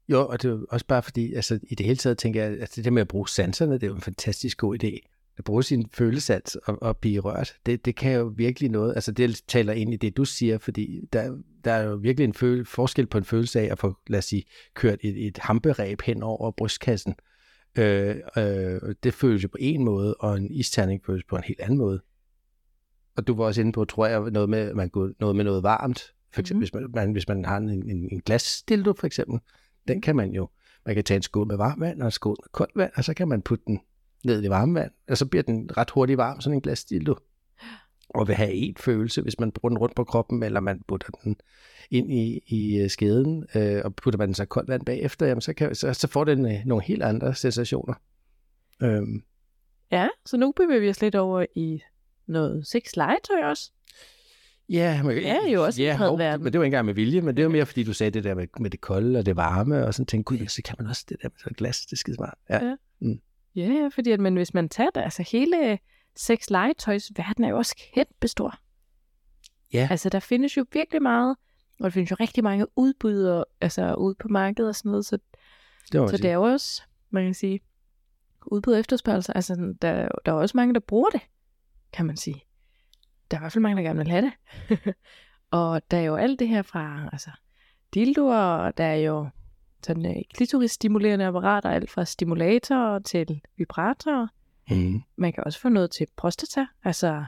Jo, 0.08 0.28
og 0.28 0.42
det 0.42 0.50
er 0.50 0.58
også 0.70 0.86
bare 0.86 1.02
fordi, 1.02 1.34
altså 1.34 1.60
i 1.70 1.74
det 1.74 1.86
hele 1.86 1.96
taget 1.96 2.18
tænker 2.18 2.44
jeg, 2.44 2.60
at 2.60 2.72
det 2.76 2.84
der 2.84 2.90
med 2.90 3.02
at 3.02 3.08
bruge 3.08 3.28
sanserne, 3.28 3.74
det 3.74 3.82
er 3.82 3.86
jo 3.86 3.94
en 3.94 4.00
fantastisk 4.00 4.58
god 4.58 4.84
idé. 4.84 5.15
At 5.38 5.44
bruge 5.44 5.62
sin 5.62 5.88
følesans 5.92 6.56
og, 6.56 6.82
og 6.82 6.96
blive 6.96 7.20
rørt, 7.20 7.54
det, 7.66 7.84
det 7.84 7.96
kan 7.96 8.12
jo 8.12 8.32
virkelig 8.36 8.70
noget, 8.70 8.94
altså 8.94 9.12
det 9.12 9.42
taler 9.48 9.72
ind 9.72 9.94
i 9.94 9.96
det, 9.96 10.16
du 10.16 10.24
siger, 10.24 10.58
fordi 10.58 11.00
der, 11.12 11.36
der 11.64 11.72
er 11.72 11.82
jo 11.82 11.96
virkelig 11.96 12.24
en 12.24 12.34
føle, 12.34 12.64
forskel 12.64 13.06
på 13.06 13.18
en 13.18 13.24
følelse 13.24 13.60
af 13.60 13.68
at 13.72 13.78
få, 13.78 13.96
lad 14.06 14.18
os 14.18 14.24
sige, 14.24 14.44
kørt 14.74 14.98
et, 15.00 15.26
et 15.26 15.38
hamperæb 15.38 16.02
hen 16.02 16.22
over 16.22 16.50
brystkassen. 16.50 17.14
Øh, 17.78 18.16
øh, 18.36 18.80
det 19.02 19.14
føles 19.14 19.42
jo 19.42 19.48
på 19.48 19.58
en 19.60 19.84
måde, 19.84 20.14
og 20.14 20.36
en 20.36 20.50
isterning 20.50 21.04
føles 21.06 21.24
på 21.24 21.36
en 21.36 21.44
helt 21.44 21.60
anden 21.60 21.78
måde. 21.78 22.00
Og 23.16 23.26
du 23.26 23.34
var 23.34 23.44
også 23.44 23.60
inde 23.60 23.72
på, 23.72 23.84
tror 23.84 24.06
jeg, 24.06 24.30
noget 24.30 24.48
med, 24.48 24.74
man 24.74 24.90
kunne, 24.90 25.14
noget 25.20 25.36
med 25.36 25.44
noget 25.44 25.62
varmt. 25.62 26.14
For 26.32 26.40
eksempel, 26.40 26.70
mm-hmm. 26.72 26.82
hvis, 26.82 26.94
man, 26.94 27.04
man, 27.06 27.12
hvis 27.12 27.28
man 27.28 27.44
har 27.44 27.56
en, 27.56 27.70
en, 27.70 28.08
en 28.12 28.20
glasdildo, 28.20 28.92
for 28.92 29.06
eksempel, 29.06 29.38
den 29.88 30.00
kan 30.00 30.16
man 30.16 30.30
jo, 30.30 30.48
man 30.86 30.94
kan 30.94 31.04
tage 31.04 31.16
en 31.16 31.22
skål 31.22 31.46
med 31.46 31.56
varmt 31.56 31.80
vand 31.80 32.00
og 32.00 32.06
en 32.06 32.10
skål 32.10 32.36
med 32.42 32.48
koldt 32.52 32.76
vand, 32.76 32.92
og 32.94 33.04
så 33.04 33.14
kan 33.14 33.28
man 33.28 33.42
putte 33.42 33.64
den 33.66 33.80
ned 34.26 34.44
i 34.44 34.48
varmevand, 34.48 34.90
og 35.08 35.16
så 35.18 35.26
bliver 35.26 35.42
den 35.42 35.70
ret 35.76 35.90
hurtigt 35.90 36.16
varm, 36.16 36.40
sådan 36.40 36.54
en 36.54 36.60
glas 36.60 36.84
dildo. 36.84 37.14
Og 38.08 38.28
vil 38.28 38.36
have 38.36 38.52
en 38.52 38.76
følelse, 38.76 39.22
hvis 39.22 39.40
man 39.40 39.52
bruger 39.52 39.70
den 39.70 39.78
rundt 39.78 39.94
på 39.94 40.04
kroppen, 40.04 40.42
eller 40.42 40.60
man 40.60 40.82
putter 40.88 41.08
den 41.24 41.36
ind 41.90 42.12
i, 42.12 42.42
i 42.46 42.76
øh, 42.76 42.90
skeden, 42.90 43.46
øh, 43.54 43.80
og 43.84 43.94
putter 43.94 44.18
man 44.18 44.28
den 44.28 44.34
så 44.34 44.44
koldt 44.44 44.68
vand 44.68 44.84
bagefter, 44.84 45.26
jamen 45.26 45.40
så, 45.40 45.52
kan, 45.52 45.74
så, 45.74 45.94
så 45.94 46.08
får 46.08 46.24
den 46.24 46.46
øh, 46.46 46.58
nogle 46.64 46.84
helt 46.84 47.02
andre 47.02 47.34
sensationer. 47.34 47.94
Øhm, 48.82 49.22
Ja, 49.92 50.08
så 50.26 50.36
nu 50.36 50.52
bevæger 50.52 50.80
vi 50.80 50.90
os 50.90 51.00
lidt 51.00 51.14
over 51.14 51.46
i 51.54 51.82
noget 52.26 52.66
sex 52.66 52.96
legetøj 52.96 53.42
også. 53.44 53.72
Ja, 54.68 55.02
men, 55.02 55.16
Det 55.16 55.28
er 55.28 55.48
jo 55.52 55.64
også 55.64 55.82
ja, 55.82 55.96
hov, 55.96 56.18
verden. 56.18 56.44
Men 56.44 56.52
det 56.52 56.58
var 56.58 56.64
ikke 56.64 56.68
engang 56.68 56.86
med 56.86 56.94
vilje, 56.94 57.20
men 57.20 57.36
det 57.36 57.44
var 57.44 57.50
mere 57.50 57.66
fordi, 57.66 57.82
du 57.82 57.92
sagde 57.92 58.10
det 58.10 58.24
der 58.24 58.34
med, 58.34 58.46
med 58.60 58.70
det 58.70 58.80
kolde 58.80 59.18
og 59.18 59.26
det 59.26 59.36
varme, 59.36 59.86
og 59.86 59.94
sådan 59.94 60.06
tænkte, 60.06 60.36
gud, 60.36 60.46
så 60.46 60.62
kan 60.62 60.74
man 60.78 60.88
også 60.88 61.04
det 61.08 61.16
der 61.22 61.28
med 61.28 61.50
et 61.50 61.56
glas, 61.56 61.80
det 61.80 61.92
er 61.92 61.96
skide 61.96 62.16
smart. 62.16 62.34
Ja. 62.50 62.64
Ja. 62.64 62.76
Ja, 63.56 63.66
ja, 63.66 63.88
fordi 63.92 64.10
at, 64.10 64.20
men 64.20 64.36
hvis 64.36 64.54
man 64.54 64.68
tager 64.68 64.90
det, 64.90 65.00
altså 65.00 65.22
hele 65.22 65.78
sex 66.16 66.50
legetøjs 66.50 67.12
verden 67.16 67.44
er 67.44 67.48
jo 67.48 67.56
også 67.56 67.76
kæmpestor. 67.94 68.58
Ja. 69.72 69.88
Altså 69.90 70.08
der 70.08 70.20
findes 70.20 70.56
jo 70.56 70.66
virkelig 70.72 71.02
meget, 71.02 71.36
og 71.80 71.84
der 71.84 71.90
findes 71.90 72.10
jo 72.10 72.16
rigtig 72.20 72.44
mange 72.44 72.66
udbydere, 72.76 73.44
altså 73.60 73.94
ude 73.94 74.14
på 74.14 74.28
markedet 74.28 74.68
og 74.68 74.74
sådan 74.74 74.90
noget, 74.90 75.06
så, 75.06 75.18
det 75.92 76.00
var 76.00 76.06
så 76.06 76.16
det 76.16 76.30
er 76.30 76.34
jo 76.34 76.42
også, 76.42 76.82
man 77.10 77.24
kan 77.24 77.34
sige, 77.34 77.60
udbud 78.46 78.72
og 78.72 78.80
efterspørgsel. 78.80 79.32
Altså 79.34 79.74
der, 79.82 80.08
der 80.26 80.32
er 80.32 80.36
også 80.36 80.56
mange, 80.56 80.74
der 80.74 80.80
bruger 80.80 81.10
det, 81.10 81.20
kan 81.92 82.06
man 82.06 82.16
sige. 82.16 82.42
Der 83.30 83.36
er 83.36 83.40
i 83.40 83.42
hvert 83.42 83.52
fald 83.52 83.62
mange, 83.62 83.76
der 83.76 83.82
gerne 83.82 83.98
vil 83.98 84.08
have 84.08 84.22
det. 84.22 84.94
og 85.50 85.90
der 85.90 85.96
er 85.96 86.02
jo 86.02 86.16
alt 86.16 86.38
det 86.38 86.48
her 86.48 86.62
fra, 86.62 87.08
altså, 87.12 87.30
dildoer, 87.94 88.36
og 88.36 88.78
der 88.78 88.84
er 88.84 88.96
jo 88.96 89.28
sådan 89.82 90.06
øh, 90.16 90.22
klitoris-stimulerende 90.34 91.24
apparater, 91.24 91.70
alt 91.70 91.90
fra 91.90 92.04
stimulatorer 92.04 92.98
til 92.98 93.40
vibratorer. 93.56 94.26
mm. 94.70 95.02
Man 95.16 95.32
kan 95.32 95.44
også 95.44 95.60
få 95.60 95.68
noget 95.68 95.90
til 95.90 96.06
prostata, 96.16 96.66
altså 96.84 97.24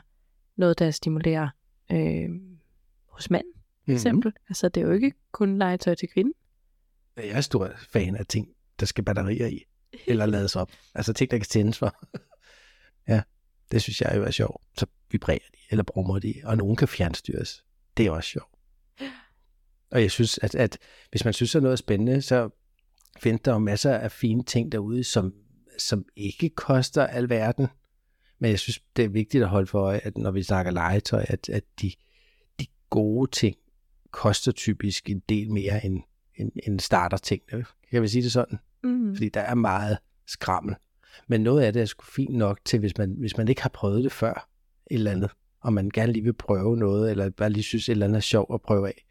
noget, 0.57 0.79
der 0.79 0.91
stimulerer 0.91 1.49
øh, 1.93 2.29
hos 3.09 3.31
mand, 3.31 3.45
for 3.55 3.83
Mhm. 3.87 3.95
eksempel. 3.95 4.33
Altså 4.49 4.69
det 4.69 4.81
er 4.83 4.87
jo 4.87 4.93
ikke 4.93 5.13
kun 5.33 5.59
legetøj 5.59 5.95
til 5.95 6.09
kvinden. 6.09 6.35
Jeg 7.17 7.29
er 7.29 7.41
stor 7.41 7.71
fan 7.89 8.17
af 8.17 8.27
ting, 8.27 8.49
der 8.81 8.87
skal 8.87 9.05
batterier 9.05 9.47
i, 9.47 9.65
eller 10.07 10.27
lades 10.27 10.57
op. 10.57 10.71
Altså 10.95 11.13
ting, 11.13 11.31
der 11.31 11.37
kan 11.39 11.47
tændes 11.47 11.79
for. 11.79 11.95
ja, 13.09 13.23
det 13.73 13.83
synes 13.83 14.01
jeg 14.01 14.13
jo 14.17 14.23
er 14.25 14.31
sjovt. 14.31 14.63
Så 14.79 14.87
vibrerer 15.11 15.39
de, 15.53 15.59
eller 15.71 15.83
brummer 15.85 16.19
de, 16.19 16.35
og 16.45 16.57
nogen 16.57 16.77
kan 16.77 16.89
fjernstyres. 16.89 17.65
Det 17.97 18.07
er 18.07 18.11
også 18.11 18.29
sjovt. 18.31 18.53
Og 19.91 20.03
jeg 20.03 20.11
synes, 20.11 20.39
at, 20.43 20.55
at 20.55 20.79
hvis 21.11 21.25
man 21.25 21.35
synes, 21.35 21.55
at 21.55 21.63
noget 21.63 21.73
er 21.73 21.77
spændende, 21.77 22.23
så 22.23 22.51
findes 23.19 23.41
der 23.41 23.53
jo 23.53 23.59
masser 23.59 23.95
af 23.95 24.13
fine 24.13 24.45
ting 24.45 24.73
derude, 24.73 25.05
som, 25.05 25.35
som 25.79 26.05
ikke 26.17 26.49
koster 26.49 27.07
alverden. 27.07 27.67
Men 28.39 28.51
jeg 28.51 28.59
synes, 28.59 28.81
det 28.97 29.05
er 29.05 29.09
vigtigt 29.09 29.43
at 29.43 29.49
holde 29.49 29.67
for 29.67 29.81
øje, 29.81 29.99
at 29.99 30.19
når 30.19 30.31
vi 30.31 30.43
snakker 30.43 30.73
legetøj, 30.73 31.25
at, 31.29 31.49
at 31.49 31.65
de, 31.81 31.93
de 32.61 32.67
gode 32.91 33.31
ting 33.31 33.57
koster 34.11 34.53
typisk 34.53 35.11
en 35.11 35.23
del 35.29 35.51
mere 35.51 35.85
end, 35.85 36.01
end, 36.37 36.53
end 36.67 36.81
starter 36.81 37.17
tingene. 37.17 37.65
Kan 37.91 38.03
vi 38.03 38.09
sige 38.09 38.23
det 38.23 38.33
sådan? 38.33 38.59
Mm. 38.85 39.17
Fordi 39.17 39.29
der 39.29 39.41
er 39.41 39.55
meget 39.55 39.99
skrammel. 40.27 40.75
Men 41.29 41.41
noget 41.41 41.63
af 41.63 41.73
det 41.73 41.83
er 41.83 41.87
sgu 41.87 42.05
fint 42.05 42.35
nok 42.35 42.59
til, 42.65 42.79
hvis 42.79 42.99
man, 42.99 43.15
hvis 43.19 43.37
man 43.37 43.49
ikke 43.49 43.63
har 43.63 43.69
prøvet 43.69 44.05
det 44.05 44.13
før, 44.13 44.49
et 44.91 44.95
eller 44.95 45.11
andet, 45.11 45.31
og 45.61 45.73
man 45.73 45.91
gerne 45.95 46.13
lige 46.13 46.25
vil 46.25 46.33
prøve 46.33 46.77
noget, 46.77 47.11
eller 47.11 47.31
bare 47.31 47.51
lige 47.51 47.63
synes, 47.63 47.89
et 47.89 47.93
eller 47.93 48.07
andet 48.07 48.17
er 48.17 48.21
sjovt 48.21 48.55
at 48.55 48.63
prøve 48.63 48.89
af, 48.89 49.05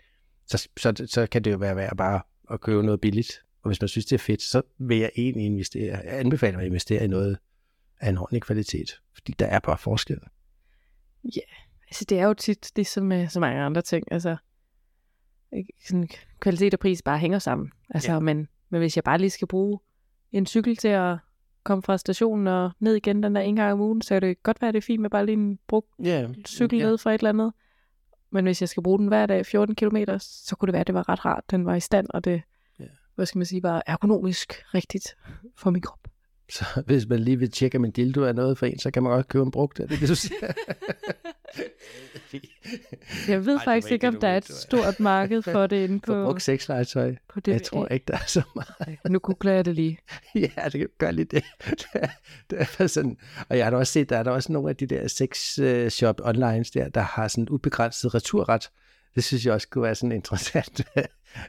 så, 0.48 0.68
så, 0.78 1.08
så 1.08 1.28
kan 1.32 1.44
det 1.44 1.52
jo 1.52 1.58
være 1.58 1.76
værd 1.76 1.98
bare 1.98 2.22
at 2.52 2.62
købe 2.62 2.84
noget 2.84 3.02
billigt. 3.02 3.32
Og 3.62 3.70
hvis 3.70 3.82
man 3.82 3.88
synes, 3.88 4.06
det 4.06 4.14
er 4.16 4.20
fedt, 4.20 4.42
så 4.42 4.62
vil 4.78 4.98
jeg 4.98 5.12
egentlig 5.18 5.46
investere. 5.46 5.98
Jeg 5.98 6.20
anbefaler 6.20 6.60
at 6.60 6.66
investere 6.66 7.04
i 7.04 7.08
noget 7.08 7.38
af 8.00 8.10
en 8.10 8.18
ordentlig 8.18 8.42
kvalitet, 8.42 9.02
fordi 9.14 9.34
der 9.40 9.46
er 9.46 9.60
bare 9.60 9.78
forskel. 9.78 10.20
Altså, 11.88 12.06
det 12.10 12.20
er 12.20 12.26
jo 12.26 12.34
tit 12.34 12.72
ligesom 12.76 13.06
med 13.06 13.28
så 13.28 13.40
mange 13.40 13.62
andre 13.62 13.82
ting. 13.82 14.12
Altså, 14.12 14.38
sådan, 15.88 16.10
kvalitet 16.40 16.74
og 16.74 16.80
pris 16.80 17.02
bare 17.02 17.20
hænger 17.20 17.40
sammen. 17.40 17.72
Altså, 17.90 18.12
Ja. 18.12 18.14
ja. 18.14 18.20
men, 18.20 18.48
men 18.70 18.80
hvis 18.82 18.96
jeg 18.96 19.04
bare 19.04 19.18
lige 19.18 19.30
skal 19.30 19.48
bruge 19.48 19.80
en 20.32 20.46
cykel 20.46 20.76
til 20.78 20.88
at 20.88 21.18
komme 21.64 21.82
fra 21.84 21.98
stationen 21.98 22.48
og 22.48 22.72
ned 22.80 22.96
igen 22.96 23.24
den 23.24 23.36
der 23.36 23.42
en 23.42 23.56
gang 23.56 23.74
om 23.74 23.80
ugen, 23.82 24.02
så 24.02 24.16
kan 24.16 24.22
det 24.22 24.44
godt 24.44 24.62
være, 24.62 24.72
det 24.72 24.78
er 24.78 24.82
fint 24.82 25.02
med 25.02 25.10
bare 25.10 25.26
lige 25.26 25.34
en 25.38 25.60
brugt 25.68 25.88
Ja, 26.04 26.28
cykel 26.48 26.80
ned 26.80 26.98
fra 26.98 27.12
et 27.14 27.20
eller 27.20 27.30
andet. 27.30 27.54
Men 28.32 28.46
hvis 28.46 28.62
jeg 28.62 28.70
skal 28.70 28.84
bruge 28.84 29.00
den 29.00 29.08
hver 29.08 29.26
dag 29.26 29.46
14 29.46 29.76
km, 29.76 29.98
så 30.20 30.56
kunne 30.56 30.68
det 30.68 30.74
være, 30.74 30.82
at 30.82 30.88
det 30.88 30.96
var 30.96 31.10
ret 31.10 31.26
rart. 31.26 31.44
Den 31.52 31.66
var 31.66 31.76
i 31.76 31.80
stand, 31.80 32.08
og 32.10 32.24
det, 32.26 32.42
Ja. 32.80 32.86
hvad 33.16 33.26
skal 33.26 33.40
man 33.40 33.46
sige, 33.46 33.64
var 33.64 33.84
ergonomisk 33.86 34.54
rigtigt 34.74 35.18
for 35.56 35.70
min 35.70 35.82
krop. 35.82 36.00
Så 36.50 36.66
hvis 36.86 37.08
man 37.08 37.20
lige 37.20 37.40
vil 37.40 37.52
tjekke, 37.52 37.78
om 37.78 37.86
en 37.86 37.92
dildo 37.92 38.22
er 38.22 38.34
noget 38.34 38.58
for 38.58 38.66
en, 38.66 38.80
så 38.80 38.92
kan 38.92 39.04
man 39.04 39.12
godt 39.12 39.28
købe 39.28 39.44
en 39.44 39.52
brugt. 39.52 39.80
Er 39.80 39.88
det 39.88 40.00
det, 40.00 40.10
du 40.10 40.16
siger? 40.16 40.54
Jeg 43.28 43.46
ved 43.46 43.58
Ej, 43.58 43.64
faktisk 43.64 43.92
ikke, 43.92 44.08
om 44.08 44.20
der 44.20 44.28
er 44.28 44.38
et 44.38 44.46
stort 44.46 45.00
marked 45.00 45.42
for 45.42 45.68
det 45.68 45.84
inde 45.84 46.00
For 46.06 46.14
på, 46.14 46.26
brugt 46.26 46.42
sexlegetøj? 46.42 47.16
på 47.30 47.40
det. 47.40 47.52
Jeg 47.52 47.64
tror 47.64 47.88
ikke, 47.88 48.04
der 48.08 48.14
er 48.14 48.26
så 48.28 48.42
meget. 48.56 48.98
Nu 49.10 49.20
googler 49.20 49.52
jeg 49.52 49.66
det 49.66 49.76
lige. 49.76 49.98
ja, 50.36 50.50
det 50.64 50.72
kan 50.72 50.90
gøre 50.98 51.12
lidt 51.12 51.32
det. 51.32 51.44
det, 52.50 52.60
er, 52.60 52.66
er 52.80 52.88
sådan. 52.88 53.18
Og 53.50 53.58
jeg 53.58 53.66
har 53.66 53.70
da 53.70 53.78
også 53.78 53.94
set, 53.94 54.10
der 54.10 54.18
er 54.18 54.24
der 54.24 54.32
også 54.32 54.52
nogle 54.52 54.70
af 54.70 54.76
de 54.76 54.86
der 54.88 55.08
sex 55.08 55.60
øh, 55.60 55.90
shop 55.90 56.22
online 56.24 56.64
der, 56.74 56.90
der 56.90 57.02
har 57.02 57.28
sådan 57.28 57.50
ubegrænset 57.50 58.16
returret. 58.16 58.70
Det 59.16 59.24
synes 59.24 59.46
jeg 59.46 59.54
også 59.54 59.68
kunne 59.70 59.84
være 59.84 59.96
sådan 59.96 60.12
interessant 60.12 60.82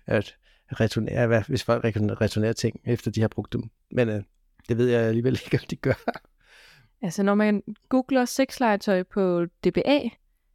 at 0.06 0.36
returnere, 0.72 1.44
hvis 1.48 1.64
folk 1.64 1.84
returnerer 1.84 2.52
ting, 2.52 2.80
efter 2.84 3.10
de 3.10 3.20
har 3.20 3.28
brugt 3.28 3.52
dem. 3.52 3.62
Men 3.90 4.08
øh, 4.08 4.22
det 4.68 4.78
ved 4.78 4.88
jeg 4.88 5.00
alligevel 5.02 5.40
ikke, 5.44 5.58
om 5.62 5.66
de 5.70 5.76
gør. 5.76 6.10
Altså, 7.02 7.22
når 7.22 7.34
man 7.34 7.62
googler 7.88 8.24
sexlegetøj 8.24 9.02
på 9.02 9.44
DBA, 9.64 10.00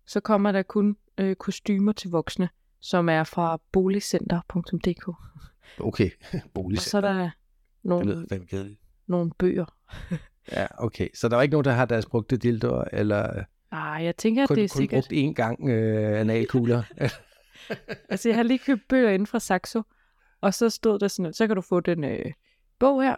så 0.06 0.20
kommer 0.20 0.52
der 0.52 0.62
kun 0.64 0.98
øh, 1.18 1.36
kostymer 1.36 1.92
til 1.92 2.10
voksne, 2.10 2.50
som 2.80 3.10
er 3.10 3.24
fra 3.24 3.60
boligcenter.dk. 3.72 5.08
Og 5.08 5.18
Okay, 5.80 6.10
så 6.10 6.38
er 6.38 6.40
boligcenter. 6.54 7.02
der 7.02 7.22
Det 7.24 7.32
nogle, 7.84 8.06
lyder 8.14 8.26
fandme 8.30 8.48
kedeligt. 8.48 8.80
nogle 9.08 9.32
bøger. 9.40 9.66
Ja, 10.52 10.66
okay. 10.78 11.08
Så 11.14 11.28
der 11.30 11.38
er 11.38 11.42
ikke 11.42 11.52
nogen, 11.52 11.66
der 11.66 11.72
har 11.72 11.86
deres 11.86 12.06
brugte 12.06 12.38
dildoer, 12.38 12.84
eller 12.94 13.44
Ah, 13.72 14.04
jeg 14.06 14.16
tænker, 14.18 14.44
at 14.44 14.48
kun, 14.50 14.56
det 14.58 14.64
er 14.64 14.68
kun 14.68 14.78
sikkert... 14.82 15.04
brugt 15.04 15.14
én 15.14 15.34
gang 15.34 15.70
øh, 15.70 16.20
analkugler. 16.20 16.84
Altså, 18.10 18.30
jeg 18.30 18.36
har 18.36 18.44
lige 18.44 18.60
købt 18.60 18.82
bøger 18.90 19.10
inden 19.10 19.28
fra 19.28 19.40
Saxo, 19.40 19.82
og 20.42 20.54
så 20.54 20.70
stod 20.70 21.00
der 21.00 21.08
sådan, 21.08 21.34
så 21.34 21.48
kan 21.48 21.56
du 21.56 21.62
få 21.62 21.80
den 21.80 22.04
øh, 22.04 22.32
bog 22.80 23.04
her, 23.04 23.16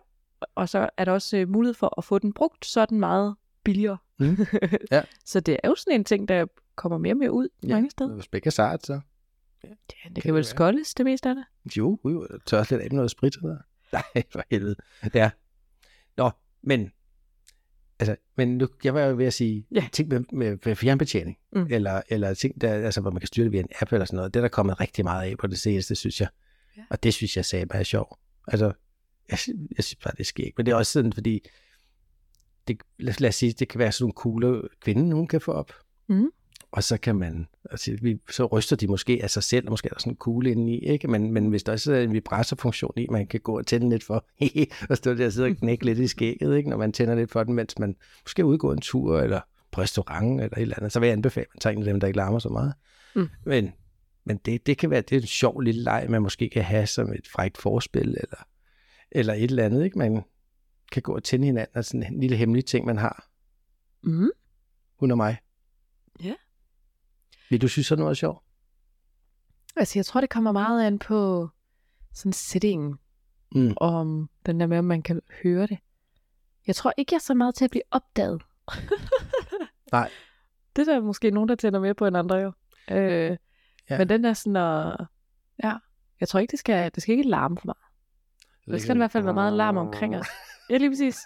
og 0.56 0.70
så 0.70 0.90
er 0.98 1.06
der 1.06 1.12
også 1.12 1.38
øh, 1.38 1.50
mulighed 1.50 1.74
for 1.74 1.94
at 1.98 2.04
få 2.04 2.20
den 2.20 2.34
brugt, 2.34 2.66
så 2.66 2.82
er 2.82 2.86
den 2.86 3.00
meget 3.00 3.36
billigere. 3.64 3.98
Mm. 4.20 4.38
Ja. 4.92 5.02
så 5.26 5.40
det 5.40 5.58
er 5.64 5.70
jo 5.70 5.76
sådan 5.76 6.00
en 6.00 6.04
ting, 6.04 6.28
der 6.28 6.46
kommer 6.76 6.98
mere 6.98 7.14
og 7.14 7.18
mere 7.18 7.32
ud 7.32 7.50
ja. 7.64 7.68
mange 7.68 7.90
steder. 7.90 8.14
Hvis 8.14 8.28
begge 8.28 8.52
sart, 8.52 8.86
så. 8.86 9.00
Ja, 9.64 9.70
det 9.70 9.96
kan, 10.04 10.16
det 10.16 10.24
kan 10.24 10.34
vel 10.34 10.40
være. 10.40 10.44
skoldes 10.44 10.94
det 10.94 11.06
meste 11.06 11.30
af 11.30 11.36
det. 11.36 11.46
Jo, 11.78 12.00
jo, 12.06 12.28
tør 12.46 12.60
også 12.60 12.76
lidt 12.76 12.84
af 12.84 12.92
noget 12.92 13.12
sprit. 13.12 13.36
Eller? 13.36 13.58
Nej, 13.94 14.24
for 14.32 14.44
helvede. 14.52 14.76
Er. 15.14 15.30
Nå, 16.18 16.32
men, 16.62 16.92
altså, 18.00 18.16
men 18.36 18.58
nu, 18.58 18.68
jeg 18.84 18.94
var 18.94 19.02
jo 19.02 19.16
ved 19.16 19.26
at 19.26 19.34
sige, 19.34 19.68
Ja. 19.72 19.88
ting 19.92 20.10
med, 20.10 20.24
med, 20.32 20.58
med 20.66 20.76
fjernbetjening, 20.76 21.38
mm. 21.52 21.68
eller, 21.70 22.02
eller 22.10 22.34
ting, 22.34 22.62
der, 22.62 22.74
altså, 22.74 23.02
hvor 23.02 23.12
man 23.12 23.20
kan 23.20 23.28
styre 23.28 23.44
det 23.44 23.52
via 23.52 23.60
en 23.60 23.70
app 23.82 23.94
eller 23.94 24.06
sådan 24.06 24.16
noget, 24.16 24.34
det 24.34 24.40
er 24.40 24.42
der 24.44 24.50
kommet 24.50 24.80
rigtig 24.80 25.04
meget 25.04 25.30
af 25.32 25.38
på 25.38 25.48
det 25.48 25.60
seneste, 25.60 25.96
synes 25.96 26.22
jeg. 26.22 26.28
Ja. 26.78 26.82
Og 26.90 27.04
det 27.04 27.14
synes 27.14 27.38
jeg 27.38 27.46
sagde 27.46 27.66
bare 27.66 27.80
er 27.80 27.84
sjovt. 27.84 28.20
Altså, 28.48 28.72
jeg, 29.30 29.40
jeg 29.78 29.84
synes 29.84 29.96
bare, 30.04 30.14
det 30.18 30.26
sker 30.26 30.44
ikke. 30.44 30.56
Men 30.58 30.66
det 30.66 30.72
er 30.72 30.76
også 30.76 30.92
sådan, 30.92 31.14
fordi, 31.14 31.48
det, 32.68 32.78
lad, 33.00 33.14
lad 33.20 33.30
os 33.30 33.36
sige, 33.36 33.52
det 33.52 33.68
kan 33.68 33.80
være 33.80 33.92
sådan 33.92 34.04
nogle 34.04 34.14
kugler, 34.14 34.62
kvinden 34.82 35.12
hun 35.12 35.28
kan 35.28 35.42
få 35.42 35.52
op. 35.52 35.72
Mhm. 36.08 36.32
Og 36.72 36.84
så 36.84 36.98
kan 36.98 37.16
man, 37.16 37.48
altså, 37.72 37.98
vi, 38.02 38.18
så 38.30 38.46
ryster 38.46 38.76
de 38.76 38.88
måske 38.88 39.20
af 39.24 39.30
sig 39.30 39.44
selv, 39.44 39.68
og 39.68 39.72
måske 39.72 39.88
er 39.88 39.94
der 39.94 40.00
sådan 40.00 40.14
en 40.14 40.18
kugle 40.18 40.52
indeni, 40.52 40.80
ikke? 40.80 41.08
Men, 41.08 41.32
men 41.32 41.50
hvis 41.50 41.64
der 41.64 41.72
også 41.72 41.94
er 41.94 42.02
en 42.02 42.14
vibratorfunktion 42.14 42.94
i, 42.98 43.08
man 43.12 43.28
kan 43.28 43.40
gå 43.40 43.58
og 43.58 43.68
tænde 43.68 43.90
lidt 43.90 44.04
for, 44.04 44.26
og 44.90 44.98
stå 44.98 45.14
der 45.14 45.26
og 45.26 45.34
sidde 45.34 45.48
og 45.48 45.56
knække 45.56 45.86
lidt 45.86 46.00
i 46.00 46.08
skægget, 46.08 46.58
ikke? 46.58 46.70
Når 46.70 46.78
man 46.78 46.92
tænder 46.92 47.16
lidt 47.16 47.32
for 47.32 47.44
den, 47.44 47.54
mens 47.54 47.80
man 47.80 47.96
måske 48.26 48.46
udgår 48.46 48.74
en 48.74 48.82
tur, 48.82 49.20
eller 49.20 49.42
på 49.72 49.82
restaurant, 49.82 50.42
eller 50.42 50.58
et 50.58 50.62
eller 50.62 50.76
andet, 50.78 50.92
så 50.92 51.00
vil 51.00 51.08
jeg 51.08 51.14
anbefale, 51.14 51.46
at 51.46 51.56
man 51.56 51.60
tager 51.60 51.74
en 51.74 51.80
af 51.80 51.86
dem, 51.86 52.00
der 52.00 52.08
ikke 52.08 52.18
larmer 52.18 52.40
så 52.40 52.50
meget. 52.50 52.74
Mm. 53.16 53.30
Men, 53.46 53.72
men 54.26 54.40
det, 54.46 54.68
det 54.68 54.78
kan 54.78 54.90
være, 54.90 55.02
det 55.02 55.16
er 55.16 55.22
en 55.22 55.28
sjov 55.28 55.62
lille 55.62 55.84
leg, 55.84 56.06
man 56.10 56.22
måske 56.22 56.50
kan 56.50 56.64
have 56.64 56.88
som 56.88 57.14
et 57.14 57.28
frækt 57.28 57.58
forspil, 57.58 58.08
eller, 58.08 58.46
eller 59.16 59.34
et 59.34 59.44
eller 59.44 59.66
andet, 59.66 59.84
ikke? 59.84 59.98
Man 59.98 60.24
kan 60.92 61.02
gå 61.02 61.16
og 61.16 61.24
tænde 61.24 61.46
hinanden, 61.46 61.78
og 61.78 61.86
sådan 61.86 62.14
en 62.14 62.20
lille 62.20 62.36
hemmelig 62.38 62.66
ting, 62.66 62.86
man 62.86 62.98
har. 62.98 63.28
Mm. 64.04 64.30
Hun 65.00 65.12
og 65.12 65.18
mig. 65.18 65.38
Ja. 66.24 66.34
Vil 67.50 67.62
du 67.62 67.68
synes, 67.68 67.88
sådan 67.88 68.00
noget 68.00 68.12
er 68.12 68.16
sjovt? 68.16 68.44
Altså, 69.76 70.00
jeg 70.00 70.06
tror, 70.06 70.22
det 70.22 70.30
kommer 70.30 70.52
meget 70.52 70.88
an 70.88 71.00
på 71.00 71.50
sådan 72.14 72.34
settingen, 72.34 73.00
Mm. 73.56 73.74
om 73.78 74.30
den 74.46 74.60
der 74.60 74.68
med, 74.68 74.78
om 74.78 74.86
man 74.86 75.02
kan 75.02 75.22
høre 75.44 75.68
det. 75.68 75.78
Jeg 76.68 76.76
tror 76.76 76.94
ikke, 76.98 77.14
jeg 77.14 77.18
er 77.18 77.22
så 77.22 77.34
meget 77.34 77.56
til 77.56 77.66
at 77.66 77.72
blive 77.72 77.84
opdaget. 77.92 78.42
Nej. 79.92 80.10
Det 80.76 80.88
er 80.88 80.94
der 80.94 81.02
måske 81.02 81.32
nogen, 81.32 81.50
der 81.50 81.56
tænder 81.56 81.80
mere 81.80 81.94
på 81.96 82.06
end 82.06 82.18
andre 82.18 82.36
jo. 82.36 82.52
Øh, 82.92 83.38
Ja. 83.90 83.98
Men 83.98 84.10
den 84.10 84.26
er 84.26 84.34
sådan, 84.34 84.56
at, 84.56 85.08
ja, 85.64 85.74
jeg 86.20 86.28
tror 86.28 86.40
ikke, 86.40 86.52
det 86.52 86.60
skal, 86.60 86.92
det 86.96 87.04
skal 87.04 87.14
ikke 87.18 87.30
larme 87.30 87.58
for 87.58 87.66
meget. 87.66 87.85
Der 88.68 88.78
skal 88.78 88.96
i 88.96 88.98
hvert 88.98 89.12
fald 89.12 89.24
være 89.24 89.34
meget 89.34 89.54
larm 89.54 89.78
omkring 89.78 90.16
os. 90.18 90.28
Ja, 90.70 90.78
lige 90.78 90.90
præcis. 90.90 91.18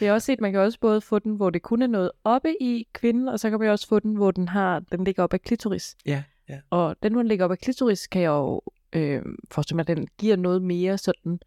Jeg 0.00 0.08
har 0.08 0.14
også 0.14 0.26
set, 0.26 0.32
at 0.32 0.40
man 0.40 0.52
kan 0.52 0.60
også 0.60 0.80
både 0.80 1.00
få 1.00 1.18
den, 1.18 1.36
hvor 1.36 1.50
det 1.50 1.62
kun 1.62 1.82
er 1.82 1.86
noget 1.86 2.10
oppe 2.24 2.54
i 2.62 2.88
kvinden, 2.92 3.28
og 3.28 3.40
så 3.40 3.50
kan 3.50 3.58
man 3.58 3.68
også 3.70 3.88
få 3.88 3.98
den, 3.98 4.16
hvor 4.16 4.30
den 4.30 4.48
har 4.48 4.80
den 4.80 5.04
ligger 5.04 5.22
op 5.22 5.32
af 5.34 5.40
klitoris. 5.42 5.96
Ja, 6.06 6.22
ja. 6.48 6.60
Og 6.70 6.96
den, 7.02 7.12
hvor 7.12 7.22
den 7.22 7.28
ligger 7.28 7.44
op 7.44 7.50
af 7.50 7.58
klitoris, 7.58 8.06
kan 8.06 8.22
jeg 8.22 8.28
jo 8.28 8.60
øh, 8.92 9.22
forestille 9.50 9.76
mig, 9.76 9.88
at 9.90 9.96
den 9.96 10.08
giver 10.18 10.36
noget 10.36 10.62
mere 10.62 10.98
sådan 10.98 11.40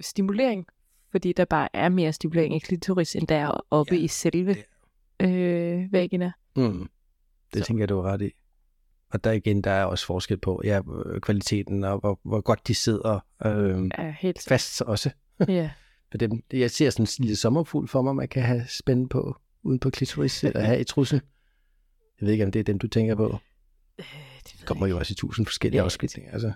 stimulering, 0.00 0.66
fordi 1.10 1.32
der 1.32 1.44
bare 1.44 1.68
er 1.72 1.88
mere 1.88 2.12
stimulering 2.12 2.56
i 2.56 2.58
klitoris, 2.58 3.16
end 3.16 3.26
der 3.26 3.36
er 3.36 3.64
oppe 3.70 3.94
Ja, 3.94 4.00
i 4.00 4.08
selve 4.08 4.56
øh, 5.20 5.92
vagina. 5.92 6.32
Mm. 6.56 6.88
Det 7.54 7.60
Så- 7.62 7.66
tænker 7.66 7.82
jeg, 7.82 7.88
du 7.88 8.00
har 8.02 8.12
ret 8.12 8.22
i. 8.22 8.30
Og 9.10 9.24
der 9.24 9.32
igen, 9.32 9.62
der 9.62 9.70
er 9.70 9.84
også 9.84 10.06
forskel 10.06 10.38
på 10.38 10.60
ja, 10.64 10.80
øh, 11.06 11.20
kvaliteten 11.20 11.84
og 11.84 11.98
hvor, 11.98 12.20
hvor 12.22 12.40
godt 12.40 12.68
de 12.68 12.74
sidder 12.74 13.20
øh, 13.46 13.90
Ja, 13.98 14.14
helt 14.18 14.42
fast 14.48 14.82
også. 14.82 15.10
Ja. 15.48 15.70
For 16.10 16.18
dem, 16.18 16.42
jeg 16.52 16.70
ser 16.70 16.90
sådan 16.90 17.02
en 17.02 17.24
lille 17.24 17.36
sommerfugl 17.36 17.88
for 17.88 18.02
mig, 18.02 18.16
man 18.16 18.28
kan 18.28 18.42
have 18.42 18.64
spændt 18.68 19.10
på 19.10 19.36
uden 19.62 19.78
på 19.78 19.90
klitoris 19.90 20.44
eller 20.44 20.60
have 20.60 20.80
i 20.80 20.84
trussen. 20.84 21.20
Jeg 22.20 22.26
ved 22.26 22.32
ikke, 22.32 22.44
om 22.44 22.52
det 22.52 22.60
er 22.60 22.64
dem, 22.64 22.78
du 22.78 22.88
tænker 22.88 23.14
på. 23.14 23.38
Øh, 23.98 24.04
det 24.44 24.54
Det 24.58 24.66
kommer 24.66 24.86
jo 24.86 24.98
også 24.98 25.12
i 25.12 25.14
tusind 25.14 25.46
forskellige 25.46 25.78
Ja, 25.78 25.82
ja, 25.82 25.84
afskiltninger. 25.84 26.32
Altså. 26.32 26.52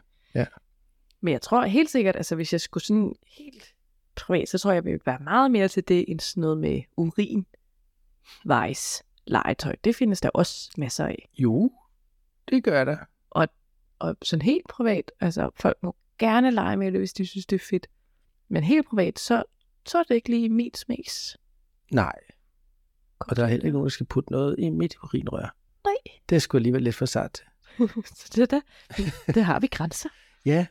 Men 1.20 1.32
jeg 1.32 1.42
tror 1.42 1.64
helt 1.64 1.90
sikkert, 1.90 2.16
altså 2.16 2.34
hvis 2.34 2.52
jeg 2.52 2.60
skulle 2.60 2.84
sådan 2.84 3.14
helt 3.38 3.74
privat, 4.16 4.48
så 4.48 4.58
tror 4.58 4.70
jeg, 4.70 4.76
jeg 4.76 4.84
ville 4.84 5.00
være 5.06 5.18
meget 5.18 5.50
mere 5.50 5.68
til 5.68 5.88
det, 5.88 6.04
end 6.08 6.20
sådan 6.20 6.40
noget 6.40 6.58
med 6.58 6.82
urin, 6.96 7.46
vejs, 8.44 9.02
legetøj. 9.26 9.76
Det 9.84 9.96
findes 9.96 10.20
der 10.20 10.28
også 10.28 10.70
masser 10.78 11.06
af. 11.06 11.28
Jo, 11.38 11.70
det 12.50 12.64
gør 12.64 12.84
der. 12.84 12.96
Og 14.00 14.16
sådan 14.22 14.42
helt 14.42 14.68
privat, 14.68 15.12
altså 15.20 15.50
folk 15.56 15.76
må 15.82 15.96
gerne 16.18 16.50
lege 16.50 16.76
med 16.76 16.92
det, 16.92 17.00
hvis 17.00 17.12
de 17.12 17.26
synes, 17.26 17.46
det 17.46 17.56
er 17.56 17.64
fedt. 17.70 17.86
Men 18.48 18.64
helt 18.64 18.86
privat, 18.86 19.18
så, 19.18 19.42
så 19.86 19.98
er 19.98 20.02
det 20.02 20.14
ikke 20.14 20.30
lige 20.30 20.48
mit 20.48 20.78
smags. 20.78 21.36
Nej, 21.92 22.18
og 23.20 23.36
der 23.36 23.44
er 23.44 23.46
heller 23.46 23.64
ikke 23.64 23.72
nogen, 23.72 23.84
der 23.84 23.90
skal 23.90 24.06
putte 24.06 24.32
noget 24.32 24.56
i 24.58 24.70
mit 24.70 24.96
urinrør. 25.02 25.56
Nej. 25.84 26.16
Det 26.28 26.36
er 26.36 26.40
sgu 26.40 26.56
alligevel 26.56 26.82
lidt 26.82 26.94
for 26.94 27.06
sart 27.06 27.44
så 28.16 28.30
det 28.34 28.50
der, 28.50 28.60
det 29.26 29.44
har 29.44 29.60
vi 29.60 29.66
grænser. 29.66 30.08
Ja, 30.44 30.66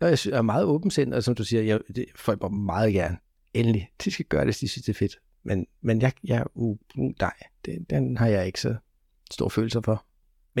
og 0.00 0.08
jeg 0.10 0.18
er 0.32 0.42
meget 0.42 0.64
åbensindet, 0.64 1.16
og 1.16 1.22
som 1.22 1.34
du 1.34 1.44
siger, 1.44 1.62
jeg, 1.62 1.80
det, 1.96 2.06
folk 2.16 2.42
må 2.42 2.48
meget 2.48 2.92
gerne, 2.92 3.18
endelig, 3.54 3.90
de 4.04 4.10
skal 4.10 4.26
gøre 4.26 4.40
det, 4.40 4.46
hvis 4.46 4.58
de 4.58 4.68
synes, 4.68 4.84
det 4.84 4.92
er 4.92 4.98
fedt. 4.98 5.16
Men, 5.42 5.66
men 5.80 6.02
jeg, 6.02 6.12
jeg 6.24 6.44
uh, 6.54 6.76
uh, 6.96 7.12
nej, 7.20 7.32
det, 7.64 7.90
den 7.90 8.16
har 8.16 8.26
jeg 8.26 8.46
ikke 8.46 8.60
så 8.60 8.76
stor 9.30 9.48
følelser 9.48 9.80
for. 9.80 10.06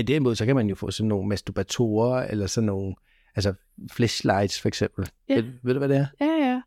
Men 0.00 0.06
derimod, 0.06 0.34
så 0.34 0.46
kan 0.46 0.56
man 0.56 0.68
jo 0.68 0.74
få 0.74 0.90
sådan 0.90 1.08
nogle 1.08 1.28
masturbatorer, 1.28 2.22
eller 2.26 2.46
sådan 2.46 2.66
nogle, 2.66 2.94
altså 3.34 3.54
flashlights 3.92 4.60
for 4.60 4.68
eksempel. 4.68 5.08
Ja. 5.28 5.34
Ved, 5.34 5.44
ved 5.62 5.74
du, 5.74 5.78
hvad 5.78 5.88
det 5.88 5.96
er? 5.96 6.06
Ja, 6.20 6.26
ja. 6.26 6.60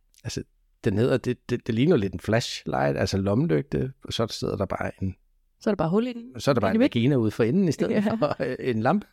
Den 0.84 0.98
hedder, 0.98 1.18
det, 1.18 1.50
det, 1.50 1.68
det 1.68 1.76
ligner 1.76 1.96
lidt 1.98 2.14
en 2.14 2.20
flashlight, 2.20 2.98
altså 2.98 3.18
lommelygte, 3.18 3.94
og 4.04 4.14
så 4.14 4.28
sidder 4.28 4.56
der 4.58 4.66
bare 4.66 4.92
en, 5.04 5.16
Så 5.60 5.70
er 5.70 5.72
der 5.72 5.76
bare 5.76 5.90
hul 5.90 6.08
i 6.08 6.14
den. 6.14 6.40
så 6.40 6.52
er 6.52 6.54
der 6.54 6.62
bare 6.62 6.74
en 6.74 6.80
vagina 6.80 7.16
ude 7.16 7.32
for 7.32 7.44
enden 7.44 7.68
i 7.68 7.72
stedet 7.72 7.92
Ja. 7.94 8.04
ja. 8.06 8.14
for 8.14 8.36
øh, 8.40 8.56
en 8.60 8.82
lampe. 8.82 9.08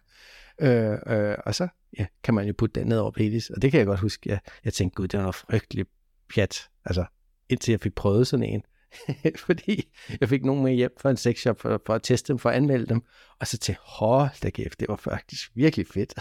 Øh, 0.61 0.99
øh, 1.07 1.35
og 1.47 1.55
så 1.55 1.69
ja, 1.99 2.07
kan 2.23 2.35
man 2.35 2.47
jo 2.47 2.55
putte 2.59 2.81
den 2.81 2.89
ned 2.89 2.99
over 2.99 3.11
penis. 3.11 3.51
Og 3.51 3.63
det 3.63 3.71
kan 3.71 3.79
jeg 3.79 3.87
godt 3.87 4.01
huske. 4.01 4.31
Jeg, 4.31 4.41
jeg 4.65 4.73
tænkte, 4.73 4.95
gud, 4.97 5.09
det 5.09 5.19
var 5.19 5.23
noget 5.23 5.35
frygteligt 5.35 5.89
pjat. 6.35 6.69
Altså, 6.85 7.05
indtil 7.49 7.73
jeg 7.73 7.81
fik 7.81 7.95
prøvet 7.95 8.27
sådan 8.27 8.45
en. 8.47 8.63
Fordi 9.46 9.88
jeg 10.20 10.29
fik 10.29 10.44
nogen 10.44 10.62
med 10.62 10.72
hjem 10.72 10.94
fra 11.00 11.11
en 11.11 11.16
sexshop 11.16 11.61
for, 11.61 11.83
for 11.87 11.94
at 11.94 12.03
teste 12.03 12.33
dem, 12.33 12.38
for 12.38 12.50
at 12.50 12.57
anmelde 12.57 12.87
dem. 12.87 13.03
Og 13.38 13.46
så 13.46 13.59
til 13.59 13.76
hold 13.81 14.40
da 14.42 14.50
kæft, 14.50 14.81
det 14.81 14.88
var 14.88 14.96
faktisk 14.96 15.50
virkelig 15.55 15.87
fedt. 15.87 16.14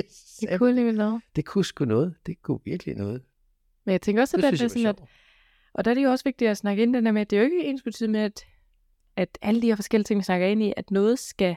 Det 0.40 0.58
kunne 0.58 0.68
alligevel 0.68 0.96
noget. 0.96 1.22
det 1.36 1.44
kunne 1.44 1.64
sgu 1.64 1.84
noget. 1.84 2.14
Det 2.26 2.42
kunne 2.42 2.60
virkelig 2.64 2.94
noget. 2.94 3.22
Men 3.84 3.92
jeg 3.92 4.02
tænker 4.02 4.22
også, 4.22 4.36
at 4.36 4.42
Det 4.42 4.52
det, 4.52 4.62
er 4.62 4.68
sådan, 4.68 4.86
at, 4.86 5.00
og 5.74 5.84
der 5.84 5.90
er 5.90 5.94
det 5.94 6.02
jo 6.02 6.10
også 6.10 6.24
vigtigt 6.24 6.50
at 6.50 6.56
snakke 6.56 6.82
ind 6.82 6.94
den 6.94 7.06
der 7.06 7.12
med, 7.12 7.20
at 7.20 7.30
det 7.30 7.36
er 7.36 7.40
jo 7.40 7.44
ikke 7.44 7.64
ens 7.64 7.82
betydende 7.82 8.18
med, 8.18 8.20
at, 8.20 8.44
at 9.16 9.38
alle 9.42 9.62
de 9.62 9.66
her 9.66 9.76
forskellige 9.76 10.04
ting, 10.04 10.18
vi 10.18 10.24
snakker 10.24 10.46
ind 10.46 10.62
i, 10.62 10.72
at 10.76 10.90
noget 10.90 11.18
skal 11.18 11.56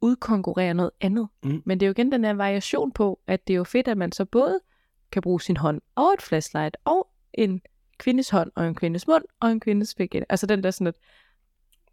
udkonkurrere 0.00 0.74
noget 0.74 0.90
andet. 1.00 1.28
Mm. 1.42 1.62
Men 1.64 1.80
det 1.80 1.86
er 1.86 1.88
jo 1.88 1.92
igen 1.92 2.12
den 2.12 2.24
der 2.24 2.32
variation 2.32 2.92
på, 2.92 3.20
at 3.26 3.48
det 3.48 3.54
er 3.54 3.56
jo 3.56 3.64
fedt, 3.64 3.88
at 3.88 3.98
man 3.98 4.12
så 4.12 4.24
både 4.24 4.60
kan 5.12 5.22
bruge 5.22 5.40
sin 5.40 5.56
hånd 5.56 5.80
og 5.94 6.12
et 6.12 6.22
flashlight, 6.22 6.76
og 6.84 7.08
en 7.34 7.60
kvindes 7.98 8.30
hånd, 8.30 8.50
og 8.54 8.68
en 8.68 8.74
kvindes 8.74 9.06
mund, 9.06 9.24
og 9.40 9.50
en 9.52 9.60
kvindes 9.60 9.98
vagina. 9.98 10.24
Altså 10.28 10.46
den 10.46 10.62
der 10.62 10.70
sådan, 10.70 10.86
at, 10.86 10.94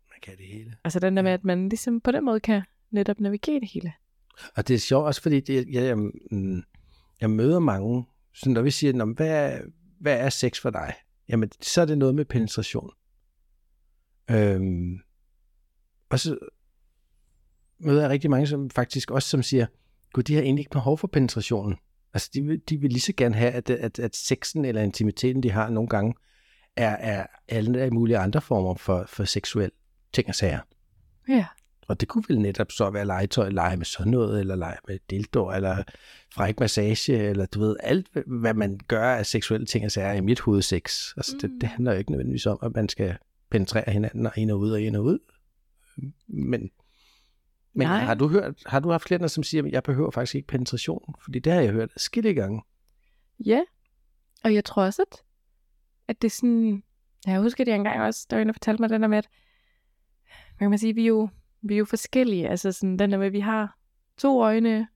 Man 0.09 0.19
kan 0.23 0.37
det 0.37 0.45
hele. 0.47 0.75
altså 0.83 0.99
den 0.99 1.17
der 1.17 1.23
med, 1.23 1.31
at 1.31 1.43
man 1.43 1.69
ligesom 1.69 2.01
på 2.01 2.11
den 2.11 2.25
måde 2.25 2.39
kan 2.39 2.61
netop 2.91 3.19
navigere 3.19 3.59
det 3.59 3.69
hele. 3.73 3.93
Og 4.55 4.67
det 4.67 4.73
er 4.73 4.79
sjovt 4.79 5.05
også, 5.05 5.21
fordi 5.21 5.39
det, 5.39 5.55
jeg, 5.69 5.83
jeg, 5.83 5.97
mm, 6.31 6.63
jeg 7.21 7.29
møder 7.29 7.59
mange, 7.59 8.05
så 8.33 8.49
når 8.49 8.61
vi 8.61 8.71
siger, 8.71 8.93
"Nå, 8.93 9.05
men 9.05 9.15
hvad, 9.15 9.29
er- 9.53 9.61
hvad 9.99 10.19
er 10.19 10.29
sex 10.29 10.61
for 10.61 10.69
dig? 10.69 10.93
Jamen, 11.29 11.51
så 11.61 11.81
er 11.81 11.85
det 11.85 11.97
noget 11.97 12.15
med 12.15 12.25
penetration. 12.25 12.89
Øhm, 14.31 14.99
og 16.09 16.19
så 16.19 16.37
møder 17.79 18.01
jeg 18.01 18.09
rigtig 18.09 18.29
mange, 18.29 18.47
som 18.47 18.69
faktisk 18.69 19.11
også 19.11 19.29
som 19.29 19.43
siger, 19.43 19.65
gud, 20.13 20.23
de 20.23 20.33
har 20.35 20.41
egentlig 20.41 20.61
ikke 20.61 20.71
behov 20.71 20.97
for 20.97 21.07
penetrationen. 21.07 21.77
Altså, 22.13 22.29
de 22.33 22.41
vil, 22.41 22.61
de 22.69 22.77
vil 22.77 22.89
lige 22.89 23.01
så 23.01 23.13
gerne 23.17 23.35
have, 23.35 23.51
at, 23.51 23.69
at, 23.69 23.99
at 23.99 24.15
sexen 24.15 24.65
eller 24.65 24.81
intimiteten, 24.81 25.43
de 25.43 25.51
har 25.51 25.69
nogle 25.69 25.89
gange, 25.89 26.13
er, 26.75 26.95
er 26.95 27.25
alle 27.49 27.91
mulige 27.91 28.17
andre 28.17 28.41
former 28.41 28.75
for, 28.75 29.05
for 29.07 29.23
seksuel 29.23 29.71
ting 30.13 30.29
og 30.29 30.35
sager. 30.35 30.59
Ja. 31.29 31.45
Og 31.87 31.99
det 31.99 32.07
kunne 32.07 32.23
vel 32.27 32.39
netop 32.39 32.71
så 32.71 32.89
være 32.89 33.05
legetøj, 33.05 33.49
lege 33.49 33.77
med 33.77 33.85
sådan 33.85 34.11
noget, 34.11 34.39
eller 34.39 34.55
lege 34.55 34.77
med 34.87 34.99
dildo, 35.09 35.51
eller 35.51 35.83
fræk 36.33 36.59
massage, 36.59 37.17
eller 37.17 37.45
du 37.45 37.59
ved, 37.59 37.75
alt 37.79 38.07
hvad 38.25 38.53
man 38.53 38.79
gør 38.87 39.15
af 39.15 39.25
seksuelle 39.25 39.65
ting 39.65 39.85
og 39.85 39.91
sager 39.91 40.07
er 40.07 40.13
i 40.13 40.21
mit 40.21 40.39
hoved 40.39 40.61
sex. 40.61 41.13
Altså 41.17 41.37
det, 41.41 41.49
Mm. 41.51 41.59
det 41.59 41.69
handler 41.69 41.91
jo 41.91 41.97
ikke 41.97 42.11
nødvendigvis 42.11 42.45
om, 42.45 42.59
at 42.63 42.75
man 42.75 42.89
skal 42.89 43.17
penetrere 43.51 43.91
hinanden 43.91 44.25
og 44.25 44.31
ind 44.35 44.51
og 44.51 44.59
ud 44.59 44.71
og 44.71 44.81
ind 44.81 44.95
og 44.95 45.03
ud. 45.03 45.19
Men, 46.27 46.69
men 47.73 47.87
Nej. 47.87 47.99
har 47.99 48.15
du 48.15 48.27
hørt, 48.27 48.63
har 48.65 48.79
du 48.79 48.91
haft 48.91 49.05
klienter, 49.05 49.27
som 49.27 49.43
siger, 49.43 49.63
at 49.63 49.71
jeg 49.71 49.83
behøver 49.83 50.11
faktisk 50.11 50.35
ikke 50.35 50.47
penetration? 50.47 51.15
Fordi 51.23 51.39
det 51.39 51.53
har 51.53 51.61
jeg 51.61 51.71
hørt 51.71 51.91
skille 51.97 52.33
gange. 52.33 52.61
Ja, 53.45 53.61
og 54.43 54.53
jeg 54.53 54.65
tror 54.65 54.83
også, 54.83 55.01
at, 55.01 55.23
at 56.07 56.21
det 56.21 56.27
er 56.27 56.31
sådan... 56.31 56.83
Jeg 57.27 57.41
husker 57.41 57.63
det 57.63 57.73
engang 57.73 58.01
også, 58.01 58.27
der 58.29 58.35
var 58.35 58.41
en, 58.41 58.47
der 58.47 58.53
fortalte 58.53 58.81
mig 58.81 58.89
den 58.89 59.01
der 59.01 59.07
med, 59.07 59.17
at 59.17 59.29
hvad 60.57 60.65
kan 60.65 60.69
man 60.69 60.79
sige, 60.79 60.95
vi 60.95 61.03
er 61.03 61.07
jo, 61.07 61.29
vi 61.61 61.73
er 61.73 61.77
jo 61.77 61.85
forskellige. 61.85 62.49
Altså 62.49 62.71
sådan 62.71 62.99
den 62.99 63.11
der 63.11 63.17
med, 63.17 63.27
at 63.27 63.33
vi 63.33 63.39
har 63.39 63.77
to 64.17 64.41
øjne, 64.41 64.87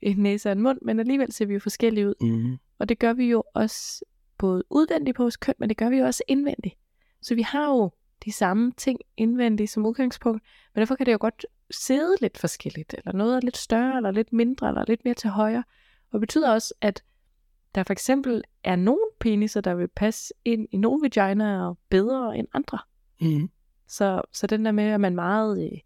en 0.00 0.16
næse 0.16 0.48
og 0.48 0.52
en 0.52 0.62
mund, 0.62 0.78
men 0.82 1.00
alligevel 1.00 1.32
ser 1.32 1.46
vi 1.46 1.54
jo 1.54 1.60
forskellige 1.60 2.08
ud. 2.08 2.14
Mm. 2.20 2.58
Og 2.78 2.88
det 2.88 2.98
gør 2.98 3.12
vi 3.12 3.30
jo 3.30 3.44
også 3.54 4.04
både 4.38 4.64
udvendigt 4.70 5.16
på 5.16 5.22
vores 5.22 5.36
køn, 5.36 5.54
men 5.58 5.68
det 5.68 5.76
gør 5.76 5.90
vi 5.90 5.96
jo 5.96 6.04
også 6.04 6.22
indvendigt. 6.28 6.74
Så 7.22 7.34
vi 7.34 7.42
har 7.42 7.68
jo 7.68 7.90
de 8.24 8.32
samme 8.32 8.72
ting 8.76 9.00
indvendigt 9.16 9.70
som 9.70 9.86
udgangspunkt, 9.86 10.42
men 10.74 10.80
derfor 10.80 10.94
kan 10.94 11.06
det 11.06 11.12
jo 11.12 11.18
godt 11.20 11.46
sidde 11.70 12.16
lidt 12.20 12.38
forskelligt, 12.38 12.94
eller 12.98 13.12
noget 13.12 13.36
er 13.36 13.40
lidt 13.40 13.56
større, 13.56 13.96
eller 13.96 14.10
lidt 14.10 14.32
mindre, 14.32 14.68
eller 14.68 14.84
lidt 14.88 15.04
mere 15.04 15.14
til 15.14 15.30
højre. 15.30 15.64
Og 16.10 16.12
det 16.12 16.20
betyder 16.20 16.52
også, 16.52 16.74
at 16.80 17.02
der 17.74 17.82
for 17.82 17.92
eksempel 17.92 18.42
er 18.64 18.76
nogle 18.76 19.04
peniser, 19.20 19.60
der 19.60 19.74
vil 19.74 19.88
passe 19.88 20.34
ind 20.44 20.68
i 20.72 20.76
nogle 20.76 21.02
vaginaer 21.02 21.74
bedre 21.88 22.38
end 22.38 22.48
andre. 22.54 22.78
Mm. 23.20 23.50
Så, 23.88 24.22
så 24.32 24.46
den 24.46 24.64
der 24.64 24.72
med, 24.72 24.84
at 24.84 25.00
man 25.00 25.14
meget 25.14 25.72
øh, 25.72 25.78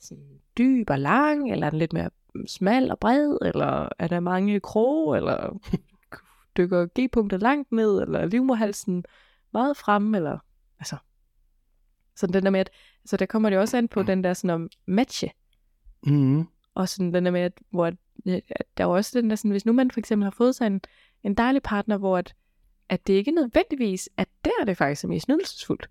sådan 0.00 0.40
dyb 0.58 0.90
og 0.90 0.98
lang, 0.98 1.52
eller 1.52 1.66
er 1.66 1.70
den 1.70 1.78
lidt 1.78 1.92
mere 1.92 2.10
smal 2.46 2.90
og 2.90 2.98
bred, 2.98 3.38
eller 3.42 3.88
er 3.98 4.08
der 4.08 4.20
mange 4.20 4.60
kroge, 4.60 5.16
eller 5.16 5.58
dykker 6.56 6.86
G-punktet 7.00 7.42
langt 7.42 7.72
ned, 7.72 8.02
eller 8.02 8.18
er 8.18 8.26
livmorhalsen 8.26 9.04
meget 9.52 9.76
fremme, 9.76 10.16
eller 10.16 10.38
altså. 10.78 10.96
Så 12.16 12.26
den 12.26 12.44
der 12.44 12.50
med, 12.50 12.60
at 12.60 12.70
så 13.04 13.16
der 13.16 13.26
kommer 13.26 13.50
det 13.50 13.58
også 13.58 13.76
an 13.76 13.88
på 13.88 14.02
den 14.02 14.24
der 14.24 14.34
sådan 14.34 14.50
om 14.50 14.68
matche, 14.86 15.30
Mm. 16.06 16.44
og 16.74 16.88
sådan 16.88 17.14
den 17.14 17.24
der 17.24 17.30
med, 17.30 17.40
at, 17.40 17.52
hvor 17.70 17.86
at, 17.86 17.94
der 18.76 18.84
er 18.84 18.88
også 18.88 19.20
den 19.20 19.30
der 19.30 19.36
sådan, 19.36 19.50
hvis 19.50 19.66
nu 19.66 19.72
man 19.72 19.90
for 19.90 20.00
eksempel 20.00 20.24
har 20.24 20.30
fået 20.30 20.54
sig 20.54 20.66
en, 20.66 20.80
en 21.24 21.34
dejlig 21.34 21.62
partner, 21.62 21.96
hvor 21.98 22.18
at, 22.18 22.34
at 22.88 23.06
det 23.06 23.12
ikke 23.12 23.30
nødvendigvis, 23.30 24.08
at 24.16 24.28
der 24.44 24.50
er 24.60 24.64
det 24.64 24.76
faktisk 24.76 25.04
er 25.04 25.08
mest 25.08 25.28
nydelsesfuldt. 25.28 25.90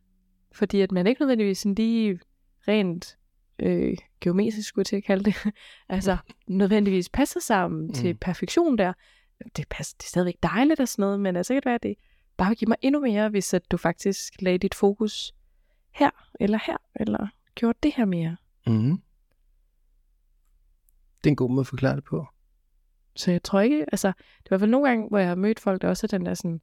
Fordi 0.52 0.82
at 0.82 0.92
man 0.92 1.08
ikke 1.08 1.22
nødvendigvis 1.22 1.58
sådan 1.58 1.76
lige 1.76 2.20
rent 2.68 3.18
øh, 3.60 3.98
geometrisk 4.22 4.68
skulle 4.68 4.82
jeg 4.82 4.86
til 4.86 4.96
at 4.96 5.04
kalde 5.04 5.24
det, 5.24 5.36
altså 5.90 6.18
nødvendigvis 6.48 7.10
passer 7.10 7.40
sammen 7.40 7.88
mm. 7.88 7.94
til 7.94 8.12
Mm. 8.12 8.18
perfektion 8.18 8.78
der. 8.78 8.94
Det, 9.58 9.68
passer, 9.70 9.96
det 10.00 10.06
er 10.06 10.10
stadigvæk 10.10 10.36
dejligt 10.44 10.80
og 10.80 10.88
sådan 10.88 11.04
noget, 11.04 11.20
men 11.20 11.36
altså 11.36 11.54
kan 11.54 11.62
være, 11.66 11.76
at 11.76 11.84
det 11.84 11.96
bare 12.38 12.50
vil 12.50 12.58
give 12.58 12.68
mig 12.70 12.78
endnu 12.82 13.02
mere, 13.02 13.30
hvis 13.30 13.54
at 13.54 13.72
du 13.72 13.78
faktisk 13.78 14.34
lagde 14.42 14.58
dit 14.58 14.76
fokus 14.76 15.34
her, 15.96 16.10
eller 16.40 16.60
her, 16.66 16.78
eller 16.96 17.28
gjorde 17.56 17.78
det 17.84 17.94
her 17.94 18.06
mere. 18.06 18.38
Mm. 18.68 19.02
Det 21.24 21.30
er 21.30 21.32
en 21.32 21.36
god 21.36 21.50
måde 21.50 21.62
at 21.62 21.68
forklare 21.68 21.96
det 21.96 22.04
på. 22.04 22.28
Så 23.16 23.32
jeg 23.32 23.44
tror 23.44 23.60
ikke, 23.60 23.86
altså, 23.92 24.08
det 24.08 24.16
er 24.18 24.46
i 24.46 24.48
hvert 24.48 24.60
fald 24.60 24.72
nogle 24.72 24.88
gange, 24.88 25.08
hvor 25.10 25.18
jeg 25.18 25.28
har 25.28 25.36
mødt 25.36 25.60
folk, 25.60 25.82
der 25.82 25.90
også 25.90 26.06
er 26.06 26.18
den 26.18 26.26
der 26.26 26.34
sådan, 26.34 26.62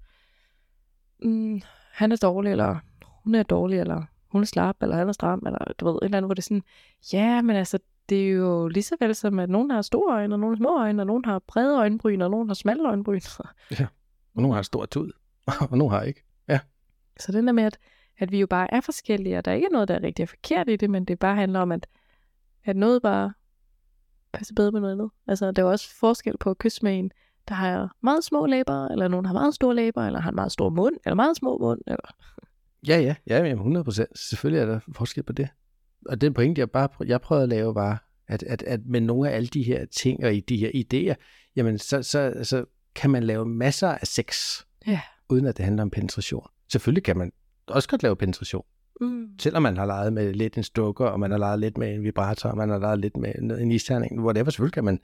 mm, 1.22 1.60
han 1.92 2.12
er 2.12 2.16
dårlig, 2.16 2.52
eller 2.52 2.78
hun 3.24 3.34
er 3.34 3.42
dårlig, 3.42 3.78
eller 3.78 4.02
hun 4.28 4.42
er 4.42 4.46
slap, 4.46 4.76
eller 4.82 4.96
han 4.96 5.08
er 5.08 5.12
stram, 5.12 5.42
eller 5.46 5.58
du 5.78 5.84
ved, 5.84 5.94
et 5.94 6.04
eller 6.04 6.16
andet, 6.16 6.28
hvor 6.28 6.34
det 6.34 6.42
er 6.42 6.44
sådan, 6.44 6.62
ja, 7.12 7.42
men 7.42 7.56
altså, 7.56 7.78
det 8.08 8.28
er 8.28 8.30
jo 8.30 8.68
lige 8.68 8.82
så 8.82 8.96
vel 9.00 9.14
som, 9.14 9.38
at 9.38 9.50
nogen 9.50 9.70
har 9.70 9.82
store 9.82 10.14
øjne, 10.14 10.34
og 10.34 10.40
nogen 10.40 10.54
har 10.54 10.58
små 10.58 10.78
øjne, 10.78 11.02
og 11.02 11.06
nogen 11.06 11.24
har 11.24 11.38
brede 11.38 11.78
øjenbryn, 11.78 12.20
og 12.20 12.30
nogen 12.30 12.48
har 12.48 12.54
smalle 12.54 12.88
øjenbryn. 12.88 13.20
Og 14.34 14.42
nogle 14.42 14.54
har 14.54 14.60
et 14.60 14.66
stort 14.66 14.90
tud, 14.90 15.12
og 15.70 15.78
nogle 15.78 15.94
har 15.94 16.02
ikke. 16.02 16.24
Ja. 16.48 16.60
Så 17.20 17.32
den 17.32 17.46
der 17.46 17.52
med, 17.52 17.64
at, 17.64 17.78
at 18.22 18.32
vi 18.32 18.40
jo 18.40 18.46
bare 18.46 18.74
er 18.74 18.80
forskellige, 18.80 19.38
og 19.38 19.44
der 19.44 19.52
ikke 19.52 19.66
er 19.66 19.72
noget, 19.72 19.88
der 19.88 19.94
er 19.94 20.02
rigtig 20.02 20.28
forkert 20.28 20.68
i 20.68 20.76
det, 20.76 20.90
men 20.90 21.04
det 21.04 21.18
bare 21.18 21.36
handler 21.36 21.60
om, 21.60 21.72
at, 21.72 21.86
at 22.64 22.76
noget 22.76 23.02
bare 23.02 23.32
passer 24.32 24.54
bedre 24.54 24.72
med 24.72 24.80
noget 24.80 24.92
andet. 24.92 25.10
Altså, 25.26 25.52
der 25.52 25.62
er 25.62 25.66
også 25.66 25.94
forskel 26.00 26.38
på 26.38 26.50
at 26.50 26.58
kysse 26.58 26.80
med 26.82 26.98
en, 26.98 27.10
der 27.48 27.54
har 27.54 27.96
meget 28.02 28.24
små 28.24 28.46
læber, 28.46 28.88
eller 28.88 29.08
nogen 29.08 29.26
har 29.26 29.32
meget 29.32 29.54
store 29.54 29.74
læber, 29.76 30.06
eller 30.06 30.20
har 30.20 30.30
en 30.30 30.34
meget 30.34 30.52
stor 30.52 30.70
mund, 30.70 30.96
eller 31.04 31.14
meget 31.14 31.36
små 31.36 31.58
mund. 31.58 31.80
Eller... 31.86 32.14
Ja, 32.86 33.00
ja, 33.00 33.14
ja, 33.26 33.36
jamen 33.36 33.52
100 33.52 33.84
procent. 33.84 34.18
Selvfølgelig 34.18 34.60
er 34.60 34.66
der 34.66 34.80
forskel 34.92 35.22
på 35.22 35.32
det. 35.32 35.48
Og 36.08 36.20
den 36.20 36.34
pointe, 36.34 36.58
jeg 36.58 36.70
bare 36.70 36.88
jeg 37.06 37.20
prøvede 37.20 37.42
at 37.42 37.48
lave, 37.48 37.74
var, 37.74 38.08
at, 38.28 38.42
at, 38.42 38.62
at 38.62 38.80
med 38.86 39.00
nogle 39.00 39.30
af 39.30 39.36
alle 39.36 39.48
de 39.48 39.62
her 39.62 39.84
ting 39.84 40.24
og 40.24 40.34
i 40.34 40.40
de 40.40 40.56
her 40.56 40.70
idéer, 40.74 41.14
jamen 41.56 41.78
så, 41.78 42.02
så, 42.02 42.34
så 42.42 42.64
kan 42.94 43.10
man 43.10 43.22
lave 43.22 43.46
masser 43.46 43.88
af 43.88 44.06
sex, 44.06 44.60
Ja. 44.86 45.00
uden 45.28 45.46
at 45.46 45.56
det 45.56 45.64
handler 45.64 45.82
om 45.82 45.90
penetration. 45.90 46.46
Selvfølgelig 46.72 47.04
kan 47.04 47.16
man 47.16 47.32
også 47.72 47.88
godt 47.88 48.02
lave 48.02 48.16
penetration, 48.16 48.64
Mm. 49.00 49.28
selvom 49.38 49.62
man 49.62 49.76
har 49.76 49.86
leget 49.86 50.12
med 50.12 50.34
lidt 50.34 50.56
en 50.56 50.62
stukker, 50.62 51.06
og 51.06 51.20
man 51.20 51.30
har 51.30 51.38
leget 51.38 51.60
lidt 51.60 51.78
med 51.78 51.94
en 51.94 52.02
vibrator, 52.02 52.48
og 52.50 52.56
man 52.56 52.68
har 52.68 52.78
leget 52.78 52.98
lidt 52.98 53.16
med 53.16 53.34
en 53.34 53.72
isterning, 53.72 54.20
whatever, 54.24 54.50
selvfølgelig 54.50 54.74
kan 54.74 54.84
man, 54.84 55.00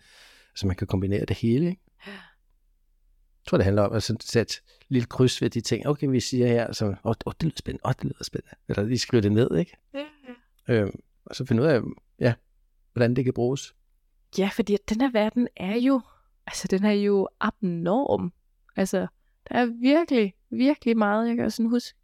altså 0.50 0.66
man 0.66 0.76
kan 0.76 0.86
kombinere 0.86 1.24
det 1.24 1.36
hele, 1.36 1.66
ikke? 1.68 1.82
Jeg 2.06 3.50
tror, 3.50 3.58
det 3.58 3.64
handler 3.64 3.82
om 3.82 3.92
at 3.92 4.02
sætte 4.02 4.40
et 4.40 4.62
lille 4.88 5.06
kryds 5.06 5.42
ved 5.42 5.50
de 5.50 5.60
ting. 5.60 5.86
Okay, 5.86 6.06
vi 6.06 6.20
siger 6.20 6.46
her, 6.46 6.72
så, 6.72 6.84
åh, 6.86 6.92
oh, 7.04 7.14
oh, 7.26 7.32
det 7.32 7.42
lyder 7.42 7.56
spændende, 7.58 7.82
åh, 7.84 7.88
oh, 7.88 7.94
det 7.94 8.04
lyder 8.04 8.24
spændende. 8.24 8.54
Eller 8.68 8.82
lige 8.82 8.98
skrive 8.98 9.22
det 9.22 9.32
ned, 9.32 9.56
ikke? 9.56 9.76
Ja, 9.94 10.04
ja. 10.68 10.74
Øhm, 10.74 11.00
og 11.24 11.36
så 11.36 11.44
finde 11.44 11.62
ud 11.62 11.68
af, 11.68 11.80
ja, 12.20 12.34
hvordan 12.92 13.16
det 13.16 13.24
kan 13.24 13.34
bruges. 13.34 13.74
Ja, 14.38 14.50
fordi 14.52 14.76
den 14.88 15.00
her 15.00 15.10
verden 15.10 15.48
er 15.56 15.76
jo, 15.76 16.00
altså 16.46 16.68
den 16.68 16.84
er 16.84 16.92
jo 16.92 17.28
abnorm. 17.40 18.32
Altså, 18.76 19.06
der 19.48 19.54
er 19.54 19.66
virkelig, 19.66 20.34
virkelig 20.50 20.96
meget. 20.96 21.28
Jeg 21.28 21.36
kan 21.36 21.44
også 21.44 21.56
sådan 21.56 21.70
huske, 21.70 21.97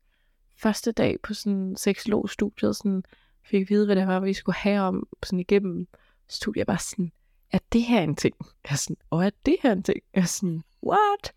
første 0.57 0.93
dag 0.93 1.21
på 1.23 1.35
sådan 1.35 1.77
seksologstudiet, 1.77 2.77
sådan 2.77 3.05
fik 3.43 3.63
at 3.63 3.71
vide, 3.71 3.87
hvad 3.87 3.97
det 3.97 4.07
var, 4.07 4.21
vi 4.21 4.33
skulle 4.33 4.57
have 4.57 4.81
om 4.81 5.09
sådan 5.23 5.41
igennem 5.41 5.89
studiet. 6.29 6.59
Jeg 6.59 6.67
bare 6.67 6.79
sådan, 6.79 7.13
er 7.53 7.59
det 7.73 7.83
her 7.83 8.03
en 8.03 8.17
ting? 8.17 8.35
Jeg 8.41 8.73
er 8.73 8.77
sådan, 8.77 8.97
og 9.11 9.25
er 9.25 9.31
det 9.47 9.57
her 9.63 9.73
en 9.73 9.83
ting? 9.83 10.01
Jeg 10.15 10.21
er 10.21 10.27
sådan, 10.27 10.63
what? 10.87 11.33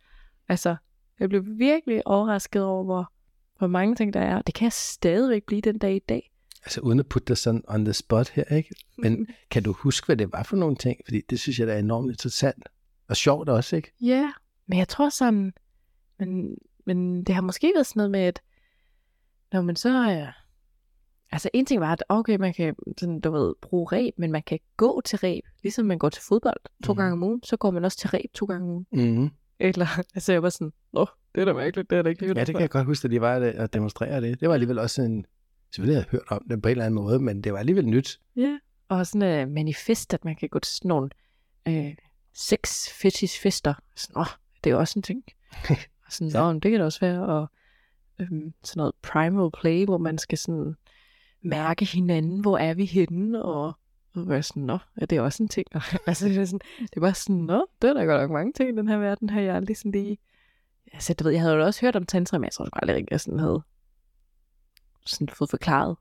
Altså, 0.50 0.76
jeg 1.20 1.30
blev 1.30 1.44
virkelig 1.46 2.08
overrasket 2.08 2.64
over, 2.64 2.84
hvor, 2.84 3.12
hvor 3.58 3.68
mange 3.68 3.96
ting 3.96 4.14
der 4.14 4.20
er. 4.20 4.42
Det 4.42 4.56
kan 4.56 4.66
jeg 4.66 4.74
stadigvæk 4.74 5.44
blive 5.44 5.62
den 5.62 5.78
dag 5.78 5.96
i 5.96 6.00
dag. 6.00 6.32
Altså 6.64 6.82
uden 6.82 7.00
at 7.00 7.08
putte 7.08 7.28
dig 7.28 7.38
sådan 7.38 7.64
on 7.68 7.86
the 7.86 7.94
spot 7.94 8.30
her, 8.30 8.44
ikke? 8.44 8.76
Men 8.98 9.28
kan 9.52 9.64
du 9.64 9.72
huske, 9.72 10.06
hvad 10.06 10.18
det 10.18 10.32
var 10.32 10.44
for 10.44 10.58
nogle 10.58 10.76
ting? 10.76 11.02
Fordi 11.06 11.22
det 11.30 11.40
synes 11.40 11.60
jeg, 11.60 11.68
der 11.68 11.74
er 11.74 11.80
enormt 11.80 12.12
interessant. 12.12 12.70
Og 13.08 13.16
sjovt 13.16 13.50
også, 13.50 13.76
ikke? 13.76 13.94
Ja, 14.02 14.32
men 14.66 14.80
jeg 14.80 14.88
tror 14.88 15.10
sådan, 15.10 15.54
men, 16.20 16.58
men 16.86 17.24
det 17.24 17.36
har 17.36 17.42
måske 17.42 17.72
været 17.76 17.86
sådan 17.86 18.00
noget 18.00 18.12
med, 18.12 18.20
at 18.20 18.42
når 19.54 19.62
man 19.62 19.76
så 19.76 19.90
er, 19.90 20.28
altså 21.32 21.50
en 21.54 21.66
ting 21.66 21.82
var, 21.82 21.92
at 21.92 22.04
okay, 22.10 22.36
man 22.38 22.54
kan 22.54 22.76
sådan, 22.98 23.20
du 23.20 23.32
ved, 23.32 23.54
bruge 23.62 23.88
reb, 23.92 24.14
men 24.18 24.32
man 24.32 24.44
kan 24.44 24.60
gå 24.78 25.02
til 25.06 25.20
reb, 25.20 25.44
ligesom 25.64 25.86
man 25.86 25.98
går 26.00 26.10
til 26.10 26.24
fodbold 26.28 26.60
to 26.86 26.94
Mhm. 26.94 26.98
gange 26.98 27.14
om 27.14 27.24
ugen, 27.24 27.44
så 27.44 27.58
går 27.58 27.72
man 27.72 27.86
også 27.86 27.98
til 27.98 28.10
reb 28.10 28.34
to 28.34 28.46
gange 28.46 28.64
om 28.64 28.70
ugen. 28.70 28.86
Mm-hmm. 28.92 29.30
Eller, 29.60 29.88
altså 30.16 30.32
jeg 30.32 30.44
var 30.44 30.50
sådan, 30.50 30.74
nå, 30.94 31.06
det 31.36 31.42
er 31.42 31.46
da 31.46 31.54
mærkeligt, 31.54 31.90
det 31.90 31.98
er 31.98 32.02
da 32.02 32.10
ikke 32.10 32.26
Ja, 32.26 32.34
det 32.34 32.48
kan 32.56 32.62
jeg 32.62 32.70
godt 32.70 32.86
huske, 32.86 33.06
at 33.06 33.12
de 33.12 33.22
var 33.22 33.36
at 33.36 33.44
at 33.44 33.74
demonstrere 33.74 34.22
det. 34.22 34.40
Det 34.40 34.48
var 34.48 34.54
alligevel 34.54 34.80
også 34.80 35.02
en... 35.02 35.26
Selvfølgelig 35.72 35.96
havde 35.96 36.08
jeg 36.12 36.12
hørt 36.12 36.38
om 36.40 36.46
det 36.50 36.62
på 36.62 36.68
en 36.68 36.72
eller 36.72 36.86
anden 36.86 36.96
måde, 36.96 37.20
men 37.20 37.42
det 37.42 37.54
var 37.54 37.60
alligevel 37.60 37.88
nyt. 37.88 38.20
Ja. 38.36 38.60
Og 38.90 39.08
sådan 39.08 39.22
et 39.40 39.46
uh, 39.46 39.52
manifest, 39.52 40.14
at 40.14 40.26
man 40.26 40.36
kan 40.36 40.50
gå 40.50 40.60
til 40.60 40.76
sådan 40.76 40.90
nogle 40.90 41.10
øh, 41.68 41.96
sex 42.34 42.90
fetish 43.02 43.42
fester. 43.42 43.74
Sådan, 43.96 44.20
åh, 44.20 44.26
det 44.64 44.70
er 44.70 44.74
jo 44.74 44.80
også 44.80 45.00
en 45.00 45.04
ting. 45.04 45.24
og 46.06 46.12
sådan. 46.12 46.32
Nå, 46.34 46.52
men 46.54 46.60
det 46.60 46.72
kan 46.72 46.80
det 46.80 46.86
også 46.86 47.00
være. 47.00 47.26
Og 47.26 47.50
øhm, 48.20 48.54
sådan 48.64 48.80
noget 48.80 48.96
primal 49.02 49.52
play, 49.62 49.86
hvor 49.86 49.98
man 49.98 50.18
skal 50.18 50.38
sådan 50.38 50.76
mærke 51.42 51.86
hinanden, 51.86 52.42
hvor 52.42 52.58
er 52.58 52.74
vi 52.74 52.86
henne, 52.86 53.44
og 53.44 53.74
og 54.22 54.30
være 54.30 54.44
sådan, 54.44 54.64
nå, 54.64 54.78
er 54.96 55.06
det 55.06 55.20
også 55.20 55.44
en 55.44 55.50
ting? 55.50 55.68
Og, 55.76 55.82
altså, 56.08 56.28
det 56.28 56.38
er, 56.38 56.46
sådan, 56.46 56.60
det 56.94 57.02
bare 57.02 57.14
sådan, 57.14 57.36
nå, 57.36 57.68
det 57.82 57.90
er 57.90 57.94
der 57.94 58.06
godt 58.06 58.22
nok 58.22 58.32
mange 58.32 58.54
ting 58.54 58.70
i 58.70 58.76
den 58.76 58.88
her 58.88 58.98
verden, 58.98 59.30
har 59.30 59.42
jeg 59.42 59.56
aldrig 59.56 59.78
sådan 59.78 59.92
lige... 59.92 60.18
Altså, 60.94 61.14
du 61.14 61.24
ved, 61.24 61.32
jeg 61.32 61.42
havde 61.42 61.56
jo 61.56 61.66
også 61.66 61.82
hørt 61.82 61.96
om 61.96 62.06
tantra, 62.06 62.38
men 62.38 62.44
jeg 62.44 62.52
tror 62.52 62.66
sgu 62.66 62.80
aldrig 62.82 62.96
rigtig, 62.96 63.12
jeg 63.12 63.22
sådan 63.22 63.40
havde 63.40 63.62
sådan 65.06 65.30
fået 65.30 65.50
forklaret 65.50 65.96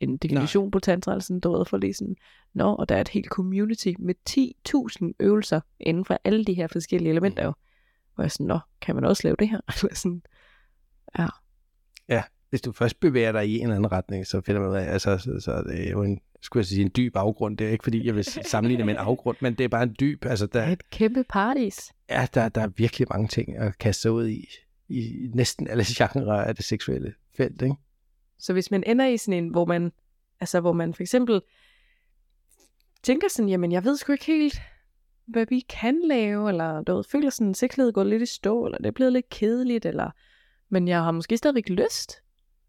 en 0.00 0.16
definition 0.16 0.64
Nej. 0.64 0.70
på 0.70 0.78
tantra, 0.78 1.12
eller 1.12 1.22
sådan, 1.22 1.40
du 1.40 1.56
ved, 1.56 1.66
for 1.66 1.76
lige 1.76 1.94
sådan, 1.94 2.16
nå, 2.54 2.74
og 2.74 2.88
der 2.88 2.96
er 2.96 3.00
et 3.00 3.08
helt 3.08 3.28
community 3.28 3.92
med 3.98 4.14
10.000 4.30 5.12
øvelser 5.20 5.60
inden 5.80 6.04
for 6.04 6.18
alle 6.24 6.44
de 6.44 6.54
her 6.54 6.66
forskellige 6.66 7.10
elementer 7.10 7.44
jo. 7.44 7.52
Hvor 8.14 8.24
jeg 8.24 8.30
sådan, 8.30 8.46
nå, 8.46 8.58
kan 8.80 8.94
man 8.94 9.04
også 9.04 9.20
lave 9.24 9.36
det 9.38 9.48
her? 9.48 9.60
Eller 9.82 9.94
sådan, 9.94 10.22
ja. 11.18 11.26
Hvis 12.52 12.60
du 12.60 12.72
først 12.72 13.00
bevæger 13.00 13.32
dig 13.32 13.48
i 13.48 13.56
en 13.56 13.62
eller 13.62 13.76
anden 13.76 13.92
retning, 13.92 14.26
så 14.26 14.40
finder 14.40 14.60
man 14.60 14.70
ud 14.70 14.76
af, 14.76 14.92
altså, 14.92 15.18
så, 15.18 15.40
så 15.40 15.52
er 15.52 15.62
det 15.62 15.90
jo 15.90 16.02
en, 16.02 16.20
skulle 16.42 16.60
jeg 16.60 16.66
sige, 16.66 16.82
en 16.82 16.90
dyb 16.96 17.16
afgrund. 17.16 17.58
Det 17.58 17.66
er 17.66 17.70
ikke, 17.70 17.84
fordi 17.84 18.06
jeg 18.06 18.14
vil 18.14 18.24
sammenligne 18.24 18.78
det 18.78 18.86
med 18.86 18.94
en 18.94 19.00
afgrund, 19.00 19.36
men 19.40 19.54
det 19.54 19.64
er 19.64 19.68
bare 19.68 19.82
en 19.82 19.96
dyb, 20.00 20.24
altså 20.24 20.46
Der 20.46 20.60
er 20.60 20.64
der, 20.64 20.72
et 20.72 20.90
kæmpe 20.90 21.24
paradis. 21.24 21.92
ja, 22.10 22.26
der, 22.34 22.48
der 22.48 22.60
er 22.60 22.66
virkelig 22.66 23.06
mange 23.10 23.28
ting 23.28 23.56
at 23.56 23.78
kaste 23.78 24.02
sig 24.02 24.10
ud 24.12 24.28
i, 24.28 24.46
i 24.88 25.30
næsten 25.34 25.68
alle 25.68 25.84
genrer 25.86 26.42
af 26.42 26.56
det 26.56 26.64
seksuelle 26.64 27.14
felt, 27.36 27.62
ikke? 27.62 27.74
Så 28.38 28.52
hvis 28.52 28.70
man 28.70 28.84
ender 28.86 29.06
i 29.06 29.16
sådan 29.16 29.44
en, 29.44 29.50
hvor 29.50 29.64
man, 29.64 29.92
altså 30.40 30.60
hvor 30.60 30.72
man 30.72 30.94
for 30.94 31.02
eksempel 31.02 31.40
tænker 33.02 33.28
sådan, 33.28 33.48
jamen 33.48 33.72
jeg 33.72 33.84
ved 33.84 33.96
sgu 33.96 34.12
ikke 34.12 34.24
helt, 34.24 34.60
hvad 35.26 35.46
vi 35.48 35.60
kan 35.60 36.00
lave, 36.04 36.48
eller 36.48 36.82
du 36.82 36.94
ved, 36.94 37.04
føler 37.04 37.30
sådan, 37.30 37.50
at 37.50 37.56
sexlighed 37.56 37.92
går 37.92 38.04
lidt 38.04 38.22
i 38.22 38.26
stå, 38.26 38.66
eller 38.66 38.78
det 38.78 38.86
er 38.86 38.90
blevet 38.90 39.12
lidt 39.12 39.28
kedeligt, 39.28 39.86
eller, 39.86 40.10
men 40.68 40.88
jeg 40.88 41.02
har 41.02 41.10
måske 41.10 41.36
stadigvæk 41.36 41.68
lyst. 41.68 42.22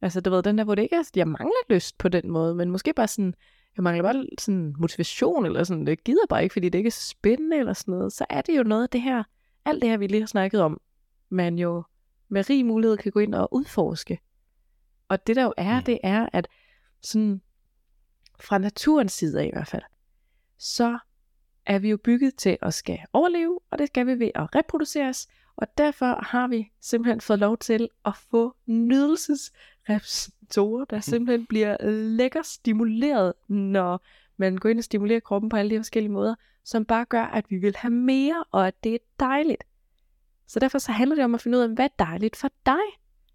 Altså 0.04 0.22
du 0.22 0.30
ved, 0.30 0.44
den 0.44 0.58
der, 0.58 0.64
hvor 0.64 0.76
det 0.76 0.82
ikke 0.82 0.96
er, 0.96 1.10
jeg 1.16 1.28
mangler 1.28 1.64
lyst 1.70 1.98
på 1.98 2.10
den 2.10 2.32
måde, 2.32 2.56
men 2.56 2.72
måske 2.72 2.94
bare 2.94 3.08
sådan, 3.08 3.34
jeg 3.78 3.84
mangler 3.84 4.04
bare 4.04 4.26
sådan 4.40 4.76
motivation, 4.80 5.46
eller 5.46 5.64
sådan, 5.64 5.88
det 5.88 6.04
gider 6.04 6.26
bare 6.30 6.44
ikke, 6.44 6.54
fordi 6.54 6.70
det 6.70 6.80
ikke 6.80 6.88
er 6.88 6.92
så 6.92 7.10
spændende, 7.10 7.58
eller 7.58 7.74
sådan 7.74 7.92
noget, 7.92 8.14
så 8.14 8.26
er 8.30 8.42
det 8.42 8.58
jo 8.58 8.64
noget 8.64 8.84
af 8.84 8.90
det 8.90 9.02
her, 9.02 9.24
alt 9.66 9.82
det 9.82 9.90
her, 9.90 9.98
vi 9.98 10.08
lige 10.08 10.22
har 10.22 10.28
snakket 10.28 10.62
om, 10.62 10.82
man 11.30 11.60
jo 11.60 11.84
med 12.30 12.50
rig 12.50 12.66
mulighed 12.66 12.98
kan 12.98 13.12
gå 13.12 13.20
ind 13.20 13.36
og 13.36 13.54
udforske. 13.54 14.20
Og 15.08 15.28
det 15.28 15.36
der 15.36 15.44
jo 15.44 15.54
er, 15.58 15.78
Mm. 15.78 15.84
det 15.84 16.00
er, 16.04 16.30
at 16.34 16.48
sådan 17.02 17.42
fra 18.40 18.58
naturens 18.58 19.12
side 19.12 19.42
af 19.42 19.46
i 19.46 19.52
hvert 19.54 19.68
fald, 19.68 19.84
så 20.58 20.98
er 21.66 21.80
vi 21.80 21.90
jo 21.90 21.98
bygget 21.98 22.36
til 22.36 22.58
at 22.62 22.74
skal 22.74 23.00
overleve, 23.14 23.60
og 23.72 23.80
det 23.80 23.88
skal 23.88 24.08
vi 24.08 24.20
ved 24.20 24.32
at 24.36 24.56
reproduceres, 24.56 25.28
og 25.56 25.68
derfor 25.78 26.24
har 26.26 26.48
vi 26.48 26.72
simpelthen 26.82 27.22
fået 27.22 27.40
lov 27.40 27.58
til 27.58 27.90
at 28.06 28.14
få 28.32 28.56
nydelsesreceptorer, 29.90 30.86
der 30.86 31.00
simpelthen 31.00 31.46
bliver 31.46 31.78
lækker 31.92 32.42
stimuleret, 32.42 33.34
når 33.48 34.06
man 34.38 34.58
går 34.58 34.70
ind 34.70 34.78
og 34.78 34.84
stimulerer 34.84 35.20
kroppen 35.20 35.50
på 35.50 35.58
alle 35.58 35.72
de 35.72 35.80
forskellige 35.80 36.12
måder, 36.12 36.36
som 36.64 36.86
bare 36.86 37.06
gør, 37.06 37.24
at 37.24 37.46
vi 37.50 37.58
vil 37.58 37.76
have 37.76 37.92
mere, 37.92 38.44
og 38.52 38.68
at 38.68 38.84
det 38.84 38.94
er 38.94 38.98
dejligt. 39.20 39.64
Så 40.48 40.60
derfor 40.60 40.78
så 40.78 40.92
handler 40.92 41.16
det 41.16 41.26
om 41.26 41.36
at 41.36 41.42
finde 41.42 41.58
ud 41.58 41.64
af, 41.64 41.70
hvad 41.70 41.86
er 41.86 42.06
dejligt 42.06 42.36
for 42.36 42.50
dig? 42.66 42.84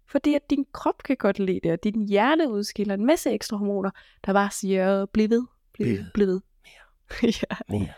Fordi 0.07 0.33
at 0.33 0.49
din 0.49 0.65
krop 0.71 1.03
kan 1.03 1.17
godt 1.17 1.39
lide 1.39 1.59
det, 1.63 1.71
og 1.71 1.83
din 1.83 2.07
hjerne 2.07 2.51
udskiller 2.51 2.93
en 2.93 3.05
masse 3.05 3.31
ekstra 3.31 3.57
hormoner, 3.57 3.91
der 4.25 4.33
bare 4.33 4.51
siger, 4.51 5.05
bliv 5.05 5.29
ved, 5.29 5.43
bliv 5.73 5.87
ved, 5.87 6.05
Bliv 6.13 6.27
ved. 6.27 6.41
ved. 7.21 7.33
ja. 7.49 7.55
Mere. 7.69 7.93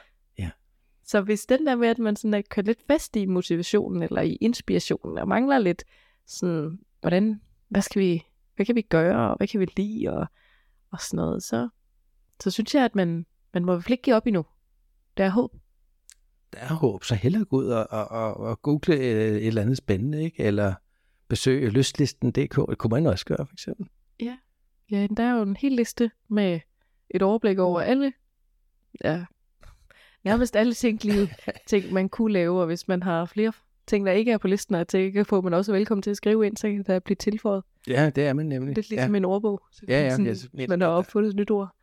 Så 1.11 1.21
hvis 1.21 1.45
den 1.45 1.67
der 1.67 1.75
med, 1.75 1.87
at 1.87 1.99
man 1.99 2.15
sådan 2.15 2.33
er 2.33 2.41
kørt 2.41 2.65
lidt 2.65 2.81
fast 2.87 3.15
i 3.15 3.25
motivationen 3.25 4.03
eller 4.03 4.21
i 4.21 4.35
inspirationen, 4.41 5.17
og 5.17 5.27
mangler 5.27 5.59
lidt 5.59 5.83
sådan, 6.25 6.79
hvordan, 7.01 7.41
hvad 7.69 7.81
skal 7.81 8.01
vi, 8.01 8.25
hvad 8.55 8.65
kan 8.65 8.75
vi 8.75 8.81
gøre, 8.81 9.29
og 9.29 9.37
hvad 9.37 9.47
kan 9.47 9.59
vi 9.59 9.67
lide, 9.77 10.09
og, 10.13 10.25
og 10.91 11.01
sådan 11.01 11.17
noget, 11.17 11.43
så, 11.43 11.69
så 12.43 12.51
synes 12.51 12.75
jeg, 12.75 12.85
at 12.85 12.95
man, 12.95 13.25
man 13.53 13.65
må 13.65 13.71
i 13.71 13.75
hvert 13.75 13.83
fald 13.83 13.91
ikke 13.91 14.03
give 14.03 14.15
op 14.15 14.27
endnu. 14.27 14.45
Der 15.17 15.25
er 15.25 15.29
håb. 15.29 15.51
Der 16.53 16.59
er 16.59 16.73
håb, 16.73 17.03
så 17.03 17.15
hellere 17.15 17.45
gå 17.45 17.57
ud 17.57 17.65
og, 17.65 17.87
og, 17.89 18.07
og, 18.07 18.37
og 18.37 18.61
google 18.61 18.95
et, 18.95 19.35
et 19.35 19.47
eller 19.47 19.61
andet 19.61 19.77
spændende, 19.77 20.23
ikke? 20.23 20.43
Eller 20.43 20.73
besøge 21.27 21.69
lystlisten.dk. 21.69 22.69
Det 22.69 22.77
kunne 22.77 22.89
man 22.89 23.05
også 23.05 23.25
gøre, 23.25 23.45
for 23.45 23.53
eksempel. 23.53 23.87
Ja, 24.91 25.07
der 25.17 25.23
er 25.23 25.35
jo 25.35 25.41
en 25.41 25.55
hel 25.55 25.71
liste 25.71 26.11
med 26.27 26.59
et 27.09 27.21
overblik 27.21 27.59
over 27.59 27.81
alle, 27.81 28.13
ja, 29.03 29.25
nærmest 30.23 30.55
alle 30.55 30.73
tænkelige 30.73 31.33
ting, 31.69 31.93
man 31.93 32.09
kunne 32.09 32.33
lave, 32.33 32.59
og 32.59 32.65
hvis 32.65 32.87
man 32.87 33.03
har 33.03 33.25
flere 33.25 33.53
ting, 33.87 34.05
der 34.05 34.11
ikke 34.11 34.31
er 34.31 34.37
på 34.37 34.47
listen, 34.47 34.75
og 34.75 34.87
tænker 34.87 35.23
på, 35.23 35.41
man 35.41 35.53
også 35.53 35.71
er 35.71 35.77
velkommen 35.77 36.01
til 36.01 36.11
at 36.11 36.17
skrive 36.17 36.47
ind, 36.47 36.57
så 36.57 36.67
kan 36.67 36.83
der 36.83 36.99
blive 36.99 37.15
tilføjet. 37.15 37.63
Ja, 37.87 38.09
det 38.09 38.27
er 38.27 38.33
man 38.33 38.45
nemlig. 38.45 38.75
Lidt 38.75 38.89
ligesom 38.89 39.11
ja. 39.11 39.17
en 39.17 39.25
ordbog. 39.25 39.61
Så 39.71 39.85
Ja, 39.87 40.01
ja, 40.03 40.09
sådan, 40.09 40.25
yes, 40.27 40.49
hvis 40.53 40.67
man 40.69 40.81
har 40.81 40.87
opfundet 40.87 41.29
et 41.29 41.35
nyt 41.35 41.51
ord. 41.51 41.75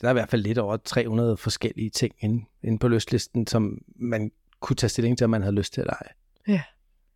Der 0.00 0.06
er 0.06 0.10
i 0.10 0.14
hvert 0.14 0.30
fald 0.30 0.42
lidt 0.42 0.58
over 0.58 0.76
300 0.76 1.36
forskellige 1.36 1.90
ting 1.90 2.14
inde, 2.20 2.44
inde 2.62 2.78
på 2.78 2.88
lystlisten, 2.88 3.46
som 3.46 3.78
man 3.96 4.30
kunne 4.60 4.76
tage 4.76 4.90
stilling 4.90 5.18
til, 5.18 5.24
om 5.24 5.30
man 5.30 5.42
havde 5.42 5.54
lyst 5.54 5.72
til 5.72 5.80
at 5.80 5.86
lege. 5.86 6.12
Ja. 6.48 6.62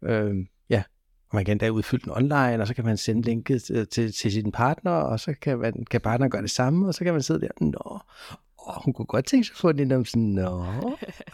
Øhm, 0.09 0.49
ja, 0.71 0.83
og 1.29 1.37
man 1.37 1.45
kan 1.45 1.53
endda 1.53 1.69
udfylde 1.69 2.05
den 2.05 2.13
online, 2.13 2.61
og 2.63 2.67
så 2.67 2.75
kan 2.75 2.85
man 2.85 2.97
sende 2.97 3.23
linket 3.23 3.63
til, 3.63 3.87
til, 3.89 4.13
til 4.13 4.33
sin 4.33 4.53
partner, 4.53 4.91
og 4.91 5.21
så 5.21 5.35
kan, 5.41 5.59
man, 5.59 5.85
kan 5.91 6.01
partneren 6.01 6.31
gøre 6.31 6.43
det 6.43 6.51
samme, 6.51 6.87
og 6.89 6.95
så 6.95 7.05
kan 7.05 7.13
man 7.13 7.23
sidde 7.23 7.41
der, 7.41 7.49
nå, 7.61 7.99
åh, 8.69 8.83
hun 8.85 8.93
kunne 8.95 9.07
godt 9.07 9.25
tænke 9.27 9.47
sig 9.47 9.55
at 9.55 9.59
få 9.59 9.73
den 9.73 9.93
om 9.93 10.05
sådan, 10.05 10.23
nå, 10.23 10.65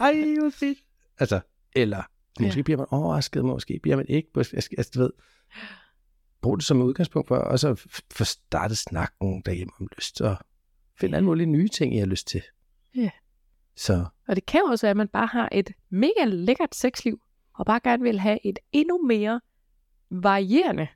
ej, 0.00 0.34
hvor 0.40 0.50
fedt. 0.50 0.78
Altså, 1.18 1.40
eller 1.74 2.02
måske 2.40 2.56
Ja. 2.58 2.62
bliver 2.62 2.78
man 2.78 2.86
overrasket, 2.90 3.44
måske 3.44 3.78
bliver 3.82 3.96
man 3.96 4.06
ikke, 4.08 4.28
altså 4.36 4.90
du 4.94 5.00
ved, 5.00 5.10
brug 6.42 6.56
det 6.56 6.64
som 6.64 6.82
udgangspunkt 6.82 7.28
for, 7.28 7.36
og 7.36 7.58
så 7.58 7.74
få 8.12 8.24
startet 8.24 8.78
snakken 8.78 9.42
derhjemme 9.46 9.72
om 9.80 9.88
lyst, 9.96 10.20
og 10.20 10.36
finde 11.00 11.16
alle 11.16 11.26
mulige 11.26 11.46
nye 11.46 11.68
ting, 11.68 11.94
I 11.94 11.98
har 11.98 12.06
lyst 12.06 12.26
til. 12.28 12.42
Ja. 12.94 13.10
Så 13.76 14.04
Og 14.28 14.36
det 14.36 14.46
kan 14.46 14.60
jo 14.60 14.66
også 14.66 14.86
være, 14.86 14.90
at 14.90 14.96
man 14.96 15.08
bare 15.08 15.26
har 15.26 15.48
et 15.52 15.70
mega 15.90 16.24
lækkert 16.24 16.74
sexliv, 16.74 17.22
og 17.54 17.66
bare 17.66 17.80
gerne 17.84 18.02
vil 18.02 18.18
have 18.20 18.38
et 18.46 18.58
endnu 18.72 19.06
mere 19.06 19.40
varierende 20.10 20.88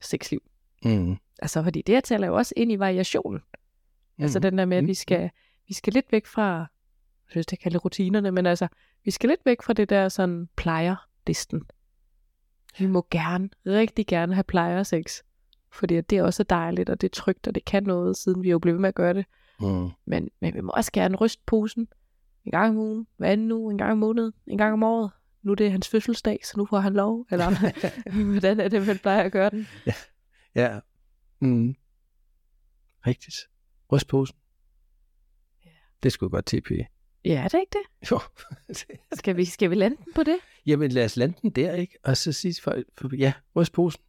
sexliv. 0.00 0.42
mm, 0.84 1.16
Altså, 1.38 1.62
fordi 1.62 1.82
det 1.82 1.94
her 1.94 2.00
taler 2.00 2.26
jo 2.26 2.34
også 2.36 2.54
ind 2.56 2.72
i 2.72 2.78
variationen. 2.78 3.40
Mm. 4.18 4.22
Altså 4.24 4.38
den 4.38 4.58
der 4.58 4.64
med, 4.64 4.76
at 4.76 4.84
Mm. 4.84 4.88
vi 4.88 4.94
skal, 4.94 5.30
vi 5.68 5.74
skal 5.74 5.92
lidt 5.92 6.12
væk 6.12 6.26
fra, 6.26 6.56
jeg 6.58 7.30
synes, 7.30 7.46
det 7.46 7.58
kalder 7.58 7.78
rutinerne, 7.78 8.30
men 8.32 8.46
altså, 8.46 8.68
vi 9.04 9.10
skal 9.10 9.28
lidt 9.28 9.40
væk 9.44 9.62
fra 9.62 9.72
det 9.72 9.88
der 9.90 10.08
sådan 10.08 10.48
plejer-listen. 10.56 11.62
Vi 12.78 12.86
må 12.86 13.06
gerne, 13.10 13.48
rigtig 13.66 14.06
gerne 14.06 14.34
have 14.34 14.44
plejer-sex. 14.44 15.22
Fordi 15.72 16.00
det 16.00 16.22
også 16.22 16.42
er 16.42 16.44
dejligt, 16.44 16.90
og 16.90 17.00
det 17.00 17.06
er 17.06 17.14
trygt, 17.14 17.48
og 17.48 17.54
det 17.54 17.64
kan 17.64 17.82
noget, 17.82 18.16
siden 18.16 18.42
vi 18.42 18.50
jo 18.50 18.60
ved 18.62 18.78
med 18.78 18.88
at 18.88 18.94
gøre 18.94 19.14
det. 19.14 19.26
Mm. 19.60 19.88
Men, 20.04 20.28
men 20.40 20.54
vi 20.54 20.60
må 20.60 20.72
også 20.76 20.92
gerne 20.92 21.16
ryste 21.16 21.42
posen 21.46 21.88
en 22.44 22.50
gang 22.50 22.68
om 22.68 22.76
ugen, 22.76 23.06
hver 23.16 23.28
anden 23.28 23.52
uge, 23.52 23.72
en 23.72 23.78
gang 23.78 23.92
om 23.92 23.98
måneden, 23.98 24.32
en 24.46 24.58
gang 24.58 24.72
om 24.72 24.82
året. 24.82 25.10
Nu 25.42 25.50
er 25.52 25.56
det 25.56 25.72
hans 25.72 25.88
fødselsdag, 25.88 26.40
så 26.44 26.58
nu 26.58 26.66
får 26.66 26.78
han 26.78 26.92
lov. 26.92 27.26
Eller 27.30 27.50
hvordan 28.30 28.60
er 28.60 28.68
det, 28.68 28.86
man 28.86 28.98
plejer 28.98 29.22
at 29.22 29.32
gøre 29.32 29.50
den? 29.50 29.66
Ja. 30.54 30.80
Mm. 31.40 31.74
Rigtigt. 33.06 33.36
Rystposen. 33.92 34.36
Det 36.02 36.12
skulle 36.12 36.30
godt 36.30 36.46
TP. 36.46 36.70
Ja, 37.24 37.42
er 37.44 37.48
det 37.48 37.58
ikke 37.60 37.78
det? 37.78 38.10
Jo. 38.10 38.20
Skal 39.18 39.36
vi, 39.36 39.44
skal 39.44 39.70
vi 39.70 39.74
lande 39.74 39.96
den 39.96 40.12
på 40.14 40.22
det? 40.22 40.36
Jamen 40.66 40.90
lad 40.90 41.04
os 41.04 41.16
lande 41.16 41.38
den 41.42 41.50
der, 41.50 41.74
ikke? 41.74 41.98
Og 42.04 42.16
så 42.16 42.32
sige 42.32 42.52
til 42.52 42.62
folk, 42.62 42.86
for, 42.98 43.16
ja, 43.16 43.32
rystposen. 43.56 44.02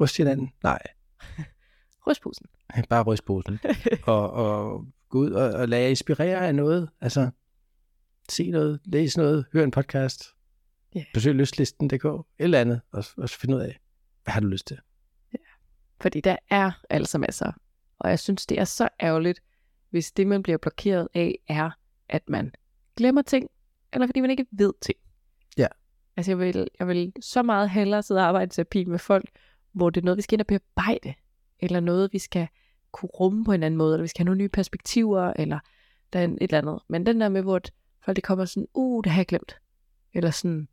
Ryst 0.00 0.16
hinanden. 0.16 0.52
Nej, 0.62 0.82
Rystposen. 2.06 2.46
bare 2.88 3.02
rystposen. 3.02 3.58
og, 4.02 4.30
og 4.30 4.86
gå 5.08 5.18
ud 5.18 5.30
og, 5.30 5.50
og 5.50 5.68
lade 5.68 5.82
jer 5.82 5.88
inspirere 5.88 6.46
af 6.46 6.54
noget. 6.54 6.90
Altså, 7.00 7.30
se 8.28 8.50
noget, 8.50 8.80
læs 8.84 9.16
noget, 9.16 9.46
hør 9.52 9.64
en 9.64 9.70
podcast. 9.70 10.24
Ja. 10.94 11.04
Besøg 11.14 11.34
lystlisten.dk, 11.34 12.04
et 12.04 12.24
eller 12.38 12.60
andet, 12.60 12.80
og, 12.92 13.04
og 13.16 13.30
finde 13.30 13.56
ud 13.56 13.60
af, 13.60 13.78
hvad 14.24 14.32
har 14.32 14.40
du 14.40 14.46
lyst 14.46 14.66
til? 14.66 14.78
Fordi 16.00 16.20
der 16.20 16.36
er 16.50 16.70
altså 16.90 17.18
masser. 17.18 17.52
Og 17.98 18.10
jeg 18.10 18.18
synes, 18.18 18.46
det 18.46 18.60
er 18.60 18.64
så 18.64 18.88
ærgerligt, 19.02 19.42
hvis 19.90 20.12
det, 20.12 20.26
man 20.26 20.42
bliver 20.42 20.58
blokeret 20.58 21.08
af, 21.14 21.38
er, 21.48 21.70
at 22.08 22.28
man 22.28 22.52
glemmer 22.96 23.22
ting, 23.22 23.50
eller 23.92 24.06
fordi 24.06 24.20
man 24.20 24.30
ikke 24.30 24.46
ved 24.50 24.72
ting. 24.80 24.98
Ja. 25.56 25.66
Altså, 26.16 26.30
jeg 26.30 26.38
vil, 26.38 26.68
jeg 26.78 26.88
vil 26.88 27.12
så 27.20 27.42
meget 27.42 27.70
hellere 27.70 28.02
sidde 28.02 28.20
og 28.20 28.26
arbejde 28.26 28.46
i 28.48 28.50
terapi 28.50 28.84
med 28.84 28.98
folk, 28.98 29.30
hvor 29.72 29.90
det 29.90 30.00
er 30.00 30.04
noget, 30.04 30.16
vi 30.16 30.22
skal 30.22 30.34
ind 30.34 30.40
og 30.40 30.46
bearbejde, 30.46 31.14
eller 31.60 31.80
noget, 31.80 32.12
vi 32.12 32.18
skal 32.18 32.48
kunne 32.92 33.10
rumme 33.20 33.44
på 33.44 33.52
en 33.52 33.62
anden 33.62 33.78
måde, 33.78 33.94
eller 33.94 34.02
vi 34.02 34.08
skal 34.08 34.20
have 34.20 34.24
nogle 34.24 34.38
nye 34.38 34.48
perspektiver, 34.48 35.32
eller 35.36 35.58
der 36.12 36.18
er 36.18 36.24
et 36.24 36.36
eller 36.40 36.58
andet. 36.58 36.78
Men 36.88 37.06
den 37.06 37.20
der 37.20 37.28
med, 37.28 37.42
hvor 37.42 37.60
folk 38.04 38.16
det 38.16 38.24
kommer 38.24 38.44
sådan, 38.44 38.66
uh, 38.74 39.04
det 39.04 39.12
har 39.12 39.18
jeg 39.20 39.26
glemt. 39.26 39.56
Eller 40.14 40.30
sådan, 40.30 40.68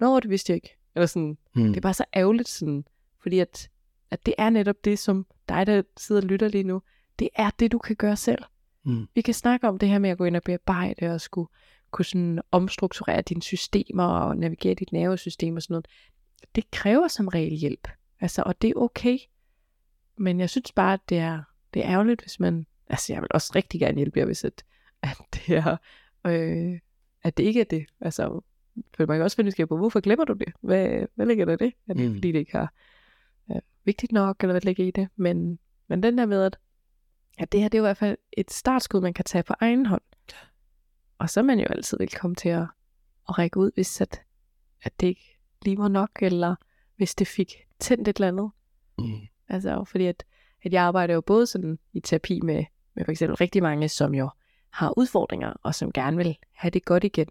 nå, 0.00 0.20
det 0.20 0.30
vidste 0.30 0.50
jeg 0.50 0.54
ikke. 0.54 0.76
Eller 0.94 1.06
sådan, 1.06 1.38
Hmm. 1.54 1.68
det 1.68 1.76
er 1.76 1.80
bare 1.80 1.94
så 1.94 2.04
ærgerligt 2.16 2.48
sådan, 2.48 2.84
fordi 3.22 3.38
at, 3.38 3.70
at 4.10 4.26
det 4.26 4.34
er 4.38 4.50
netop 4.50 4.84
det, 4.84 4.98
som 4.98 5.26
dig, 5.48 5.66
der 5.66 5.82
sidder 5.96 6.20
og 6.20 6.26
lytter 6.26 6.48
lige 6.48 6.64
nu, 6.64 6.82
det 7.18 7.28
er 7.34 7.50
det, 7.50 7.72
du 7.72 7.78
kan 7.78 7.96
gøre 7.96 8.16
selv. 8.16 8.44
Mm. 8.84 9.08
Vi 9.14 9.20
kan 9.20 9.34
snakke 9.34 9.68
om 9.68 9.78
det 9.78 9.88
her 9.88 9.98
med 9.98 10.10
at 10.10 10.18
gå 10.18 10.24
ind 10.24 10.36
og 10.36 10.42
bearbejde 10.42 11.14
og 11.14 11.20
skulle 11.20 11.48
kunne 11.90 12.04
sådan 12.04 12.40
omstrukturere 12.50 13.22
dine 13.22 13.42
systemer 13.42 14.04
og 14.04 14.36
navigere 14.36 14.74
dit 14.74 14.92
nervesystem 14.92 15.56
og 15.56 15.62
sådan 15.62 15.72
noget. 15.72 15.86
Det 16.54 16.70
kræver 16.70 17.08
som 17.08 17.28
regel 17.28 17.52
hjælp. 17.52 17.88
Altså, 18.20 18.42
og 18.46 18.62
det 18.62 18.70
er 18.70 18.74
okay. 18.76 19.18
Men 20.16 20.40
jeg 20.40 20.50
synes 20.50 20.72
bare, 20.72 20.92
at 20.92 21.00
det 21.08 21.18
er, 21.18 21.42
det 21.74 21.84
er 21.84 21.90
ærgerligt, 21.90 22.20
hvis 22.20 22.40
man... 22.40 22.66
Altså, 22.88 23.12
jeg 23.12 23.22
vil 23.22 23.28
også 23.34 23.52
rigtig 23.54 23.80
gerne 23.80 23.96
hjælpe 23.96 24.18
jer, 24.18 24.24
hvis 24.26 24.44
at, 24.44 24.64
at 25.02 25.16
det 25.34 25.56
er... 25.56 25.76
Øh, 26.26 26.78
at 27.22 27.36
det 27.36 27.44
ikke 27.44 27.60
er 27.60 27.64
det. 27.64 27.86
Altså, 28.00 28.40
for 28.96 29.06
man 29.06 29.16
kan 29.16 29.22
også 29.22 29.36
finde 29.36 29.52
af, 29.58 29.68
på, 29.68 29.76
hvorfor 29.76 30.00
glemmer 30.00 30.24
du 30.24 30.32
det? 30.32 30.52
Hvad, 30.60 31.06
hvad 31.14 31.26
ligger 31.26 31.44
der 31.44 31.52
i 31.52 31.56
det? 31.56 31.72
Er 31.88 31.94
det 31.94 32.08
Mm. 32.08 32.14
fordi, 32.14 32.32
det 32.32 32.38
ikke 32.38 32.58
er 32.58 32.66
øh, 33.50 33.60
vigtigt 33.84 34.12
nok, 34.12 34.36
eller 34.42 34.52
hvad 34.52 34.60
ligger 34.60 34.84
i 34.84 34.90
det? 34.90 35.08
Men, 35.16 35.58
men 35.88 36.02
den 36.02 36.18
der 36.18 36.26
med, 36.26 36.42
at, 36.42 36.58
at 37.38 37.52
det 37.52 37.60
her, 37.60 37.68
det 37.68 37.78
er 37.78 37.80
jo 37.80 37.84
i 37.84 37.88
hvert 37.88 37.96
fald 37.96 38.16
et 38.32 38.50
startskud, 38.52 39.00
man 39.00 39.14
kan 39.14 39.24
tage 39.24 39.42
på 39.42 39.54
egen 39.60 39.86
hånd. 39.86 40.02
Og 41.18 41.30
så 41.30 41.40
er 41.40 41.44
man 41.44 41.58
jo 41.58 41.66
altid 41.70 41.98
velkommen 41.98 42.34
til 42.34 42.48
at, 42.48 42.66
at 43.28 43.38
række 43.38 43.56
ud, 43.60 43.70
hvis 43.74 44.00
at, 44.00 44.22
at 44.82 45.00
det 45.00 45.06
ikke 45.06 45.38
lige 45.62 45.78
var 45.78 45.88
nok, 45.88 46.10
eller 46.22 46.54
hvis 46.96 47.14
det 47.14 47.28
fik 47.28 47.52
tændt 47.78 48.08
et 48.08 48.16
eller 48.16 48.28
andet. 48.28 48.50
Mm. 48.98 49.26
Altså, 49.48 49.84
fordi 49.84 50.06
at, 50.06 50.24
at 50.62 50.72
jeg 50.72 50.82
arbejder 50.82 51.14
jo 51.14 51.20
både 51.20 51.46
sådan 51.46 51.78
i 51.92 52.00
terapi 52.00 52.40
med, 52.40 52.64
med 52.94 53.04
for 53.04 53.12
eksempel 53.12 53.36
rigtig 53.36 53.62
mange, 53.62 53.88
som 53.88 54.14
jo 54.14 54.30
har 54.70 54.98
udfordringer, 54.98 55.52
og 55.62 55.74
som 55.74 55.92
gerne 55.92 56.16
vil 56.16 56.36
have 56.52 56.70
det 56.70 56.84
godt 56.84 57.04
igen. 57.04 57.28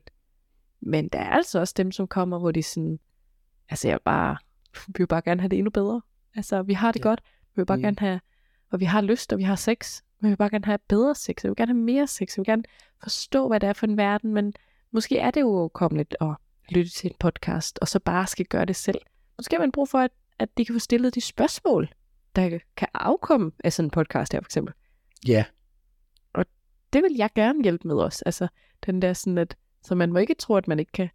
Men 0.81 1.07
der 1.07 1.19
er 1.19 1.29
altså 1.29 1.59
også 1.59 1.73
dem, 1.77 1.91
som 1.91 2.07
kommer, 2.07 2.39
hvor 2.39 2.51
de 2.51 2.63
sådan, 2.63 2.99
altså 3.69 3.87
jeg 3.87 3.99
bare, 4.05 4.37
vi 4.87 4.93
vil 4.97 5.07
bare 5.07 5.21
gerne 5.21 5.41
have 5.41 5.49
det 5.49 5.57
endnu 5.57 5.71
bedre. 5.71 6.01
Altså, 6.35 6.61
vi 6.61 6.73
har 6.73 6.91
det 6.91 6.99
Ja. 6.99 7.03
godt, 7.03 7.21
vi 7.55 7.61
vil 7.61 7.65
bare 7.65 7.77
mm. 7.77 7.83
gerne 7.83 7.97
have, 7.99 8.19
og 8.73 8.79
vi 8.79 8.85
har 8.85 9.01
lyst, 9.01 9.33
og 9.33 9.39
vi 9.39 9.43
har 9.43 9.55
sex, 9.55 10.01
men 10.19 10.27
vi 10.27 10.31
vil 10.31 10.37
bare 10.37 10.49
gerne 10.49 10.65
have 10.65 10.79
bedre 10.87 11.15
sex, 11.15 11.35
og 11.35 11.43
vi 11.43 11.49
vil 11.49 11.55
gerne 11.55 11.73
have 11.73 11.83
mere 11.83 12.07
sex, 12.07 12.37
og 12.37 12.37
vi 12.37 12.41
vil 12.41 12.45
gerne 12.45 12.63
forstå, 13.03 13.47
hvad 13.47 13.59
det 13.59 13.69
er 13.69 13.73
for 13.73 13.87
en 13.87 13.97
verden, 13.97 14.33
men 14.33 14.53
måske 14.91 15.17
er 15.17 15.31
det 15.31 15.41
jo 15.41 15.63
ukommeligt 15.63 16.15
at 16.21 16.35
lytte 16.69 16.91
til 16.91 17.09
en 17.09 17.15
podcast, 17.19 17.79
og 17.81 17.87
så 17.87 17.99
bare 17.99 18.27
skal 18.27 18.45
gøre 18.45 18.65
det 18.65 18.75
selv. 18.75 19.01
Måske 19.37 19.55
har 19.55 19.61
man 19.61 19.71
brug 19.71 19.89
for, 19.89 19.99
at, 19.99 20.11
at 20.39 20.57
de 20.57 20.65
kan 20.65 20.75
få 20.75 20.79
stillet 20.79 21.15
de 21.15 21.21
spørgsmål, 21.21 21.93
der 22.35 22.59
kan 22.77 22.87
afkomme 22.93 23.51
af 23.63 23.73
sådan 23.73 23.87
en 23.87 23.91
podcast 23.91 24.33
her, 24.33 24.41
for 24.41 24.47
eksempel. 24.47 24.73
Ja. 25.27 25.45
Det 26.93 27.03
vil 27.03 27.15
jeg 27.15 27.29
gerne 27.35 27.63
hjælpe 27.63 27.87
med 27.87 27.95
også. 27.95 28.23
Altså, 28.25 28.47
den 28.85 29.01
der 29.01 29.13
sådan, 29.13 29.37
at 29.37 29.57
så 29.83 29.95
man 29.95 30.13
må 30.13 30.19
ikke 30.19 30.33
tro, 30.33 30.55
at 30.55 30.67
man 30.67 30.79
ikke 30.79 30.91
kan 30.91 31.09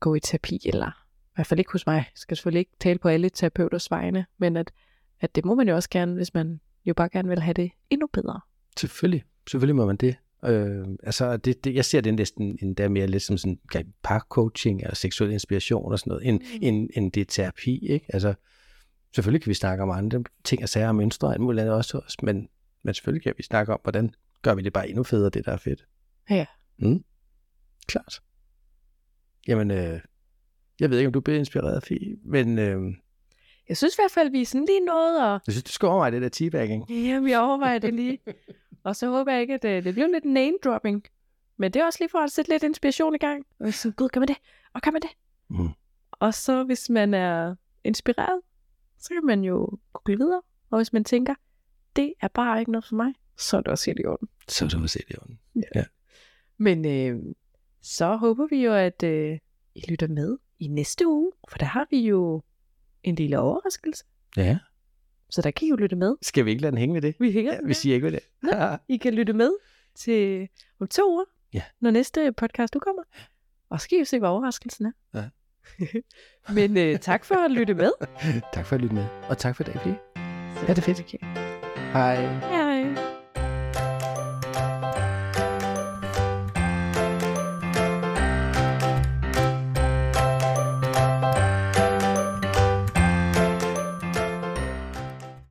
gå 0.00 0.14
i 0.14 0.20
terapi, 0.20 0.60
eller 0.64 0.88
i 1.24 1.30
hvert 1.34 1.46
fald 1.46 1.60
ikke 1.60 1.72
hos 1.72 1.86
mig. 1.86 1.96
Jeg 1.96 2.06
skal 2.14 2.36
selvfølgelig 2.36 2.60
ikke 2.60 2.76
tale 2.80 2.98
på 2.98 3.08
alle 3.08 3.30
terapeuters 3.30 3.90
vegne, 3.90 4.26
men 4.38 4.56
at, 4.56 4.72
at 5.20 5.34
det 5.34 5.44
må 5.44 5.54
man 5.54 5.68
jo 5.68 5.74
også 5.74 5.90
gerne, 5.90 6.14
hvis 6.14 6.34
man 6.34 6.60
jo 6.84 6.94
bare 6.94 7.08
gerne 7.08 7.28
vil 7.28 7.40
have 7.40 7.54
det 7.54 7.70
endnu 7.90 8.06
bedre. 8.12 8.40
Selvfølgelig. 8.78 9.24
Selvfølgelig 9.50 9.76
må 9.76 9.86
man 9.86 9.96
det. 9.96 10.16
Øh, 10.44 10.86
altså, 11.02 11.36
det, 11.36 11.64
det, 11.64 11.74
jeg 11.74 11.84
ser 11.84 12.00
det 12.00 12.14
næsten 12.14 12.58
endda 12.62 12.88
mere 12.88 13.06
lidt 13.06 13.22
som 13.22 13.38
sådan 13.38 13.58
parcoaching 14.02 14.80
eller 14.80 14.94
seksuel 14.94 15.30
inspiration 15.30 15.92
og 15.92 15.98
sådan 15.98 16.10
noget, 16.10 16.28
end, 16.28 16.40
mm. 16.40 16.58
End, 16.62 16.90
end 16.94 17.12
det 17.12 17.20
er 17.20 17.24
terapi, 17.24 17.86
ikke? 17.86 18.06
Altså, 18.08 18.34
selvfølgelig 19.14 19.42
kan 19.42 19.50
vi 19.50 19.54
snakke 19.54 19.82
om 19.82 19.90
andre 19.90 20.24
ting 20.44 20.62
og 20.62 20.68
sager 20.68 20.88
og 20.88 20.94
mønstre 20.94 21.28
og 21.28 21.32
alt 21.32 21.42
muligt 21.42 21.60
andet 21.60 21.76
også, 21.76 21.98
også 21.98 22.18
men, 22.22 22.48
men 22.82 22.94
selvfølgelig 22.94 23.22
kan 23.22 23.34
vi 23.36 23.42
snakke 23.42 23.72
om, 23.72 23.80
hvordan 23.82 24.14
gør 24.42 24.54
vi 24.54 24.62
det 24.62 24.72
bare 24.72 24.88
endnu 24.88 25.02
federe, 25.02 25.30
det 25.30 25.44
der 25.44 25.52
er 25.52 25.56
fedt. 25.56 25.86
Ja. 26.30 26.46
Mm. 26.78 27.04
Klart. 27.86 28.20
Jamen, 29.48 29.70
øh, 29.70 30.00
jeg 30.80 30.90
ved 30.90 30.98
ikke, 30.98 31.06
om 31.06 31.12
du 31.12 31.20
bliver 31.20 31.38
inspireret, 31.38 31.82
Fie, 31.82 32.16
men 32.24 32.58
øh, 32.58 32.94
Jeg 33.68 33.76
synes 33.76 33.94
i 33.94 33.98
hvert 33.98 34.10
fald, 34.10 34.30
vi 34.30 34.40
er 34.40 34.46
sådan 34.46 34.64
lige 34.64 34.80
noget, 34.80 35.24
og 35.24 35.40
jeg 35.46 35.52
synes, 35.52 35.62
du 35.64 35.72
skal 35.72 35.86
overveje 35.88 36.10
det 36.10 36.22
der 36.22 36.28
teabagging. 36.28 36.90
jamen, 36.90 37.30
jeg 37.30 37.40
overvejer 37.40 37.78
det 37.78 37.94
lige. 37.94 38.18
og 38.84 38.96
så 38.96 39.08
håber 39.10 39.32
jeg 39.32 39.40
ikke, 39.40 39.54
at 39.54 39.62
det, 39.62 39.84
det 39.84 39.94
bliver 39.94 40.08
lidt 40.08 40.24
name-dropping. 40.24 41.04
Men 41.56 41.72
det 41.72 41.80
er 41.80 41.86
også 41.86 41.98
lige 42.00 42.08
for 42.08 42.18
at 42.18 42.32
sætte 42.32 42.50
lidt 42.50 42.62
inspiration 42.62 43.14
i 43.14 43.18
gang. 43.18 43.46
Og 43.60 43.74
så, 43.74 43.90
gud, 43.90 44.08
kan 44.08 44.20
man 44.20 44.28
det? 44.28 44.36
Og 44.74 44.82
kan 44.82 44.92
man 44.92 45.02
det? 45.02 45.10
Mm. 45.48 45.68
Og 46.12 46.34
så 46.34 46.64
hvis 46.64 46.90
man 46.90 47.14
er 47.14 47.54
inspireret, 47.84 48.40
så 48.98 49.08
kan 49.08 49.26
man 49.26 49.44
jo 49.44 49.78
google 49.92 50.18
videre. 50.18 50.42
Og 50.70 50.78
hvis 50.78 50.92
man 50.92 51.04
tænker, 51.04 51.34
det 51.96 52.14
er 52.20 52.28
bare 52.28 52.60
ikke 52.60 52.72
noget 52.72 52.84
for 52.84 52.96
mig, 52.96 53.14
så 53.36 53.56
er 53.56 53.60
det 53.60 53.68
også 53.68 53.90
helt 53.90 54.00
i 54.00 54.06
orden. 54.06 54.28
Så 54.48 54.64
er 54.64 54.68
du 54.68 54.88
se 54.88 54.98
det 54.98 55.14
i 55.14 55.18
orden. 55.22 55.38
Men 56.58 56.86
øh, 56.86 57.34
så 57.82 58.16
håber 58.16 58.46
vi 58.46 58.64
jo, 58.64 58.72
at 58.74 59.02
øh, 59.02 59.38
I 59.74 59.82
lytter 59.88 60.08
med 60.08 60.38
i 60.58 60.66
næste 60.66 61.06
uge, 61.06 61.32
for 61.48 61.58
der 61.58 61.66
har 61.66 61.86
vi 61.90 62.00
jo 62.00 62.42
en 63.08 63.14
lille 63.14 63.38
overraskelse. 63.38 64.04
Ja. 64.36 64.58
Så 65.30 65.42
der 65.42 65.50
kan 65.50 65.66
I 65.66 65.70
jo 65.70 65.76
lytte 65.76 65.96
med. 65.96 66.14
Skal 66.22 66.44
vi 66.44 66.50
ikke 66.50 66.62
lade 66.62 66.70
den 66.70 66.78
hænge 66.78 66.94
ved 66.94 67.02
det? 67.02 67.14
Vi 67.20 67.32
hænger 67.32 67.52
Ja, 67.52 67.58
vi 67.64 67.74
siger 67.74 67.94
ikke 67.94 68.04
ved 68.04 68.12
det. 68.12 68.20
I 68.94 68.96
kan 68.96 69.14
lytte 69.14 69.32
med 69.32 69.50
til 69.94 70.48
om 70.80 70.86
to 70.86 71.10
uger, 71.12 71.24
Ja. 71.52 71.62
når 71.80 71.90
næste 71.90 72.32
podcast 72.32 72.76
udkommer. 72.76 73.02
Og 73.70 73.80
så 73.80 73.84
skal 73.84 73.96
I 73.96 73.98
jo 73.98 74.04
se, 74.04 74.18
hvad 74.18 74.28
overraskelsen 74.28 74.86
er. 74.86 74.92
Ja. 75.14 75.24
Men 76.54 76.76
øh, 76.76 76.98
tak 76.98 77.24
for 77.24 77.34
at 77.34 77.50
lytte 77.50 77.74
med. 77.74 77.90
tak 78.54 78.66
for 78.66 78.74
at 78.76 78.82
lytte 78.82 78.94
med, 78.94 79.06
og 79.28 79.38
tak 79.38 79.56
for 79.56 79.62
i 79.62 79.66
dag. 79.66 79.80
Så, 79.84 80.60
Ja, 80.68 80.72
det 80.74 80.78
er 80.78 80.82
fedt. 80.82 81.00
Okay. 81.00 81.18
Hej. 81.92 82.14
Ja. 82.52 82.65